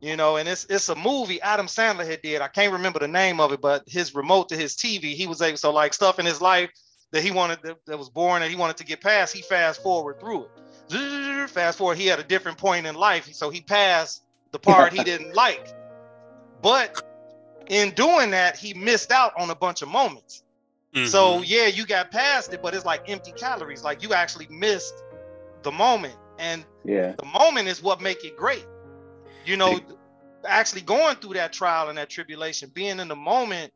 You 0.00 0.16
know, 0.16 0.36
and 0.36 0.46
it's 0.48 0.66
it's 0.68 0.88
a 0.90 0.94
movie 0.94 1.40
Adam 1.40 1.66
Sandler 1.66 2.06
had 2.06 2.20
did. 2.20 2.42
I 2.42 2.48
can't 2.48 2.72
remember 2.72 2.98
the 2.98 3.08
name 3.08 3.40
of 3.40 3.52
it, 3.52 3.60
but 3.62 3.84
his 3.86 4.14
remote 4.14 4.50
to 4.50 4.56
his 4.56 4.74
TV, 4.74 5.14
he 5.14 5.26
was 5.26 5.40
able 5.40 5.56
so 5.56 5.72
like 5.72 5.94
stuff 5.94 6.18
in 6.18 6.26
his 6.26 6.42
life 6.42 6.70
that 7.12 7.22
he 7.22 7.30
wanted 7.30 7.62
that, 7.62 7.78
that 7.86 7.98
was 7.98 8.10
boring 8.10 8.42
that 8.42 8.50
he 8.50 8.56
wanted 8.56 8.76
to 8.78 8.84
get 8.84 9.00
past. 9.00 9.34
He 9.34 9.40
fast 9.40 9.82
forward 9.82 10.20
through 10.20 10.46
it. 10.90 11.48
Fast 11.48 11.78
forward, 11.78 11.96
he 11.96 12.06
had 12.06 12.18
a 12.18 12.24
different 12.24 12.58
point 12.58 12.86
in 12.86 12.94
life, 12.94 13.32
so 13.32 13.48
he 13.48 13.62
passed 13.62 14.24
the 14.52 14.58
part 14.58 14.92
he 14.92 15.02
didn't 15.02 15.34
like. 15.34 15.72
But 16.60 17.02
in 17.68 17.90
doing 17.92 18.30
that, 18.32 18.58
he 18.58 18.74
missed 18.74 19.10
out 19.10 19.32
on 19.38 19.48
a 19.48 19.54
bunch 19.54 19.80
of 19.80 19.88
moments. 19.88 20.42
So 21.06 21.34
mm-hmm. 21.36 21.42
yeah, 21.46 21.66
you 21.66 21.86
got 21.86 22.12
past 22.12 22.52
it, 22.52 22.62
but 22.62 22.72
it's 22.72 22.84
like 22.84 23.10
empty 23.10 23.32
calories. 23.32 23.82
Like 23.82 24.02
you 24.02 24.14
actually 24.14 24.46
missed 24.48 25.02
the 25.62 25.72
moment, 25.72 26.14
and 26.38 26.64
Yeah. 26.84 27.14
the 27.18 27.26
moment 27.26 27.68
is 27.68 27.82
what 27.82 28.00
make 28.00 28.24
it 28.24 28.36
great. 28.36 28.64
You 29.44 29.56
know, 29.56 29.78
actually 30.46 30.82
going 30.82 31.16
through 31.16 31.34
that 31.34 31.52
trial 31.52 31.88
and 31.88 31.98
that 31.98 32.10
tribulation, 32.10 32.70
being 32.74 32.98
in 33.00 33.08
the 33.08 33.16
moment, 33.16 33.72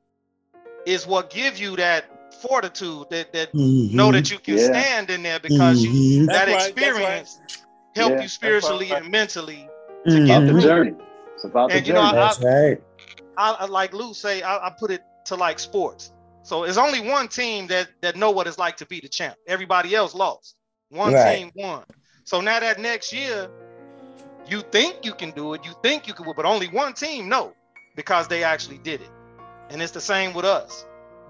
is 0.86 1.06
what 1.06 1.30
give 1.30 1.59
you 1.59 1.76
that 1.76 2.04
fortitude 2.42 3.06
that 3.11 3.32
that 3.32 3.54
know 3.54 4.12
that 4.12 4.30
you 4.30 4.38
can 4.38 4.56
Yeah. 4.59 4.66
stand 4.66 5.11
in 5.11 5.22
there 5.22 5.40
because 5.40 5.82
you 5.82 5.90
Mhm. 5.90 6.26
that 6.26 6.46
That's 6.46 6.50
right, 6.50 6.59
that's 6.59 6.59
right. 6.59 6.68
experience 6.68 7.38
help 7.96 8.12
Yeah, 8.12 8.22
you 8.22 8.28
spiritually 8.28 8.90
right. 8.92 9.02
and 9.02 9.11
mentally. 9.11 9.68
About 10.06 10.42
Mhm. 10.42 10.52
the 10.54 10.61
journey. 10.61 10.94
It's 11.34 11.44
about 11.44 11.70
the 11.70 11.76
And 11.76 11.86
you 11.86 11.92
know, 11.94 12.02
journey. 12.11 12.18
I- 12.18 12.68
right. 12.70 12.82
I, 13.36 13.50
I 13.61 13.64
like 13.66 13.92
Lou 13.92 14.14
say, 14.14 14.42
I, 14.42 14.68
I 14.68 14.70
put 14.78 14.90
it 14.90 15.02
to 15.26 15.36
like 15.36 15.59
sports. 15.59 16.12
So 16.42 16.64
it's 16.64 16.78
only 16.78 17.00
one 17.00 17.28
team 17.28 17.66
that 17.68 17.88
that 18.02 18.16
know 18.16 18.30
what 18.30 18.46
it's 18.46 18.59
like 18.59 18.76
to 18.78 18.86
be 18.86 19.00
the 19.00 19.09
champ. 19.09 19.36
Everybody 19.46 19.94
else 19.94 20.14
lost. 20.14 20.54
One 20.90 21.12
Right. 21.12 21.38
team 21.38 21.50
won. 21.54 21.84
So 22.28 22.42
now 22.42 22.60
that 22.60 22.78
next 22.78 23.10
year, 23.10 23.48
you 24.46 24.60
think 24.60 24.96
you 25.02 25.14
can 25.14 25.30
do 25.30 25.54
it, 25.54 25.64
you 25.64 25.72
think 25.82 26.06
you 26.06 26.12
can, 26.12 26.30
but 26.36 26.44
only 26.44 26.66
one 26.68 26.92
team 26.92 27.26
know 27.26 27.54
because 27.96 28.28
they 28.28 28.44
actually 28.44 28.76
did 28.76 29.00
it. 29.00 29.08
And 29.70 29.80
it's 29.80 29.92
the 29.92 30.00
same 30.02 30.34
with 30.34 30.44
us. 30.44 30.84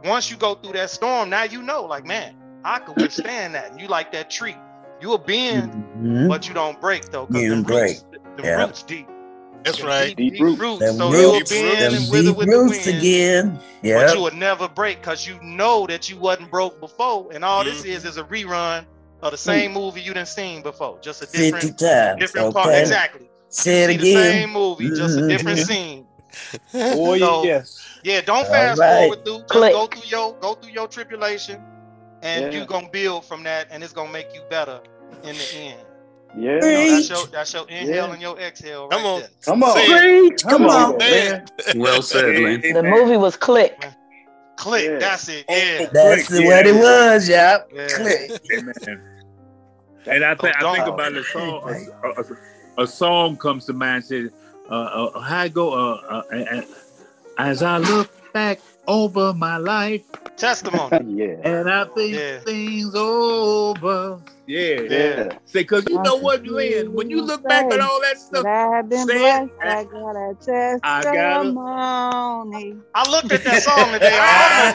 Once 0.05 0.28
you 0.28 0.36
go 0.36 0.57
through 0.57 0.72
that 0.72 0.90
storm, 0.90 1.30
now 1.30 1.44
you 1.44 1.62
know, 1.62 1.84
like, 1.84 2.05
man, 2.05 2.34
I 2.64 2.80
could 2.80 2.99
withstand 2.99 3.55
that. 3.55 3.70
And 3.70 3.80
you 3.80 3.86
like 3.86 4.11
that 4.11 4.28
tree. 4.28 4.57
You'll 5.01 5.18
bend, 5.18 5.70
Mhm. 6.03 6.28
but 6.28 6.49
you 6.49 6.55
don't 6.55 6.80
break 6.80 7.09
though. 7.12 7.26
'cause 7.28 7.42
You 7.42 7.51
the 7.51 7.55
don't 7.55 7.62
break. 7.62 7.99
roots, 7.99 8.05
the 8.36 8.42
Yeah. 8.42 8.64
roots 8.64 8.82
deep. 8.82 9.07
That's 9.62 9.78
Them 9.78 9.86
right. 9.86 10.09
Deep, 10.09 10.16
Deep 10.16 10.32
deep 10.32 10.42
roots. 10.42 10.61
roots. 10.61 10.80
Them 10.80 10.96
So 10.96 11.12
you'll 11.12 11.32
roots, 11.34 11.51
bend 11.53 11.80
them 11.80 11.94
and 11.94 12.11
wither 12.11 12.30
deep 12.30 12.36
with 12.38 12.51
the 12.51 12.59
roots 12.59 12.86
wind 12.86 12.99
again. 12.99 13.61
but 13.84 14.14
you 14.16 14.20
will 14.20 14.34
never 14.34 14.66
break 14.66 15.01
because 15.01 15.28
you 15.28 15.38
know 15.42 15.86
that 15.86 16.11
you 16.11 16.16
wasn't 16.16 16.51
broke 16.51 16.80
before, 16.80 17.28
and 17.32 17.44
all 17.44 17.62
this 17.62 17.82
Mhm. 17.82 17.86
is 17.86 18.05
is 18.05 18.16
a 18.16 18.24
rerun 18.24 18.84
of 19.23 19.31
the 19.33 19.37
same 19.39 19.73
movie 19.73 20.01
you 20.01 20.14
didn't 20.14 20.29
seen 20.29 20.62
before, 20.62 20.99
just 21.01 21.23
a 21.23 21.27
50 21.27 21.51
different 21.51 21.79
times. 21.79 22.21
different 22.21 22.55
part. 22.55 22.75
Exactly. 22.75 23.29
Say 23.49 23.85
it 23.85 23.89
See 23.91 23.97
the 23.97 24.11
again. 24.12 24.33
same 24.33 24.51
movie, 24.53 24.89
just 24.91 25.19
a 25.19 25.27
different 25.29 25.59
scene. 25.69 26.07
Oh, 26.75 27.16
So- 27.19 27.45
yes. 27.45 27.85
Yeah, 28.05 28.21
don't 28.21 28.39
All 28.39 28.45
fast 28.45 28.79
right. 28.81 29.01
forward 29.01 29.25
through. 29.25 29.39
Just 29.39 29.49
Click. 29.49 29.73
go 29.73 29.87
through 29.87 30.09
your 30.09 30.35
go 30.35 30.55
through 30.55 30.71
your 30.73 30.87
tribulation, 30.87 31.61
and 32.23 32.53
Yeah. 32.53 32.61
you 32.61 32.66
gonna 32.66 32.89
build 32.91 33.25
from 33.25 33.43
that, 33.45 33.66
and 33.71 33.83
it's 33.83 33.93
gonna 33.93 34.12
make 34.12 34.29
you 34.35 34.41
better 34.49 34.81
in 35.25 35.35
the 35.37 35.55
end. 35.55 35.81
Yeah. 36.37 36.53
You 36.53 36.61
know, 36.61 36.61
that's 36.61 37.09
Preach. 37.09 37.11
your 37.19 37.27
that's 37.29 37.55
your 37.55 37.69
inhale 37.69 38.07
Yeah. 38.07 38.12
and 38.12 38.23
your 38.23 38.39
exhale 38.39 38.83
right 38.89 38.91
Come 38.99 39.07
on. 39.07 39.21
there. 39.21 39.29
Come 39.45 39.62
on. 39.64 39.75
Preach. 39.99 40.43
Come 40.43 40.51
Come 40.51 40.66
on, 40.66 40.93
on. 40.93 40.99
man. 40.99 41.47
Well 41.77 42.03
said, 42.03 42.25
Len. 42.41 42.61
The 42.61 42.83
movie 42.83 43.16
was 43.16 43.37
Click. 43.37 43.85
Click. 44.59 44.85
Yeah. 44.91 44.99
That's 44.99 45.29
it. 45.29 45.45
Oh, 45.49 45.55
Yeah. 45.57 45.87
That's 45.93 46.27
Click, 46.29 46.45
what 46.45 46.67
yeah. 46.67 46.73
it 46.73 46.75
was, 47.15 47.29
yep. 47.29 47.71
Yeah. 47.73 47.87
Click. 47.89 48.43
And 50.07 50.25
I 50.25 50.35
think 50.37 50.55
Oh, 50.63 50.69
I 50.69 50.75
think 50.75 50.87
don't. 50.87 50.95
about 50.95 51.13
a 51.15 51.25
song. 51.25 51.91
A, 52.03 52.09
a, 52.81 52.83
a 52.85 52.87
song 52.87 53.37
comes 53.37 53.67
to 53.67 53.75
mind. 53.75 54.05
Says, 54.05 54.31
uh, 54.71 54.73
uh, 54.73 55.21
"How 55.21 55.41
I 55.41 55.49
go? 55.49 55.75
Uh, 55.75 56.23
uh, 56.33 56.35
uh, 56.35 56.63
as 57.37 57.63
I 57.63 57.77
look 57.77 58.11
back 58.33 58.59
over 58.89 59.32
my 59.34 59.57
life 59.59 60.03
Testimony. 60.36 61.14
yeah. 61.26 61.34
and 61.45 61.68
I 61.70 61.84
think 61.95 62.14
Yeah. 62.14 62.39
things 62.41 62.95
over. 62.95 64.20
Yeah. 64.47 64.80
Yeah. 64.80 65.39
Say, 65.45 65.64
cause 65.64 65.84
you 65.89 66.01
know 66.03 66.16
what, 66.16 66.47
Len, 66.47 66.93
when 66.95 67.11
you 67.11 67.20
look 67.20 67.43
back 67.47 67.70
at 67.72 67.80
all 67.80 68.01
that 68.01 68.18
stuff, 68.18 68.47
I 68.47 68.76
have 68.76 68.89
been 68.89 69.07
said, 69.07 69.18
blessed. 69.18 69.53
I 69.61 69.84
got 69.84 70.16
a 70.16 70.78
I 70.82 71.03
got 71.03 71.12
a- 71.12 71.45
testimony. 71.45 72.76
I 72.95 73.11
looked 73.11 73.30
at 73.32 73.45
that 73.45 73.62
song 73.62 73.93
today. 73.93 74.16
I 74.18 74.22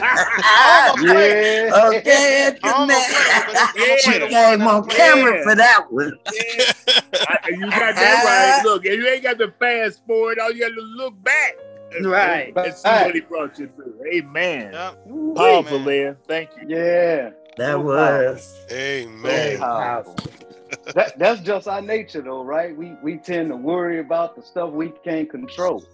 almost, 0.06 0.26
I 0.44 0.88
almost 0.90 1.06
played. 1.06 1.66
Yeah. 1.66 1.86
Okay, 1.88 2.58
I 2.62 2.72
almost 2.72 3.08
played, 3.10 3.44
but 3.46 3.56
I'm 3.56 3.98
she 3.98 4.12
came 4.34 4.62
on 4.62 4.84
played. 4.84 4.96
camera 4.96 5.42
for 5.42 5.54
that 5.56 5.86
one. 5.90 6.12
I- 6.26 7.48
you 7.48 7.70
got 7.70 7.94
that 7.96 8.24
right. 8.24 8.64
Look, 8.64 8.84
and 8.84 8.94
you 8.94 9.08
ain't 9.08 9.22
got 9.24 9.38
to 9.38 9.50
fast 9.58 10.06
forward. 10.06 10.38
All 10.38 10.52
you 10.52 10.60
got 10.60 10.74
to 10.74 10.80
look 10.82 11.20
back. 11.24 11.56
And- 11.96 12.06
Right. 12.06 12.52
And 12.56 12.74
see 12.74 12.88
what 12.88 13.14
he 13.14 13.20
brought 13.20 13.58
you 13.58 13.68
through. 13.76 13.94
Amen. 14.12 14.72
Yep. 14.72 15.04
Powerful, 15.36 15.76
Amen. 15.76 15.84
Len. 15.86 16.16
Thank 16.26 16.50
you. 16.60 16.66
Yeah. 16.76 17.30
That 17.56 17.72
So 17.72 17.80
was 17.80 18.60
Amen. 18.72 19.22
very 19.22 19.56
powerful. 19.58 20.14
powerful. 20.14 20.30
That, 20.94 21.18
that's 21.18 21.40
just 21.40 21.68
our 21.68 21.80
nature, 21.80 22.20
though, 22.20 22.42
right? 22.42 22.76
We 22.76 22.96
we 23.02 23.16
tend 23.18 23.50
to 23.50 23.56
worry 23.56 24.00
about 24.00 24.34
the 24.34 24.42
stuff 24.42 24.70
we 24.72 24.92
can't 25.04 25.30
control. 25.30 25.84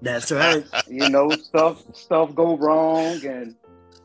That's 0.00 0.32
right. 0.32 0.64
You 0.88 1.08
know, 1.10 1.28
stuff 1.30 1.84
stuff 1.94 2.34
go 2.34 2.56
wrong, 2.56 3.24
and 3.26 3.54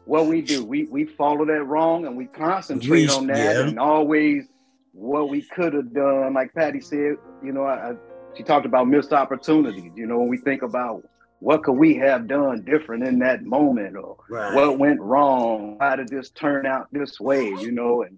what 0.06 0.26
we 0.28 0.41
do, 0.41 0.66
we 0.66 0.84
we 0.88 1.06
follow 1.06 1.45
that 1.45 1.64
wrong, 1.64 2.06
and 2.06 2.18
we 2.18 2.26
concentrate 2.26 2.89
We- 2.89 3.16
on 3.16 3.28
that, 3.28 3.56
yeah. 3.56 3.62
and 3.68 3.80
always 3.80 4.43
what 4.91 5.30
we 5.30 5.41
could 5.43 5.74
have 5.74 5.93
done. 5.93 6.34
Like 6.34 6.54
Patty 6.54 6.82
said, 6.82 7.16
you 7.41 7.54
know, 7.54 7.64
I, 7.64 7.91
I, 7.91 7.95
she 8.36 8.43
talked 8.43 8.66
about 8.66 8.88
missed 8.89 9.14
opportunities. 9.14 9.91
You 9.95 10.08
know, 10.08 10.20
when 10.20 10.28
we 10.28 10.38
think 10.38 10.62
about 10.62 11.08
what 11.40 11.64
could 11.64 11.74
we 11.74 11.96
have 11.96 12.28
done 12.28 12.64
different 12.64 13.04
in 13.04 13.20
that 13.20 13.44
moment, 13.44 13.96
or 13.96 14.18
Right. 14.30 14.54
what 14.54 14.80
went 14.80 15.00
wrong, 15.00 15.78
how 15.80 15.96
did 15.96 16.08
this 16.08 16.30
turn 16.32 16.66
out 16.66 16.88
this 16.92 17.20
way? 17.20 17.50
You 17.60 17.72
know, 17.72 18.02
and 18.04 18.18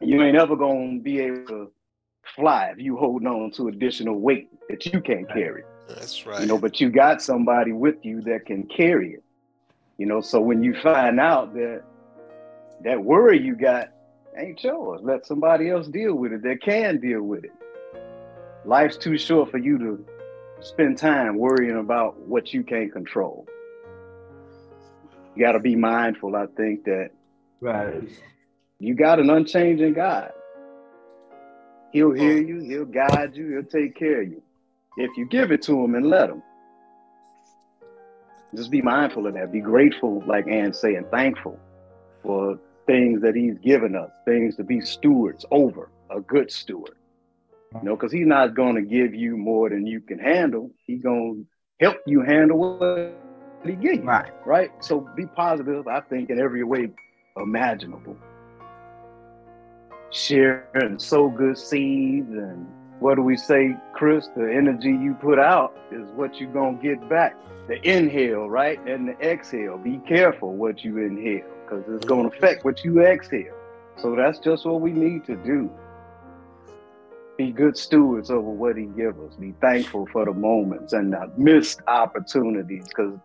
you 0.00 0.22
ain't 0.22 0.36
ever 0.36 0.56
gonna 0.56 0.98
be 1.00 1.20
able 1.20 1.46
to 1.48 1.72
fly 2.36 2.70
if 2.72 2.78
you 2.78 2.96
holding 2.96 3.28
on 3.28 3.50
to 3.52 3.68
additional 3.68 4.18
weight 4.18 4.48
that 4.68 4.86
you 4.86 5.00
can't 5.00 5.28
carry. 5.28 5.64
That's 5.88 6.26
right. 6.26 6.40
You 6.40 6.46
know, 6.46 6.58
but 6.58 6.80
you 6.80 6.90
got 6.90 7.22
somebody 7.22 7.72
with 7.72 8.04
you 8.04 8.20
that 8.22 8.46
can 8.46 8.64
carry 8.64 9.14
it. 9.14 9.22
You 9.96 10.06
know, 10.06 10.20
so 10.20 10.40
when 10.40 10.62
you 10.62 10.74
find 10.80 11.18
out 11.18 11.54
that 11.54 11.82
that 12.84 13.02
worry 13.02 13.40
you 13.40 13.56
got 13.56 13.88
ain't 14.36 14.62
yours, 14.62 15.00
let 15.02 15.26
somebody 15.26 15.68
else 15.70 15.88
deal 15.88 16.14
with 16.14 16.32
it 16.32 16.42
that 16.42 16.62
can 16.62 17.00
deal 17.00 17.22
with 17.22 17.44
it. 17.44 17.52
Life's 18.64 18.96
too 18.96 19.18
short 19.18 19.50
for 19.50 19.58
you 19.58 19.78
to 19.78 20.06
spend 20.60 20.98
time 20.98 21.38
worrying 21.38 21.78
about 21.78 22.18
what 22.20 22.52
you 22.52 22.62
can't 22.62 22.92
control. 22.92 23.46
You 25.34 25.44
got 25.44 25.52
to 25.52 25.60
be 25.60 25.76
mindful, 25.76 26.34
I 26.34 26.46
think, 26.46 26.84
that 26.84 27.10
Right. 27.60 28.08
you 28.78 28.94
got 28.94 29.20
an 29.20 29.30
unchanging 29.30 29.94
God. 29.94 30.32
He'll 31.92 32.12
hear 32.12 32.42
hmm. 32.42 32.48
you, 32.48 32.60
he'll 32.60 32.84
guide 32.84 33.36
you, 33.36 33.50
he'll 33.50 33.64
take 33.64 33.96
care 33.96 34.22
of 34.22 34.28
you. 34.28 34.42
If 34.96 35.16
you 35.16 35.26
give 35.26 35.52
it 35.52 35.62
to 35.62 35.84
him 35.84 35.94
and 35.94 36.06
let 36.06 36.30
him. 36.30 36.42
Just 38.54 38.70
be 38.70 38.82
mindful 38.82 39.26
of 39.26 39.34
that. 39.34 39.52
Be 39.52 39.60
grateful, 39.60 40.22
like 40.26 40.48
Ann 40.48 40.72
saying, 40.72 41.04
thankful 41.10 41.58
for 42.22 42.58
things 42.86 43.20
that 43.20 43.36
he's 43.36 43.58
given 43.58 43.94
us, 43.94 44.10
things 44.24 44.56
to 44.56 44.64
be 44.64 44.80
stewards 44.80 45.44
over, 45.50 45.90
a 46.10 46.20
good 46.20 46.50
steward. 46.50 46.96
You 47.74 47.80
know, 47.82 47.96
because 47.96 48.12
he's 48.12 48.26
not 48.26 48.54
going 48.54 48.76
to 48.76 48.82
give 48.82 49.14
you 49.14 49.36
more 49.36 49.68
than 49.68 49.86
you 49.86 50.00
can 50.00 50.18
handle. 50.18 50.70
He's 50.86 51.02
going 51.02 51.46
to 51.80 51.84
help 51.84 51.98
you 52.06 52.22
handle 52.22 52.58
what 52.58 53.14
he 53.64 53.72
gives 53.72 53.98
you. 53.98 54.04
Right. 54.04 54.32
Right? 54.46 54.70
So 54.80 55.08
be 55.14 55.26
positive, 55.26 55.86
I 55.86 56.00
think, 56.00 56.30
in 56.30 56.40
every 56.40 56.64
way 56.64 56.88
imaginable. 57.36 58.16
Share 60.10 60.66
and 60.74 61.00
sow 61.00 61.28
good 61.28 61.58
seeds. 61.58 62.30
And 62.30 62.66
what 63.00 63.16
do 63.16 63.22
we 63.22 63.36
say, 63.36 63.76
Chris? 63.92 64.28
The 64.34 64.50
energy 64.50 64.88
you 64.90 65.14
put 65.20 65.38
out 65.38 65.76
is 65.92 66.08
what 66.12 66.40
you're 66.40 66.52
going 66.52 66.78
to 66.78 66.82
get 66.82 67.06
back. 67.10 67.36
The 67.68 67.78
inhale, 67.86 68.48
right? 68.48 68.80
And 68.86 69.08
the 69.08 69.12
exhale. 69.20 69.76
Be 69.76 70.00
careful 70.08 70.54
what 70.54 70.82
you 70.82 70.96
inhale 70.98 71.44
because 71.64 71.84
it's 71.88 72.06
going 72.06 72.30
to 72.30 72.34
affect 72.34 72.64
what 72.64 72.82
you 72.82 73.02
exhale. 73.02 73.54
So 73.98 74.16
that's 74.16 74.38
just 74.38 74.64
what 74.64 74.80
we 74.80 74.90
need 74.90 75.26
to 75.26 75.36
do. 75.36 75.70
Be 77.38 77.52
good 77.52 77.76
stewards 77.76 78.32
over 78.32 78.50
what 78.50 78.76
he 78.76 78.86
gives 78.86 79.16
us. 79.20 79.36
Be 79.36 79.54
thankful 79.60 80.08
for 80.12 80.24
the 80.24 80.32
moments 80.32 80.92
and 80.92 81.12
the 81.12 81.30
missed 81.36 81.80
opportunities 81.86 82.84
because 82.88 83.16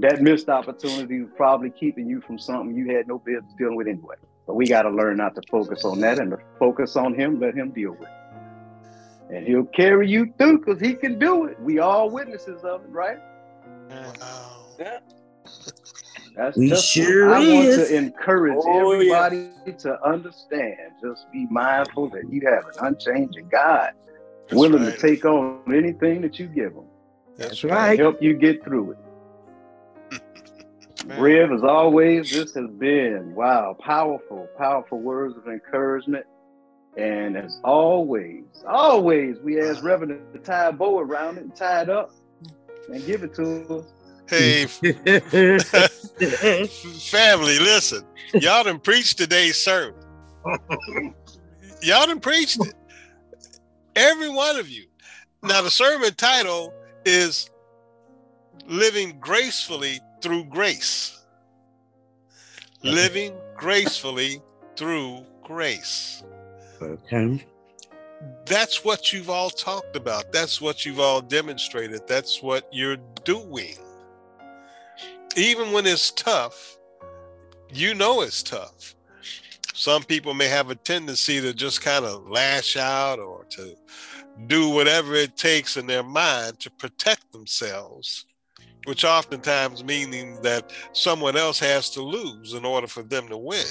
that 0.00 0.20
missed 0.20 0.48
opportunity 0.48 1.18
is 1.18 1.28
probably 1.36 1.70
keeping 1.70 2.08
you 2.08 2.20
from 2.20 2.36
something 2.36 2.76
you 2.76 2.96
had 2.96 3.06
no 3.06 3.18
business 3.18 3.52
dealing 3.56 3.76
with 3.76 3.86
anyway. 3.86 4.16
But 4.48 4.56
we 4.56 4.66
got 4.66 4.82
to 4.82 4.90
learn 4.90 5.18
not 5.18 5.36
to 5.36 5.42
focus 5.48 5.84
on 5.84 6.00
that 6.00 6.18
and 6.18 6.32
to 6.32 6.38
focus 6.58 6.96
on 6.96 7.14
him, 7.14 7.38
let 7.38 7.54
him 7.54 7.70
deal 7.70 7.92
with 7.92 8.08
it. 8.08 9.36
And 9.36 9.46
he'll 9.46 9.66
carry 9.66 10.10
you 10.10 10.34
through 10.36 10.58
because 10.58 10.80
he 10.80 10.94
can 10.94 11.20
do 11.20 11.44
it. 11.44 11.60
We 11.60 11.78
all 11.78 12.10
witnesses 12.10 12.64
of 12.64 12.82
it, 12.82 12.90
right? 12.90 13.18
That's 16.36 16.56
We 16.56 16.68
just 16.68 16.86
sure 16.88 17.34
I 17.34 17.38
want 17.38 17.66
to 17.68 17.96
encourage 17.96 18.58
Oh, 18.64 18.92
yeah. 18.92 19.26
everybody 19.26 19.50
to 19.78 20.06
understand. 20.06 20.76
Just 21.02 21.30
be 21.32 21.46
mindful 21.50 22.08
that 22.10 22.30
you 22.30 22.40
have 22.46 22.64
an 22.66 22.86
unchanging 22.86 23.48
God, 23.50 23.92
willing 24.52 24.82
right. 24.84 24.94
to 24.94 25.00
take 25.00 25.24
on 25.24 25.60
anything 25.72 26.20
that 26.22 26.38
you 26.38 26.46
give 26.46 26.72
him. 26.72 26.84
That's 27.36 27.50
That's 27.50 27.64
right. 27.64 27.98
Help 27.98 28.22
you 28.22 28.34
get 28.34 28.62
through 28.64 28.92
it. 28.92 30.20
Rev, 31.18 31.52
as 31.52 31.62
always, 31.62 32.30
this 32.30 32.54
has 32.54 32.70
been 32.78 33.34
wow, 33.34 33.76
powerful, 33.80 34.46
powerful 34.58 34.98
words 35.00 35.36
of 35.36 35.46
encouragement. 35.48 36.26
And 36.96 37.36
as 37.36 37.58
always, 37.64 38.44
always, 38.68 39.38
we 39.40 39.60
ask 39.60 39.82
Reverend 39.84 40.20
to 40.32 40.38
tie 40.38 40.66
a 40.66 40.72
bow 40.72 40.98
around 41.00 41.38
it 41.38 41.44
and 41.44 41.54
tie 41.56 41.82
it 41.82 41.90
up 41.90 42.12
and 42.92 43.04
give 43.06 43.22
it 43.22 43.34
to 43.34 43.76
us. 43.76 43.86
Hey, 44.28 44.66
family, 46.28 47.58
listen. 47.58 48.04
Y'all 48.34 48.64
done 48.64 48.78
preached 48.78 49.18
today's 49.18 49.56
sermon. 49.56 49.94
Y'all 51.82 52.06
done 52.06 52.20
preached 52.20 52.64
it. 52.64 52.74
Every 53.96 54.28
one 54.28 54.56
of 54.56 54.68
you. 54.68 54.84
Now, 55.42 55.62
the 55.62 55.70
sermon 55.70 56.14
title 56.14 56.72
is 57.04 57.50
Living 58.66 59.18
Gracefully 59.20 60.00
Through 60.20 60.44
Grace. 60.44 61.24
Living 62.82 63.34
gracefully 63.56 64.40
through 64.76 65.24
grace. 65.42 66.22
Okay. 66.80 67.44
That's 68.46 68.84
what 68.84 69.12
you've 69.12 69.30
all 69.30 69.50
talked 69.50 69.96
about. 69.96 70.32
That's 70.32 70.60
what 70.60 70.86
you've 70.86 71.00
all 71.00 71.20
demonstrated. 71.20 72.06
That's 72.06 72.42
what 72.42 72.68
you're 72.72 72.96
doing. 73.24 73.76
Even 75.36 75.72
when 75.72 75.86
it's 75.86 76.10
tough, 76.10 76.76
you 77.72 77.94
know 77.94 78.22
it's 78.22 78.42
tough. 78.42 78.94
Some 79.74 80.02
people 80.02 80.34
may 80.34 80.48
have 80.48 80.70
a 80.70 80.74
tendency 80.74 81.40
to 81.40 81.54
just 81.54 81.82
kind 81.82 82.04
of 82.04 82.28
lash 82.28 82.76
out 82.76 83.18
or 83.18 83.44
to 83.50 83.76
do 84.46 84.68
whatever 84.68 85.14
it 85.14 85.36
takes 85.36 85.76
in 85.76 85.86
their 85.86 86.02
mind 86.02 86.58
to 86.60 86.70
protect 86.70 87.32
themselves, 87.32 88.26
which 88.84 89.04
oftentimes 89.04 89.84
meaning 89.84 90.40
that 90.42 90.72
someone 90.92 91.36
else 91.36 91.58
has 91.60 91.90
to 91.90 92.02
lose 92.02 92.54
in 92.54 92.64
order 92.64 92.86
for 92.86 93.02
them 93.02 93.28
to 93.28 93.38
win. 93.38 93.64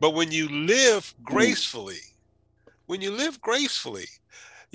But 0.00 0.14
when 0.14 0.32
you 0.32 0.48
live 0.48 1.14
hmm. 1.16 1.34
gracefully, 1.34 2.00
when 2.86 3.00
you 3.00 3.12
live 3.12 3.40
gracefully, 3.40 4.06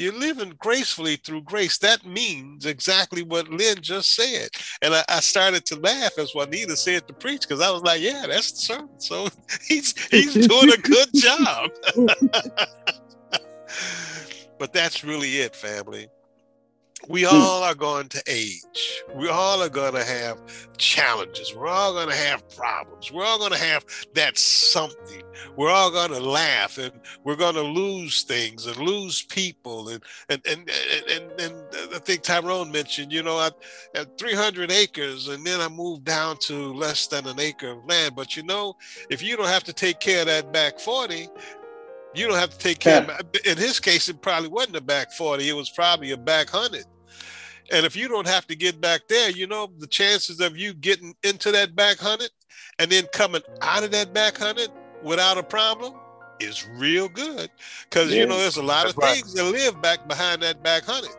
you're 0.01 0.13
living 0.13 0.53
gracefully 0.57 1.15
through 1.17 1.43
grace. 1.43 1.77
That 1.77 2.05
means 2.05 2.65
exactly 2.65 3.23
what 3.23 3.49
Len 3.49 3.77
just 3.81 4.15
said. 4.15 4.49
And 4.81 4.93
I, 4.93 5.03
I 5.07 5.19
started 5.19 5.65
to 5.67 5.79
laugh 5.79 6.17
as 6.17 6.33
Juanita 6.33 6.75
said 6.75 7.07
to 7.07 7.13
preach 7.13 7.41
because 7.41 7.61
I 7.61 7.69
was 7.69 7.83
like, 7.83 8.01
yeah, 8.01 8.25
that's 8.27 8.51
the 8.51 8.57
sermon. 8.59 8.99
So 8.99 9.27
he's 9.67 9.97
he's 10.07 10.33
doing 10.33 10.71
a 10.71 10.77
good 10.77 11.09
job. 11.13 11.71
but 14.59 14.73
that's 14.73 15.03
really 15.03 15.37
it, 15.37 15.55
family. 15.55 16.09
We 17.07 17.23
hmm. 17.23 17.35
all 17.35 17.63
are 17.63 17.75
going 17.75 18.09
to 18.09 18.23
age. 18.27 19.03
We 19.15 19.27
all 19.27 19.61
are 19.61 19.69
going 19.69 19.93
to 19.93 20.03
have 20.03 20.39
challenges. 20.77 21.53
We're 21.55 21.67
all 21.67 21.93
going 21.93 22.09
to 22.09 22.15
have 22.15 22.47
problems. 22.55 23.11
We're 23.11 23.25
all 23.25 23.39
going 23.39 23.51
to 23.51 23.57
have 23.57 23.85
that 24.13 24.37
something. 24.37 25.23
We're 25.55 25.69
all 25.69 25.91
going 25.91 26.11
to 26.11 26.19
laugh 26.19 26.77
and 26.77 26.91
we're 27.23 27.35
going 27.35 27.55
to 27.55 27.61
lose 27.61 28.23
things 28.23 28.65
and 28.65 28.77
lose 28.77 29.23
people. 29.23 29.89
And 29.89 30.03
and 30.29 30.41
and 30.47 30.69
and, 30.69 31.09
and, 31.09 31.41
and 31.41 31.95
I 31.95 31.99
think 31.99 32.21
Tyrone 32.21 32.71
mentioned, 32.71 33.11
you 33.11 33.23
know, 33.23 33.37
I 33.37 33.51
had 33.95 34.17
300 34.17 34.71
acres 34.71 35.27
and 35.27 35.45
then 35.45 35.59
I 35.59 35.67
moved 35.67 36.05
down 36.05 36.37
to 36.41 36.73
less 36.73 37.07
than 37.07 37.27
an 37.27 37.39
acre 37.39 37.71
of 37.71 37.85
land. 37.85 38.15
But 38.15 38.35
you 38.35 38.43
know, 38.43 38.75
if 39.09 39.21
you 39.21 39.35
don't 39.37 39.47
have 39.47 39.63
to 39.65 39.73
take 39.73 39.99
care 39.99 40.21
of 40.21 40.27
that 40.27 40.51
back 40.51 40.79
40, 40.79 41.27
you 42.13 42.27
don't 42.27 42.37
have 42.37 42.49
to 42.51 42.57
take 42.57 42.79
care 42.79 42.99
of 42.99 43.09
in 43.45 43.57
his 43.57 43.79
case 43.79 44.09
it 44.09 44.21
probably 44.21 44.49
wasn't 44.49 44.75
a 44.75 44.81
back 44.81 45.11
40 45.11 45.47
it 45.49 45.53
was 45.53 45.69
probably 45.69 46.11
a 46.11 46.17
back 46.17 46.53
100 46.53 46.85
And 47.71 47.85
if 47.85 47.95
you 47.95 48.07
don't 48.07 48.27
have 48.27 48.47
to 48.47 48.55
get 48.55 48.81
back 48.81 49.01
there, 49.09 49.29
you 49.31 49.47
know, 49.47 49.69
the 49.77 49.87
chances 49.87 50.39
of 50.41 50.57
you 50.57 50.73
getting 50.73 51.15
into 51.23 51.51
that 51.51 51.75
back 51.75 51.99
hundred 51.99 52.31
and 52.79 52.91
then 52.91 53.05
coming 53.13 53.41
out 53.61 53.83
of 53.83 53.91
that 53.91 54.13
back 54.13 54.37
hundred 54.37 54.69
without 55.01 55.37
a 55.37 55.43
problem 55.43 56.01
is 56.39 56.67
real 56.67 57.09
good. 57.09 57.49
Because, 57.89 58.17
you 58.17 58.25
know, 58.25 58.37
there's 58.37 58.57
a 58.57 58.63
lot 58.63 58.87
That's 58.87 58.93
of 58.93 58.97
right. 58.97 59.17
things 59.17 59.33
that 59.33 59.45
live 59.45 59.81
back 59.81 60.07
behind 60.07 60.41
that 60.43 60.61
back 60.63 60.85
hundred. 60.85 61.15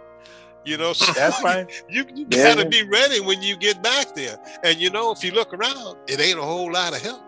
You 0.65 0.77
know, 0.79 0.93
so 0.93 1.13
That's 1.15 1.43
right. 1.43 1.67
you, 1.89 2.05
you 2.15 2.27
Yeah. 2.31 2.43
gotta 2.43 2.67
be 2.67 2.83
ready 2.85 3.21
when 3.21 3.43
you 3.43 3.57
get 3.57 3.83
back 3.83 4.15
there. 4.15 4.37
And 4.63 4.79
you 4.79 4.91
know, 4.91 5.13
if 5.13 5.23
you 5.25 5.33
look 5.33 5.53
around, 5.53 5.97
it 6.09 6.21
ain't 6.21 6.39
a 6.39 6.43
whole 6.43 6.73
lot 6.73 6.95
of 6.95 7.03
help. 7.03 7.25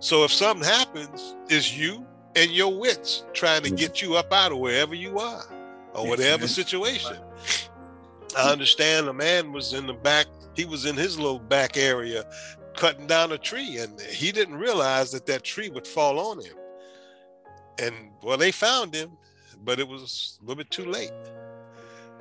So 0.00 0.24
if 0.24 0.32
something 0.32 0.66
happens, 0.66 1.36
it's 1.48 1.76
you 1.76 2.06
and 2.36 2.50
your 2.50 2.78
wits 2.78 3.24
trying 3.32 3.62
to 3.62 3.70
get 3.70 4.00
you 4.00 4.16
up 4.16 4.32
out 4.32 4.52
of 4.52 4.58
wherever 4.58 4.94
you 4.94 5.18
are 5.18 5.44
or 5.94 6.06
whatever 6.06 6.40
man. 6.40 6.48
situation. 6.48 7.16
I 8.36 8.52
understand 8.52 9.08
a 9.08 9.12
man 9.12 9.52
was 9.52 9.72
in 9.72 9.86
the 9.86 9.92
back, 9.92 10.26
he 10.54 10.64
was 10.64 10.86
in 10.86 10.96
his 10.96 11.18
little 11.18 11.40
back 11.40 11.76
area 11.76 12.24
cutting 12.76 13.06
down 13.06 13.32
a 13.32 13.38
tree, 13.38 13.78
and 13.78 14.00
he 14.00 14.32
didn't 14.32 14.56
realize 14.56 15.10
that 15.12 15.26
that 15.26 15.42
tree 15.42 15.68
would 15.68 15.86
fall 15.86 16.18
on 16.18 16.42
him. 16.42 16.54
And 17.78 17.94
well, 18.22 18.36
they 18.36 18.52
found 18.52 18.94
him, 18.94 19.10
but 19.64 19.80
it 19.80 19.88
was 19.88 20.38
a 20.40 20.44
little 20.44 20.56
bit 20.56 20.70
too 20.70 20.84
late. 20.84 21.12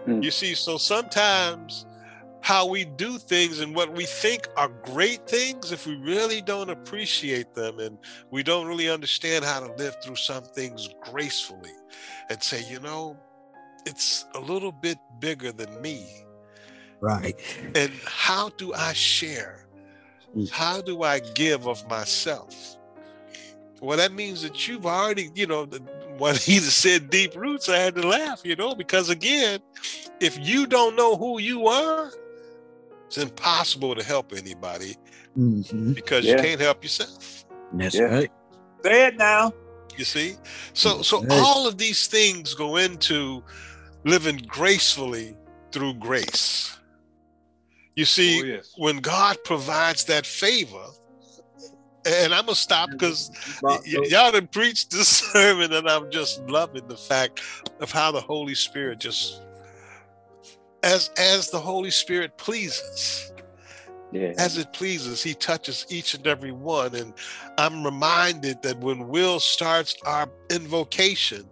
Hmm. 0.05 0.21
You 0.21 0.31
see, 0.31 0.55
so 0.55 0.77
sometimes 0.77 1.85
how 2.49 2.65
we 2.65 2.83
do 2.83 3.19
things 3.19 3.59
and 3.59 3.75
what 3.75 3.93
we 3.93 4.05
think 4.05 4.47
are 4.57 4.69
great 4.81 5.29
things, 5.29 5.71
if 5.71 5.85
we 5.85 5.95
really 5.97 6.41
don't 6.41 6.71
appreciate 6.71 7.53
them 7.53 7.77
and 7.77 7.95
we 8.31 8.41
don't 8.41 8.65
really 8.65 8.89
understand 8.89 9.45
how 9.45 9.59
to 9.59 9.71
live 9.75 9.95
through 10.03 10.15
some 10.15 10.41
things 10.43 10.89
gracefully 10.99 11.69
and 12.31 12.41
say, 12.41 12.63
you 12.67 12.79
know, 12.79 13.15
it's 13.85 14.25
a 14.33 14.39
little 14.39 14.71
bit 14.71 14.97
bigger 15.19 15.51
than 15.51 15.79
me. 15.79 16.07
Right. 17.01 17.35
And 17.75 17.91
how 18.05 18.49
do 18.57 18.73
I 18.73 18.93
share? 18.93 19.67
Mm. 20.35 20.49
How 20.49 20.81
do 20.81 21.03
I 21.03 21.19
give 21.19 21.67
of 21.67 21.87
myself? 21.87 22.77
Well, 23.79 23.99
that 23.99 24.11
means 24.11 24.41
that 24.41 24.67
you've 24.67 24.87
already, 24.87 25.29
you 25.35 25.45
know, 25.45 25.65
the- 25.65 25.83
when 26.17 26.33
he 26.35 26.57
said 26.81 27.11
deep 27.11 27.35
roots, 27.35 27.69
I 27.69 27.77
had 27.77 27.93
to 27.93 28.07
laugh, 28.07 28.41
you 28.43 28.55
know, 28.55 28.73
because 28.73 29.11
again, 29.11 29.59
if 30.19 30.35
you 30.39 30.65
don't 30.65 30.95
know 30.95 31.15
who 31.15 31.39
you 31.39 31.67
are, 31.67 32.11
it's 33.09 33.17
impossible 33.17 33.95
to 33.95 34.03
help 34.03 34.33
anybody 34.33 34.95
Mhm. 35.35 35.95
because 35.95 36.23
Yeah. 36.25 36.35
you 36.37 36.43
can't 36.43 36.61
help 36.61 36.83
yourself. 36.83 37.43
That's 37.73 37.95
Yeah. 37.95 38.01
right. 38.03 38.31
Say 38.83 39.07
it 39.07 39.17
now. 39.17 39.51
You 39.97 40.05
see? 40.05 40.35
So 40.73 41.01
so 41.01 41.21
Right. 41.23 41.31
all 41.39 41.67
of 41.67 41.79
these 41.79 42.05
things 42.05 42.53
go 42.53 42.77
into 42.77 43.43
living 44.05 44.37
gracefully 44.47 45.35
through 45.71 45.95
grace. 45.95 46.77
You 47.95 48.05
see, 48.05 48.41
Oh, 48.41 48.45
yes. 48.45 48.73
when 48.77 48.97
God 48.99 49.43
provides 49.43 50.03
that 50.05 50.25
favor, 50.27 50.85
and 52.05 52.31
I'm 52.33 52.45
gonna 52.45 52.55
stop 52.55 52.91
because 52.91 53.31
y- 53.63 53.81
y'all 53.85 54.31
done 54.31 54.47
preached 54.47 54.91
this 54.91 55.07
sermon, 55.33 55.73
and 55.73 55.89
I'm 55.89 56.11
just 56.11 56.41
loving 56.41 56.87
the 56.87 56.95
fact 56.95 57.41
of 57.81 57.91
how 57.91 58.11
the 58.11 58.21
Holy 58.21 58.55
Spirit 58.55 58.99
just 58.99 59.41
as 60.83 61.09
as 61.17 61.49
the 61.49 61.59
Holy 61.59 61.91
Spirit 61.91 62.37
pleases 62.37 63.31
Yeah. 64.11 64.33
as 64.37 64.57
it 64.57 64.73
pleases, 64.73 65.21
he 65.21 65.33
touches 65.35 65.85
each 65.89 66.13
and 66.15 66.25
every 66.27 66.51
one. 66.51 66.95
And 66.95 67.13
I'm 67.57 67.83
reminded 67.85 68.61
that 68.63 68.79
when 68.79 69.07
Will 69.07 69.39
starts 69.39 69.95
our 70.05 70.29
invocation, 70.49 71.45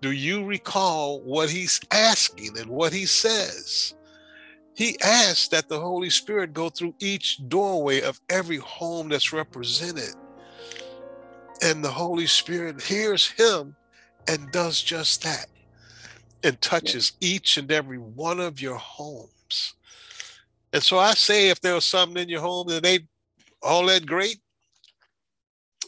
do 0.00 0.12
you 0.12 0.44
recall 0.44 1.20
what 1.22 1.50
he's 1.50 1.80
asking 1.90 2.58
and 2.58 2.70
what 2.70 2.92
he 2.92 3.06
says? 3.06 3.94
He 4.74 5.00
asks 5.00 5.48
that 5.48 5.68
the 5.68 5.80
Holy 5.80 6.10
Spirit 6.10 6.52
go 6.52 6.68
through 6.68 6.94
each 7.00 7.40
doorway 7.48 8.02
of 8.02 8.20
every 8.28 8.58
home 8.58 9.08
that's 9.08 9.32
represented. 9.32 10.14
And 11.62 11.84
the 11.84 11.90
Holy 11.90 12.26
Spirit 12.26 12.82
hears 12.82 13.30
him 13.30 13.76
and 14.28 14.50
does 14.52 14.82
just 14.82 15.22
that 15.22 15.46
and 16.44 16.60
touches 16.60 17.12
each 17.20 17.56
and 17.56 17.72
every 17.72 17.98
one 17.98 18.38
of 18.38 18.60
your 18.60 18.76
homes. 18.76 19.74
And 20.72 20.82
so 20.82 20.98
I 20.98 21.14
say, 21.14 21.48
if 21.48 21.60
there 21.60 21.74
was 21.74 21.84
something 21.84 22.22
in 22.22 22.28
your 22.28 22.40
home 22.40 22.68
that 22.68 22.84
ain't 22.84 23.04
all 23.62 23.86
that 23.86 24.06
great, 24.06 24.38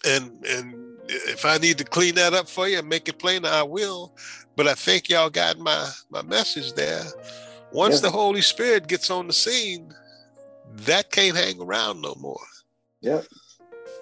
and 0.05 0.45
and 0.47 0.75
if 1.09 1.45
I 1.45 1.59
need 1.59 1.79
to 1.79 1.85
clean 1.85 2.15
that 2.17 2.35
up 2.35 2.49
for 2.49 2.69
you 2.69 2.79
and 2.79 2.89
make 2.89 3.09
it 3.09 3.19
plain, 3.19 3.45
I 3.45 3.63
will. 3.63 4.17
But 4.57 4.67
I 4.67 4.75
think 4.75 5.09
y'all 5.09 5.31
got 5.31 5.59
my 5.59 5.89
my 6.11 6.23
message 6.23 6.73
there. 6.73 7.05
Once 7.73 7.97
Yeah. 7.97 8.03
the 8.03 8.11
Holy 8.11 8.41
Spirit 8.41 8.87
gets 8.87 9.11
on 9.11 9.27
the 9.27 9.33
scene, 9.33 9.93
that 10.73 11.11
can't 11.11 11.37
hang 11.37 11.61
around 11.61 12.01
no 12.01 12.15
more. 12.19 12.47
Yep. 13.01 13.27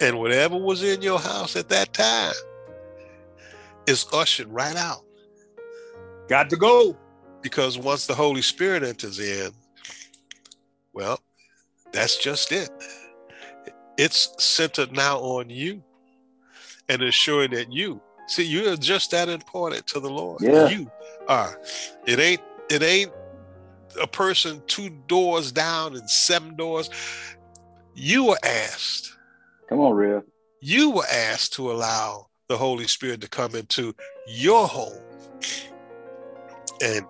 And 0.01 0.19
whatever 0.19 0.57
was 0.57 0.83
in 0.83 1.01
your 1.01 1.19
house 1.19 1.55
at 1.55 1.69
that 1.69 1.93
time 1.93 2.33
is 3.87 4.05
ushered 4.13 4.47
right 4.47 4.75
out. 4.75 5.04
Got 6.27 6.49
to 6.49 6.57
go. 6.57 6.97
Because 7.41 7.77
once 7.77 8.07
the 8.07 8.15
Holy 8.15 8.41
Spirit 8.41 8.83
enters 8.83 9.19
in, 9.19 9.51
well, 10.93 11.19
that's 11.91 12.17
just 12.17 12.51
it. 12.51 12.69
It's 13.97 14.33
centered 14.43 14.91
now 14.91 15.19
on 15.19 15.49
you 15.49 15.83
and 16.89 17.01
ensuring 17.01 17.51
that 17.51 17.71
you 17.71 18.01
see 18.27 18.43
you're 18.43 18.75
just 18.75 19.11
that 19.11 19.29
important 19.29 19.87
to 19.87 19.99
the 19.99 20.09
Lord. 20.09 20.41
Yeah. 20.41 20.69
You 20.69 20.91
are. 21.27 21.59
It 22.05 22.19
ain't 22.19 22.41
it 22.69 22.81
ain't 22.81 23.11
a 24.01 24.07
person 24.07 24.61
two 24.67 24.89
doors 25.07 25.51
down 25.51 25.95
and 25.95 26.09
seven 26.09 26.55
doors. 26.55 26.89
You 27.93 28.25
were 28.25 28.39
asked. 28.43 29.15
Come 29.69 29.79
on, 29.79 29.95
real. 29.95 30.23
You 30.61 30.91
were 30.91 31.05
asked 31.11 31.53
to 31.53 31.71
allow 31.71 32.27
the 32.47 32.57
Holy 32.57 32.87
Spirit 32.87 33.21
to 33.21 33.29
come 33.29 33.55
into 33.55 33.95
your 34.27 34.67
home. 34.67 34.99
And 36.81 37.05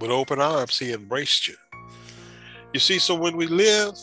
with 0.00 0.10
open 0.10 0.40
arms, 0.40 0.78
he 0.78 0.92
embraced 0.92 1.48
you. 1.48 1.54
You 2.72 2.80
see, 2.80 2.98
so 2.98 3.14
when 3.14 3.36
we 3.36 3.46
live, 3.46 3.94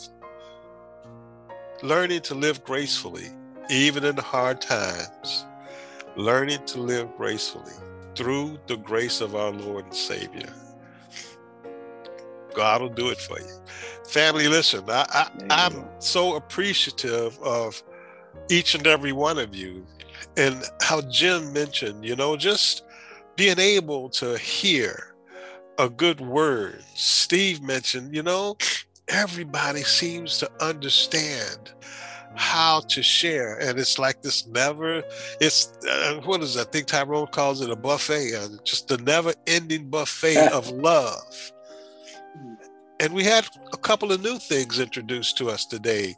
learning 1.82 2.20
to 2.22 2.34
live 2.34 2.64
gracefully, 2.64 3.28
even 3.70 4.04
in 4.04 4.16
the 4.16 4.22
hard 4.22 4.60
times, 4.60 5.44
learning 6.16 6.64
to 6.66 6.80
live 6.80 7.08
gracefully 7.16 7.72
through 8.14 8.58
the 8.66 8.76
grace 8.76 9.20
of 9.20 9.34
our 9.34 9.52
Lord 9.52 9.84
and 9.84 9.94
Savior. 9.94 10.52
God 12.54 12.80
will 12.80 12.88
do 12.88 13.10
it 13.10 13.18
for 13.18 13.38
you. 13.38 13.60
Family, 14.08 14.48
listen, 14.48 14.82
I, 14.88 15.04
I, 15.10 15.30
I'm 15.50 15.84
so 15.98 16.36
appreciative 16.36 17.38
of 17.40 17.82
each 18.48 18.74
and 18.74 18.86
every 18.86 19.12
one 19.12 19.38
of 19.38 19.54
you 19.54 19.86
and 20.36 20.64
how 20.80 21.02
Jim 21.02 21.52
mentioned, 21.52 22.04
you 22.04 22.16
know, 22.16 22.36
just 22.36 22.82
being 23.36 23.58
able 23.58 24.08
to 24.10 24.38
hear 24.38 25.14
a 25.78 25.88
good 25.88 26.20
word. 26.20 26.82
Steve 26.94 27.62
mentioned, 27.62 28.14
you 28.14 28.22
know, 28.22 28.56
everybody 29.08 29.82
seems 29.82 30.38
to 30.38 30.50
understand 30.60 31.72
how 32.34 32.80
to 32.80 33.02
share 33.02 33.58
and 33.60 33.78
it's 33.78 33.98
like 33.98 34.20
this 34.20 34.46
never 34.48 35.02
it's 35.40 35.72
uh, 35.88 36.20
what 36.24 36.42
is 36.42 36.52
that? 36.52 36.68
i 36.68 36.70
think 36.70 36.86
tyrone 36.86 37.26
calls 37.28 37.62
it 37.62 37.70
a 37.70 37.76
buffet 37.76 38.34
uh, 38.34 38.48
just 38.62 38.88
the 38.88 38.98
never 38.98 39.32
ending 39.46 39.88
buffet 39.88 40.36
of 40.52 40.68
love 40.68 41.52
and 43.00 43.12
we 43.14 43.24
had 43.24 43.46
a 43.72 43.76
couple 43.78 44.12
of 44.12 44.22
new 44.22 44.38
things 44.38 44.78
introduced 44.78 45.38
to 45.38 45.48
us 45.48 45.64
today 45.64 46.14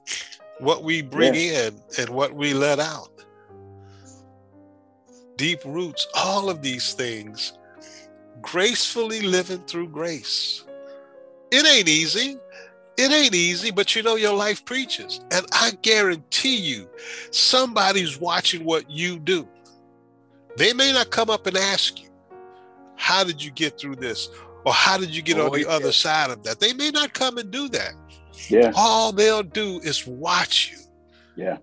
what 0.59 0.83
we 0.83 1.03
bring 1.03 1.37
in 1.37 1.79
and 2.01 2.09
what 2.09 2.35
we 2.35 2.53
let 2.53 2.81
out 2.81 3.18
deep 5.39 5.65
roots 5.65 6.07
all 6.15 6.51
of 6.51 6.61
these 6.61 6.93
things 6.93 7.55
gracefully 8.43 9.23
living 9.23 9.63
through 9.67 9.89
grace 9.89 10.65
it 11.51 11.67
ain't 11.67 11.89
easy 11.89 12.37
it 12.99 13.13
ain't 13.13 13.35
easy, 13.35 13.71
but 13.71 13.95
you 13.95 14.03
know 14.03 14.17
your 14.17 14.35
life 14.35 14.65
preaches. 14.65 15.21
And 15.31 15.47
I 15.53 15.71
guarantee 15.83 16.57
you, 16.57 16.91
somebody's 17.31 18.19
watching 18.21 18.65
what 18.65 18.91
you 18.91 19.21
do. 19.21 19.49
They 20.57 20.73
may 20.73 20.93
not 20.93 21.11
come 21.11 21.31
up 21.31 21.47
and 21.47 21.57
ask 21.57 22.03
you, 22.03 22.11
How 22.97 23.23
did 23.23 23.41
you 23.43 23.53
get 23.53 23.79
through 23.79 23.97
this? 23.97 24.29
Or 24.67 24.73
how 24.73 24.99
did 24.99 25.11
you 25.15 25.23
get 25.23 25.39
Oh, 25.39 25.47
on 25.47 25.53
the 25.53 25.61
yeah. 25.61 25.69
other 25.69 25.93
side 25.93 26.31
of 26.33 26.43
that? 26.43 26.59
They 26.59 26.73
may 26.73 26.91
not 26.91 27.15
come 27.15 27.39
and 27.39 27.53
do 27.53 27.69
that. 27.69 27.93
Yeah. 28.49 28.73
All 28.75 29.13
they'll 29.13 29.45
do 29.45 29.79
is 29.85 30.05
watch 30.05 30.73
you. 30.73 30.79
Yeah. 31.37 31.59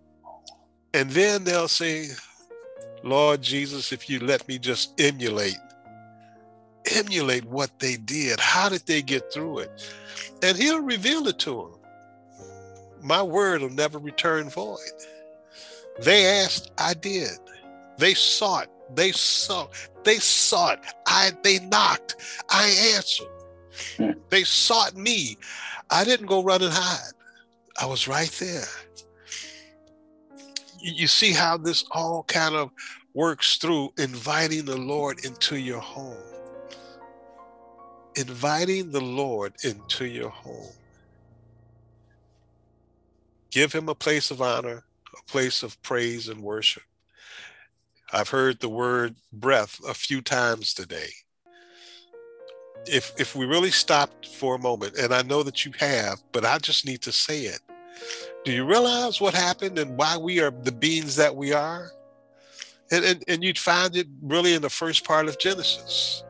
And 0.94 1.10
then 1.12 1.44
they'll 1.44 1.68
say, 1.68 2.08
Lord 3.06 3.44
Jesus, 3.44 3.92
if 3.92 4.10
you 4.10 4.20
let 4.20 4.48
me 4.48 4.58
just 4.58 5.00
emulate, 5.00 5.60
emulate 6.96 7.46
what 7.46 7.70
they 7.80 7.98
did. 7.98 8.40
How 8.40 8.68
did 8.68 8.82
they 8.88 9.04
get 9.04 9.32
through 9.32 9.60
it? 9.60 9.94
And 10.42 10.58
he'll 10.58 10.82
reveal 10.82 11.28
it 11.28 11.38
to 11.40 11.52
them. 11.52 12.50
My 13.04 13.22
word 13.22 13.62
will 13.62 13.70
never 13.70 14.00
return 14.00 14.50
void. 14.50 14.80
They 16.00 16.26
asked, 16.26 16.72
I 16.80 16.96
did. 16.96 17.38
They 18.00 18.16
sought, 18.16 18.70
they 18.96 19.12
sought, 19.12 19.70
they 20.04 20.18
sought, 20.18 20.84
I 21.06 21.32
they 21.44 21.60
knocked, 21.60 22.16
I 22.50 22.94
answered. 22.96 23.28
Hmm. 23.98 24.20
They 24.30 24.44
sought 24.44 24.96
me. 24.96 25.38
I 25.92 26.04
didn't 26.06 26.26
go 26.26 26.44
run 26.44 26.64
and 26.64 26.74
hide. 26.74 27.14
I 27.80 27.86
was 27.86 28.08
right 28.08 28.32
there. 28.40 28.66
You 30.88 31.08
see 31.08 31.34
how 31.34 31.58
this 31.58 31.84
all 31.90 32.24
kind 32.24 32.54
of 32.54 32.70
works 33.16 33.58
through 33.58 33.92
inviting 33.98 34.66
the 34.66 34.78
Lord 34.78 35.26
into 35.26 35.58
your 35.58 35.80
home. 35.80 36.22
Inviting 38.16 38.92
the 38.92 39.02
Lord 39.02 39.54
into 39.64 40.06
your 40.06 40.30
home. 40.30 40.74
Give 43.50 43.74
him 43.74 43.90
a 43.90 43.96
place 43.96 44.30
of 44.30 44.44
honor, 44.44 44.84
a 45.18 45.32
place 45.32 45.64
of 45.64 45.82
praise 45.82 46.28
and 46.28 46.44
worship. 46.44 46.84
I've 48.14 48.30
heard 48.30 48.60
the 48.60 48.70
word 48.70 49.16
breath 49.34 49.80
a 49.88 49.94
few 49.96 50.22
times 50.22 50.76
today. 50.76 51.10
If 52.86 53.12
if 53.18 53.36
we 53.36 53.48
really 53.48 53.72
stopped 53.72 54.28
for 54.28 54.54
a 54.54 54.60
moment, 54.60 54.98
and 54.98 55.12
I 55.12 55.24
know 55.24 55.42
that 55.42 55.66
you 55.66 55.72
have, 55.80 56.22
but 56.32 56.46
I 56.46 56.60
just 56.60 56.86
need 56.86 57.02
to 57.02 57.12
say 57.12 57.42
it. 57.46 57.60
Do 58.46 58.52
you 58.52 58.64
realize 58.64 59.20
what 59.20 59.34
happened 59.34 59.80
and 59.80 59.98
why 59.98 60.18
we 60.18 60.40
are 60.40 60.52
the 60.52 60.72
beings 60.72 61.16
that 61.16 61.36
we 61.36 61.52
are? 61.52 61.90
And, 62.92 63.04
and, 63.04 63.24
and 63.28 63.44
you'd 63.44 63.58
find 63.58 63.96
it 63.96 64.06
really 64.22 64.54
in 64.54 64.62
the 64.62 64.70
first 64.70 65.04
part 65.04 65.28
of 65.28 65.40
Genesis. 65.40 66.24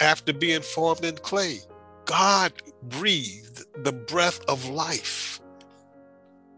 After 0.00 0.32
being 0.32 0.62
formed 0.62 1.04
in 1.04 1.16
clay, 1.16 1.58
God 2.06 2.54
breathed 2.84 3.66
the 3.84 3.92
breath 3.92 4.40
of 4.48 4.66
life. 4.70 5.40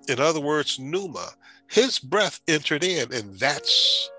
In 0.09 0.21
other 0.21 0.41
words, 0.41 0.79
pneuma, 0.79 1.31
his 1.67 1.99
breath 1.99 2.41
entered 2.47 2.85
in, 2.85 3.13
and 3.13 3.37
that's 3.41 4.11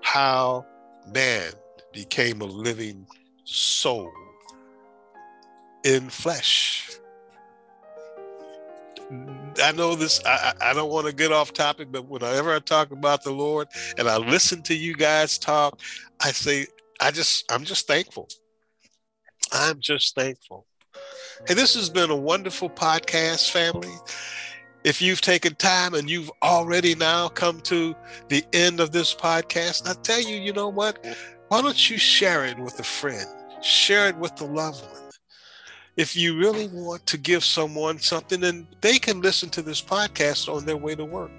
how 0.00 0.64
man 1.12 1.52
became 1.92 2.40
a 2.40 2.46
living 2.46 3.06
soul 3.44 4.10
in 5.84 6.08
flesh. 6.08 6.90
I 9.62 9.72
know 9.72 9.94
this, 9.94 10.20
I, 10.24 10.52
I 10.60 10.72
don't 10.72 10.90
want 10.90 11.06
to 11.06 11.12
get 11.12 11.32
off 11.32 11.52
topic, 11.52 11.88
but 11.90 12.06
whenever 12.08 12.54
I 12.54 12.58
talk 12.58 12.90
about 12.90 13.22
the 13.22 13.32
Lord 13.32 13.68
and 13.98 14.08
I 14.08 14.16
listen 14.16 14.62
to 14.62 14.74
you 14.74 14.94
guys 14.94 15.38
talk, 15.38 15.80
I 16.20 16.32
say, 16.32 16.66
I 17.00 17.10
just, 17.10 17.50
I'm 17.50 17.64
just 17.64 17.86
thankful. 17.86 18.28
I'm 19.52 19.80
just 19.80 20.14
thankful. 20.14 20.66
Hey, 21.46 21.54
this 21.54 21.74
has 21.74 21.88
been 21.88 22.10
a 22.10 22.16
wonderful 22.16 22.68
podcast, 22.68 23.50
family. 23.50 23.92
If 24.84 25.02
you've 25.02 25.20
taken 25.20 25.54
time 25.54 25.94
and 25.94 26.08
you've 26.08 26.30
already 26.42 26.94
now 26.94 27.28
come 27.28 27.60
to 27.62 27.94
the 28.28 28.44
end 28.52 28.80
of 28.80 28.92
this 28.92 29.14
podcast, 29.14 29.88
I 29.88 29.94
tell 30.02 30.20
you, 30.20 30.36
you 30.36 30.52
know 30.52 30.68
what? 30.68 31.04
Why 31.48 31.62
don't 31.62 31.90
you 31.90 31.98
share 31.98 32.44
it 32.46 32.58
with 32.58 32.78
a 32.78 32.84
friend? 32.84 33.26
Share 33.62 34.08
it 34.08 34.16
with 34.16 34.40
a 34.40 34.44
loved 34.44 34.84
one. 34.90 34.99
If 36.00 36.16
you 36.16 36.34
really 36.34 36.66
want 36.68 37.04
to 37.08 37.18
give 37.18 37.44
someone 37.44 37.98
something, 37.98 38.40
then 38.40 38.66
they 38.80 38.98
can 38.98 39.20
listen 39.20 39.50
to 39.50 39.60
this 39.60 39.82
podcast 39.82 40.50
on 40.50 40.64
their 40.64 40.78
way 40.78 40.94
to 40.94 41.04
work. 41.04 41.30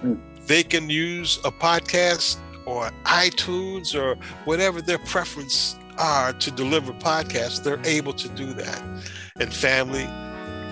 Hmm. 0.00 0.14
They 0.46 0.62
can 0.62 0.88
use 0.88 1.38
a 1.44 1.50
podcast 1.50 2.38
or 2.64 2.90
iTunes 3.04 3.94
or 3.94 4.16
whatever 4.46 4.80
their 4.80 5.00
preference 5.00 5.76
are 5.98 6.32
to 6.32 6.50
deliver 6.50 6.94
podcasts, 6.94 7.62
they're 7.62 7.84
able 7.84 8.14
to 8.14 8.28
do 8.30 8.54
that. 8.54 8.82
And 9.38 9.52
family, 9.52 10.06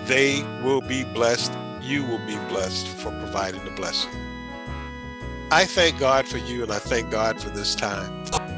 they 0.07 0.41
will 0.63 0.81
be 0.81 1.03
blessed. 1.13 1.53
You 1.83 2.03
will 2.03 2.25
be 2.25 2.37
blessed 2.49 2.87
for 2.87 3.11
providing 3.19 3.63
the 3.63 3.71
blessing. 3.71 4.09
I 5.51 5.65
thank 5.65 5.99
God 5.99 6.27
for 6.27 6.39
you 6.39 6.63
and 6.63 6.71
I 6.71 6.79
thank 6.79 7.11
God 7.11 7.39
for 7.39 7.51
this 7.51 7.75
time. 7.75 8.54